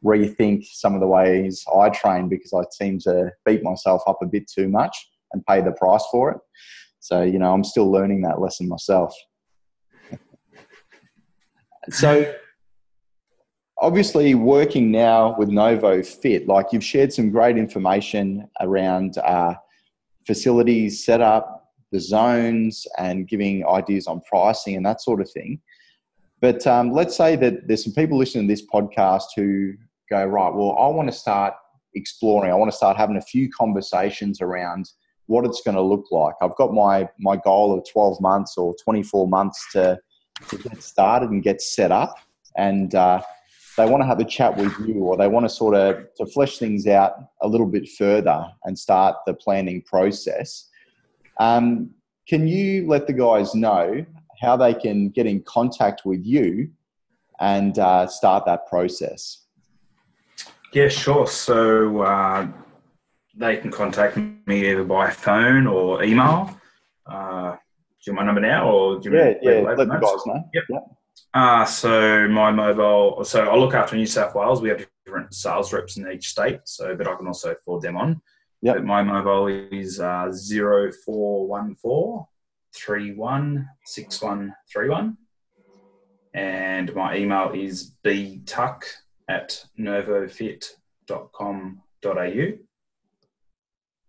rethink 0.05 0.65
some 0.65 0.95
of 0.95 1.01
the 1.01 1.07
ways 1.07 1.65
I 1.73 1.91
train 1.91 2.29
because 2.29 2.53
I 2.53 2.65
seem 2.73 2.99
to 3.01 3.31
beat 3.47 3.63
myself 3.63 4.03
up 4.09 4.19
a 4.21 4.27
bit 4.27 4.51
too 4.51 4.69
much 4.69 4.97
and 5.33 5.47
pay 5.47 5.61
the 5.61 5.73
price 5.73 6.05
for 6.11 6.33
it. 6.33 6.39
So, 7.01 7.23
you 7.23 7.39
know, 7.39 7.53
I'm 7.53 7.65
still 7.65 7.91
learning 7.91 8.23
that 8.23 8.41
lesson 8.41 8.69
myself. 8.69 9.15
So 11.91 12.35
obviously 13.81 14.35
working 14.35 14.91
now 14.91 15.37
with 15.39 15.49
NovoFit, 15.49 16.47
like 16.47 16.67
you've 16.73 16.85
shared 16.85 17.13
some 17.13 17.31
great 17.31 17.57
information 17.57 18.49
around 18.61 19.19
uh, 19.19 19.55
facilities 20.27 21.05
set 21.05 21.21
up, 21.21 21.73
the 21.93 22.01
zones, 22.01 22.87
and 22.99 23.29
giving 23.29 23.67
ideas 23.67 24.07
on 24.07 24.21
pricing 24.23 24.77
and 24.77 24.85
that 24.85 25.01
sort 25.01 25.21
of 25.21 25.31
thing. 25.31 25.61
But 26.41 26.67
um, 26.67 26.93
let's 26.93 27.17
say 27.17 27.37
that 27.37 27.67
there's 27.67 27.85
some 27.85 27.95
people 27.95 28.19
listening 28.19 28.47
to 28.47 28.53
this 28.53 28.67
podcast 28.73 29.25
who 29.35 29.73
go, 30.11 30.25
right, 30.25 30.53
well, 30.55 30.77
I 30.79 30.89
want 30.89 31.09
to 31.09 31.17
start 31.17 31.55
exploring. 31.95 32.51
I 32.53 32.55
want 32.55 32.71
to 32.71 32.77
start 32.77 32.97
having 32.97 33.17
a 33.17 33.23
few 33.23 33.51
conversations 33.51 34.41
around 34.41 34.89
what 35.27 35.45
it's 35.45 35.63
going 35.63 35.77
to 35.77 35.83
look 35.83 36.07
like. 36.11 36.35
I've 36.41 36.57
got 36.57 36.73
my 36.73 37.09
my 37.19 37.37
goal 37.37 37.77
of 37.77 37.85
12 37.91 38.21
months 38.21 38.57
or 38.57 38.75
24 38.83 39.29
months 39.29 39.67
to, 39.73 39.99
to 40.49 40.59
get 40.59 40.83
started 40.83 41.31
and 41.31 41.43
get 41.43 41.61
set 41.61 41.91
up. 41.91 42.17
And 42.57 42.95
uh, 42.95 43.23
they 43.77 43.87
want 43.87 44.03
to 44.03 44.07
have 44.07 44.19
a 44.19 44.25
chat 44.25 44.57
with 44.57 44.75
you 44.87 44.97
or 45.05 45.17
they 45.17 45.29
want 45.29 45.45
to 45.45 45.49
sort 45.49 45.75
of 45.75 46.13
to 46.17 46.27
flesh 46.27 46.59
things 46.59 46.87
out 46.87 47.15
a 47.43 47.49
little 47.49 47.67
bit 47.67 47.89
further 47.89 48.45
and 48.65 48.77
start 48.77 49.17
the 49.27 49.35
planning 49.35 49.81
process 49.83 50.69
um, 51.39 51.91
can 52.29 52.49
you 52.49 52.89
let 52.89 53.07
the 53.07 53.13
guys 53.13 53.55
know 53.55 54.05
how 54.41 54.57
they 54.57 54.75
can 54.75 55.09
get 55.11 55.27
in 55.27 55.41
contact 55.45 56.03
with 56.05 56.25
you 56.27 56.69
and 57.39 57.79
uh, 57.79 58.05
start 58.09 58.45
that 58.45 58.67
process 58.67 59.47
Yeah, 60.73 60.89
sure. 60.89 61.27
So 61.27 62.03
uh, 62.03 62.47
they 63.35 63.57
can 63.57 63.71
contact 63.71 64.19
me 64.47 64.71
either 64.71 64.85
by 64.85 65.11
phone 65.11 65.67
or 65.67 66.03
email. 66.03 66.59
Do 68.05 68.11
you 68.11 68.17
want 68.17 68.27
my 68.27 68.33
number 68.33 68.41
now, 68.41 68.71
or 68.71 69.01
do 69.01 69.11
you 69.11 69.17
yeah 69.17 69.25
want 69.25 69.43
me 69.43 69.49
to 69.49 69.55
yeah 69.57 69.63
let 69.63 69.77
the 69.77 69.85
guys 69.87 70.27
know 70.27 70.45
Yep. 70.55 70.65
Yep. 70.71 70.83
Uh, 71.35 71.65
so 71.65 72.29
my 72.29 72.51
mobile. 72.51 73.25
So 73.25 73.49
I 73.49 73.57
look 73.57 73.75
after 73.75 73.97
New 73.97 74.07
South 74.07 74.35
Wales. 74.35 74.63
We 74.63 74.69
have 74.71 74.87
different 75.05 75.35
sales 75.35 75.73
reps 75.73 75.97
in 75.97 76.11
each 76.11 76.29
state, 76.29 76.61
so 76.65 76.95
but 76.95 77.09
I 77.09 77.15
can 77.17 77.27
also 77.27 77.55
forward 77.65 77.83
them 77.83 77.97
on. 77.97 78.21
Yep. 78.63 78.77
But 78.77 78.85
my 78.85 79.03
mobile 79.03 79.49
is 79.49 80.01
uh, 80.01 80.31
zero 80.33 80.91
four 81.05 81.47
one 81.47 81.75
four 81.75 82.29
three 82.75 83.15
one 83.15 83.69
six 83.85 84.23
one 84.23 84.55
three 84.73 84.89
one, 84.89 85.17
and 86.35 86.95
my 86.95 87.17
email 87.17 87.53
is 87.53 87.93
btuck 88.05 88.83
at 89.29 89.65
novofit.com.au. 89.79 92.68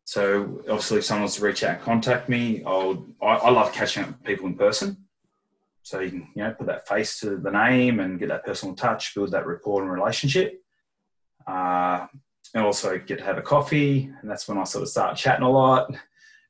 So 0.10 0.60
obviously, 0.62 0.98
if 0.98 1.06
someone 1.06 1.22
wants 1.22 1.36
to 1.36 1.46
reach 1.46 1.64
out 1.64 1.76
and 1.76 1.84
contact 1.84 2.30
me, 2.30 2.64
I'll, 2.66 3.06
I, 3.22 3.28
I 3.28 3.50
love 3.52 3.72
catching 3.72 4.02
up 4.02 4.10
with 4.10 4.24
people 4.24 4.48
in 4.48 4.56
person. 4.56 4.98
So 5.84 6.00
you 6.00 6.10
can 6.10 6.28
you 6.36 6.44
know 6.44 6.52
put 6.58 6.66
that 6.66 6.88
face 6.88 7.20
to 7.20 7.38
the 7.38 7.52
name 7.52 8.00
and 8.00 8.18
get 8.18 8.30
that 8.30 8.44
personal 8.44 8.74
touch, 8.74 9.14
build 9.14 9.30
that 9.30 9.46
rapport 9.46 9.84
and 9.84 9.92
relationship, 9.92 10.64
uh, 11.46 12.08
and 12.56 12.66
also 12.66 12.98
get 12.98 13.20
to 13.20 13.24
have 13.24 13.38
a 13.38 13.44
coffee. 13.44 14.12
And 14.20 14.28
that's 14.28 14.48
when 14.48 14.58
I 14.58 14.64
sort 14.64 14.82
of 14.82 14.90
start 14.90 15.16
chatting 15.16 15.46
a 15.46 15.50
lot. 15.50 15.94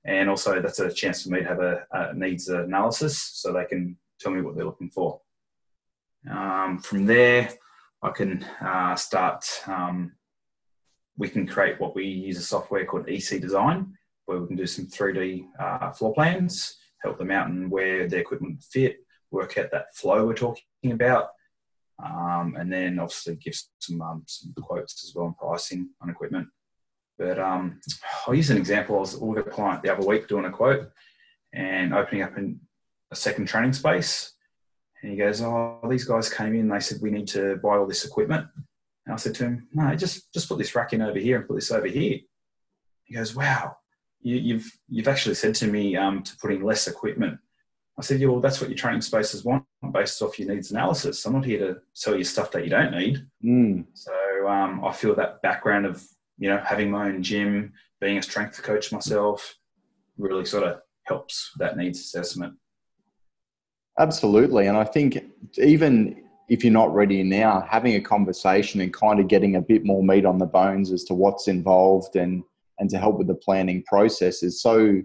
And 0.05 0.29
also 0.29 0.61
that's 0.61 0.79
a 0.79 0.89
chance 0.89 1.23
for 1.23 1.29
me 1.31 1.41
to 1.41 1.45
have 1.45 1.59
a, 1.59 1.85
a 1.91 2.13
needs 2.13 2.47
analysis, 2.47 3.21
so 3.21 3.51
they 3.51 3.65
can 3.65 3.97
tell 4.21 4.31
me 4.31 4.39
what 4.39 4.55
they're 4.55 4.63
looking 4.63 4.89
for. 4.89 5.19
Um, 6.31 6.79
from 6.79 7.05
there, 7.05 7.49
I 8.01 8.11
can 8.11 8.41
uh, 8.61 8.95
start. 8.95 9.45
Um, 9.67 10.13
we 11.19 11.29
can 11.29 11.45
create 11.45 11.79
what 11.79 11.93
we 11.93 12.05
use 12.05 12.37
a 12.37 12.41
software 12.41 12.85
called 12.85 13.07
EC 13.07 13.41
Design, 13.41 13.93
where 14.25 14.39
we 14.39 14.47
can 14.47 14.55
do 14.55 14.65
some 14.65 14.87
3D 14.87 15.45
uh, 15.59 15.91
floor 15.91 16.13
plans, 16.13 16.77
help 17.03 17.17
them 17.19 17.29
out 17.29 17.49
and 17.49 17.69
where 17.69 18.07
the 18.07 18.17
equipment 18.17 18.63
fit, 18.63 18.99
work 19.29 19.57
out 19.57 19.69
that 19.71 19.93
flow 19.95 20.25
we're 20.25 20.33
talking 20.33 20.63
about, 20.91 21.29
um, 22.03 22.55
and 22.57 22.71
then 22.71 22.99
obviously 22.99 23.35
give 23.35 23.53
some 23.79 24.01
um, 24.01 24.23
some 24.25 24.53
quotes 24.61 25.03
as 25.03 25.13
well 25.13 25.27
on 25.27 25.33
pricing 25.33 25.89
on 26.01 26.09
equipment. 26.09 26.47
But 27.17 27.37
um, 27.37 27.81
I'll 28.25 28.33
use 28.33 28.49
an 28.49 28.57
example. 28.57 28.95
I 28.95 28.99
was 28.99 29.17
with 29.17 29.45
a 29.45 29.49
client 29.49 29.83
the 29.83 29.93
other 29.93 30.07
week 30.07 30.29
doing 30.29 30.45
a 30.45 30.51
quote 30.51 30.89
and 31.53 31.93
opening 31.93 32.23
up 32.23 32.37
in 32.37 32.61
a 33.11 33.15
second 33.15 33.47
training 33.47 33.73
space. 33.73 34.31
And 35.01 35.11
he 35.11 35.17
goes, 35.17 35.41
"Oh, 35.41 35.81
these 35.89 36.05
guys 36.05 36.33
came 36.33 36.55
in. 36.55 36.69
They 36.69 36.79
said 36.79 37.01
we 37.01 37.11
need 37.11 37.27
to 37.29 37.57
buy 37.57 37.75
all 37.75 37.87
this 37.87 38.05
equipment." 38.05 38.47
And 39.09 39.15
I 39.15 39.17
said 39.17 39.33
to 39.35 39.45
him, 39.45 39.67
"No, 39.73 39.95
just 39.95 40.31
just 40.31 40.47
put 40.47 40.59
this 40.59 40.75
rack 40.75 40.93
in 40.93 41.01
over 41.01 41.17
here 41.17 41.37
and 41.37 41.47
put 41.47 41.55
this 41.55 41.71
over 41.71 41.87
here." 41.87 42.19
He 43.05 43.15
goes, 43.15 43.35
"Wow, 43.35 43.77
you, 44.21 44.35
you've 44.35 44.71
you've 44.87 45.07
actually 45.07 45.33
said 45.33 45.55
to 45.55 45.67
me 45.67 45.95
um, 45.95 46.21
to 46.21 46.37
put 46.37 46.53
in 46.53 46.61
less 46.61 46.87
equipment." 46.87 47.39
I 47.97 48.03
said, 48.03 48.19
"Yeah, 48.19 48.27
well, 48.27 48.39
that's 48.39 48.61
what 48.61 48.69
your 48.69 48.77
training 48.77 49.01
spaces 49.01 49.43
want, 49.43 49.65
based 49.91 50.21
off 50.21 50.37
your 50.37 50.53
needs 50.53 50.69
analysis. 50.69 51.25
I'm 51.25 51.33
not 51.33 51.43
here 51.43 51.57
to 51.57 51.81
sell 51.93 52.15
you 52.15 52.23
stuff 52.23 52.51
that 52.51 52.63
you 52.63 52.69
don't 52.69 52.91
need." 52.91 53.25
mm, 53.43 53.83
So 53.95 54.13
um, 54.47 54.85
I 54.85 54.93
feel 54.93 55.15
that 55.15 55.41
background 55.41 55.87
of 55.87 56.05
you 56.37 56.47
know 56.47 56.61
having 56.63 56.91
my 56.91 57.07
own 57.07 57.23
gym, 57.23 57.73
being 57.99 58.19
a 58.19 58.21
strength 58.21 58.61
coach 58.61 58.91
myself, 58.91 59.55
really 60.19 60.45
sort 60.45 60.65
of 60.65 60.81
helps 61.01 61.51
that 61.57 61.77
needs 61.77 61.99
assessment. 61.99 62.53
absolutely 63.97 64.67
and 64.67 64.77
i 64.77 64.83
think 64.83 65.17
even 65.57 66.23
if 66.49 66.63
you're 66.63 66.73
not 66.73 66.93
ready 66.93 67.23
now 67.23 67.65
having 67.69 67.95
a 67.95 68.01
conversation 68.01 68.81
and 68.81 68.93
kind 68.93 69.19
of 69.19 69.27
getting 69.27 69.55
a 69.55 69.61
bit 69.61 69.85
more 69.85 70.03
meat 70.03 70.25
on 70.25 70.37
the 70.37 70.45
bones 70.45 70.91
as 70.91 71.03
to 71.05 71.13
what's 71.13 71.47
involved 71.47 72.15
and 72.15 72.43
and 72.79 72.89
to 72.89 72.97
help 72.97 73.17
with 73.17 73.27
the 73.27 73.35
planning 73.35 73.83
process 73.83 74.41
is 74.41 74.61
so 74.61 75.01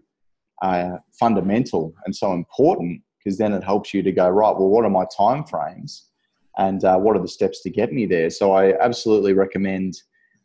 uh, 0.63 0.97
fundamental 1.19 1.93
and 2.05 2.15
so 2.15 2.33
important 2.33 3.03
because 3.19 3.39
then 3.39 3.53
it 3.53 3.65
helps 3.65 3.93
you 3.93 4.03
to 4.03 4.13
go 4.13 4.29
right 4.29 4.57
well 4.57 4.69
what 4.69 4.85
are 4.85 4.91
my 4.91 5.05
time 5.17 5.45
frames 5.45 6.11
and 6.57 6.85
uh, 6.85 6.97
what 6.97 7.17
are 7.17 7.23
the 7.23 7.29
steps 7.29 7.63
to 7.63 7.71
get 7.71 7.93
me 7.93 8.07
there 8.07 8.31
so 8.31 8.53
i 8.53 8.73
absolutely 8.81 9.33
recommend 9.33 9.95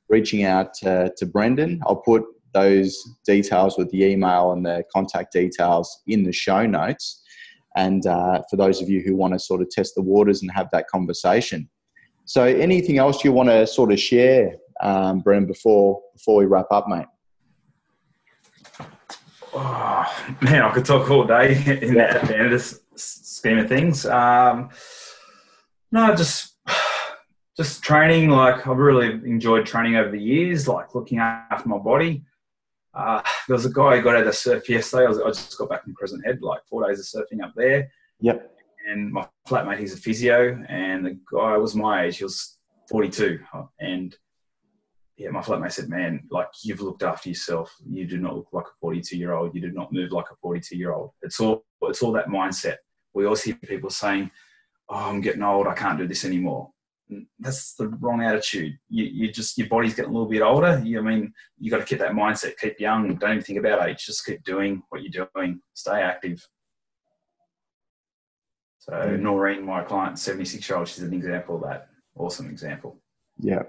reaching 0.09 0.43
out 0.43 0.73
to, 0.73 1.13
to 1.17 1.25
Brendan. 1.25 1.81
I'll 1.85 1.95
put 1.95 2.25
those 2.53 2.97
details 3.25 3.77
with 3.77 3.89
the 3.91 4.03
email 4.03 4.51
and 4.51 4.65
the 4.65 4.83
contact 4.91 5.31
details 5.31 6.01
in 6.07 6.23
the 6.23 6.33
show 6.33 6.65
notes. 6.65 7.21
And 7.75 8.05
uh, 8.05 8.41
for 8.49 8.57
those 8.57 8.81
of 8.81 8.89
you 8.89 9.01
who 9.01 9.15
want 9.15 9.33
to 9.33 9.39
sort 9.39 9.61
of 9.61 9.69
test 9.69 9.95
the 9.95 10.01
waters 10.01 10.41
and 10.41 10.51
have 10.51 10.69
that 10.71 10.87
conversation. 10.87 11.69
So, 12.25 12.43
anything 12.43 12.97
else 12.97 13.23
you 13.23 13.31
want 13.31 13.49
to 13.49 13.65
sort 13.65 13.91
of 13.91 13.99
share, 13.99 14.55
um, 14.81 15.21
before 15.45 16.01
before 16.13 16.37
we 16.37 16.45
wrap 16.45 16.67
up, 16.71 16.87
mate? 16.87 17.07
Oh, 19.53 20.35
man, 20.41 20.61
I 20.61 20.71
could 20.71 20.85
talk 20.85 21.09
all 21.09 21.25
day 21.25 21.51
in 21.81 21.95
the 21.95 22.37
end 22.37 22.53
this 22.53 22.79
scheme 22.95 23.59
of 23.59 23.67
things. 23.67 24.05
Um, 24.05 24.69
no, 25.91 26.15
just 26.15 26.55
just 27.57 27.83
training. 27.83 28.29
Like 28.29 28.67
I've 28.67 28.77
really 28.77 29.07
enjoyed 29.07 29.65
training 29.65 29.95
over 29.95 30.11
the 30.11 30.21
years, 30.21 30.67
like 30.67 30.95
looking 30.95 31.19
after 31.19 31.67
my 31.67 31.77
body. 31.77 32.23
Uh, 32.93 33.21
there 33.47 33.55
was 33.55 33.65
a 33.65 33.71
guy 33.71 33.97
who 33.97 34.03
got 34.03 34.15
out 34.15 34.21
of 34.21 34.27
the 34.27 34.33
surf 34.33 34.67
yesterday. 34.67 35.05
I, 35.05 35.09
was, 35.09 35.19
I 35.19 35.27
just 35.27 35.57
got 35.57 35.69
back 35.69 35.83
from 35.83 35.93
Crescent 35.93 36.25
Head, 36.25 36.41
like 36.41 36.65
four 36.65 36.87
days 36.87 36.99
of 36.99 37.23
surfing 37.23 37.43
up 37.43 37.53
there. 37.55 37.89
Yep. 38.21 38.51
And 38.89 39.11
my 39.11 39.27
flatmate, 39.47 39.79
he's 39.79 39.93
a 39.93 39.97
physio, 39.97 40.63
and 40.67 41.05
the 41.05 41.19
guy 41.31 41.57
was 41.57 41.75
my 41.75 42.05
age. 42.05 42.17
He 42.17 42.23
was 42.23 42.57
42, 42.89 43.39
and 43.79 44.15
yeah, 45.19 45.29
my 45.29 45.41
flatmate 45.41 45.73
said, 45.73 45.89
"Man, 45.89 46.23
like 46.31 46.47
you've 46.63 46.81
looked 46.81 47.03
after 47.03 47.27
yourself. 47.29 47.75
You 47.85 48.07
do 48.07 48.17
not 48.17 48.35
look 48.37 48.47
like 48.53 48.65
a 48.65 48.79
42 48.79 49.17
year 49.17 49.33
old. 49.33 49.53
You 49.53 49.61
do 49.61 49.71
not 49.71 49.91
move 49.91 50.13
like 50.13 50.31
a 50.31 50.35
42 50.41 50.77
year 50.77 50.93
old. 50.93 51.11
It's 51.21 51.39
all 51.41 51.65
it's 51.83 52.01
all 52.01 52.13
that 52.13 52.27
mindset. 52.27 52.77
We 53.13 53.25
always 53.25 53.43
hear 53.43 53.55
people 53.55 53.89
saying, 53.89 54.31
"Oh, 54.87 55.09
I'm 55.09 55.19
getting 55.19 55.43
old. 55.43 55.67
I 55.67 55.73
can't 55.73 55.99
do 55.99 56.07
this 56.07 56.23
anymore." 56.23 56.71
That's 57.39 57.73
the 57.73 57.87
wrong 57.87 58.21
attitude. 58.21 58.77
You, 58.89 59.05
you 59.05 59.31
just 59.31 59.57
your 59.57 59.67
body's 59.67 59.95
getting 59.95 60.11
a 60.11 60.13
little 60.13 60.29
bit 60.29 60.41
older. 60.41 60.81
You, 60.83 60.99
I 60.99 61.01
mean, 61.01 61.33
you 61.57 61.71
got 61.71 61.79
to 61.79 61.85
keep 61.85 61.99
that 61.99 62.11
mindset. 62.11 62.57
Keep 62.57 62.79
young. 62.79 63.15
Don't 63.15 63.31
even 63.31 63.43
think 63.43 63.59
about 63.59 63.87
age. 63.87 64.05
Just 64.05 64.25
keep 64.25 64.43
doing 64.43 64.83
what 64.89 65.01
you're 65.01 65.27
doing. 65.35 65.61
Stay 65.73 66.01
active. 66.01 66.47
So 68.79 68.93
mm. 68.93 69.19
Noreen, 69.19 69.65
my 69.65 69.83
client, 69.83 70.19
76 70.19 70.69
year 70.69 70.77
old, 70.77 70.87
she's 70.87 71.03
an 71.03 71.13
example 71.13 71.55
of 71.55 71.63
that. 71.63 71.89
Awesome 72.15 72.49
example. 72.49 72.97
Yeah 73.39 73.63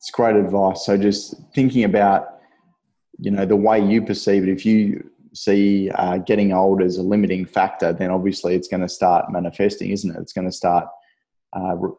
it's 0.00 0.10
great 0.10 0.34
advice. 0.34 0.86
So 0.86 0.96
just 0.96 1.34
thinking 1.54 1.84
about, 1.84 2.40
you 3.18 3.30
know, 3.30 3.44
the 3.44 3.54
way 3.54 3.84
you 3.84 4.00
perceive 4.00 4.44
it. 4.44 4.48
If 4.48 4.64
you 4.64 5.10
see 5.34 5.90
uh, 5.90 6.16
getting 6.16 6.54
old 6.54 6.82
as 6.82 6.96
a 6.96 7.02
limiting 7.02 7.44
factor, 7.44 7.92
then 7.92 8.10
obviously 8.10 8.54
it's 8.54 8.66
going 8.66 8.80
to 8.80 8.88
start 8.88 9.30
manifesting, 9.30 9.90
isn't 9.90 10.10
it? 10.10 10.18
It's 10.18 10.32
going 10.32 10.46
to 10.46 10.52
start 10.52 10.88
uh, 11.54 11.76
re- 11.76 11.92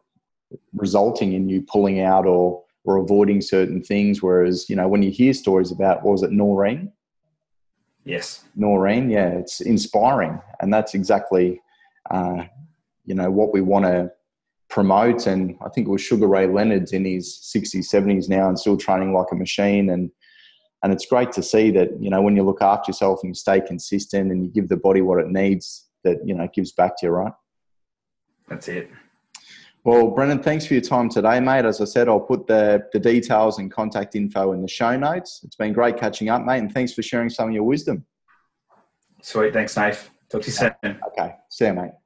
resulting 0.74 1.32
in 1.32 1.48
you 1.48 1.62
pulling 1.62 2.00
out 2.00 2.26
or 2.26 2.62
or 2.84 2.96
avoiding 2.96 3.40
certain 3.40 3.82
things. 3.82 4.22
Whereas, 4.22 4.68
you 4.68 4.76
know, 4.76 4.88
when 4.88 5.02
you 5.02 5.10
hear 5.10 5.32
stories 5.34 5.70
about, 5.70 6.02
what 6.02 6.12
was 6.12 6.22
it, 6.24 6.32
Noreen? 6.32 6.92
Yes. 8.04 8.44
Noreen, 8.56 9.08
yeah, 9.08 9.28
it's 9.28 9.60
inspiring. 9.60 10.40
And 10.60 10.74
that's 10.74 10.94
exactly, 10.94 11.60
uh, 12.10 12.44
you 13.04 13.14
know, 13.14 13.30
what 13.30 13.52
we 13.52 13.60
want 13.60 13.84
to 13.84 14.10
promote. 14.68 15.28
And 15.28 15.56
I 15.64 15.68
think 15.68 15.86
it 15.86 15.90
was 15.90 16.00
Sugar 16.00 16.26
Ray 16.26 16.48
Leonard's 16.48 16.92
in 16.92 17.04
his 17.04 17.38
60s, 17.54 17.88
70s 17.88 18.28
now 18.28 18.48
and 18.48 18.58
still 18.58 18.76
training 18.76 19.12
like 19.12 19.28
a 19.30 19.36
machine. 19.36 19.90
And 19.90 20.10
and 20.82 20.92
it's 20.92 21.06
great 21.06 21.30
to 21.32 21.44
see 21.44 21.70
that 21.70 21.90
you 22.00 22.10
know 22.10 22.20
when 22.22 22.34
you 22.34 22.42
look 22.42 22.60
after 22.60 22.90
yourself 22.90 23.20
and 23.22 23.30
you 23.30 23.34
stay 23.34 23.60
consistent 23.60 24.32
and 24.32 24.44
you 24.44 24.50
give 24.50 24.68
the 24.68 24.76
body 24.76 25.00
what 25.00 25.20
it 25.20 25.28
needs, 25.28 25.88
that 26.02 26.18
you 26.24 26.34
know 26.34 26.44
it 26.44 26.52
gives 26.52 26.72
back 26.72 26.98
to 26.98 27.06
you, 27.06 27.12
right? 27.12 27.32
That's 28.48 28.66
it. 28.66 28.90
Well, 29.84 30.10
Brendan, 30.10 30.42
thanks 30.42 30.64
for 30.64 30.74
your 30.74 30.82
time 30.82 31.08
today, 31.08 31.40
mate. 31.40 31.64
As 31.64 31.80
I 31.80 31.86
said, 31.86 32.08
I'll 32.08 32.20
put 32.20 32.46
the, 32.46 32.86
the 32.92 33.00
details 33.00 33.58
and 33.58 33.70
contact 33.70 34.14
info 34.14 34.52
in 34.52 34.62
the 34.62 34.68
show 34.68 34.96
notes. 34.96 35.40
It's 35.42 35.56
been 35.56 35.72
great 35.72 35.96
catching 35.96 36.28
up, 36.28 36.44
mate, 36.44 36.58
and 36.58 36.72
thanks 36.72 36.92
for 36.92 37.02
sharing 37.02 37.28
some 37.28 37.48
of 37.48 37.54
your 37.54 37.64
wisdom. 37.64 38.04
Sweet. 39.22 39.52
Thanks, 39.52 39.76
Nate. 39.76 39.98
Talk 40.28 40.42
to 40.42 40.46
you 40.46 40.52
soon. 40.52 41.00
Okay. 41.08 41.34
See 41.48 41.66
you, 41.66 41.72
mate. 41.74 42.01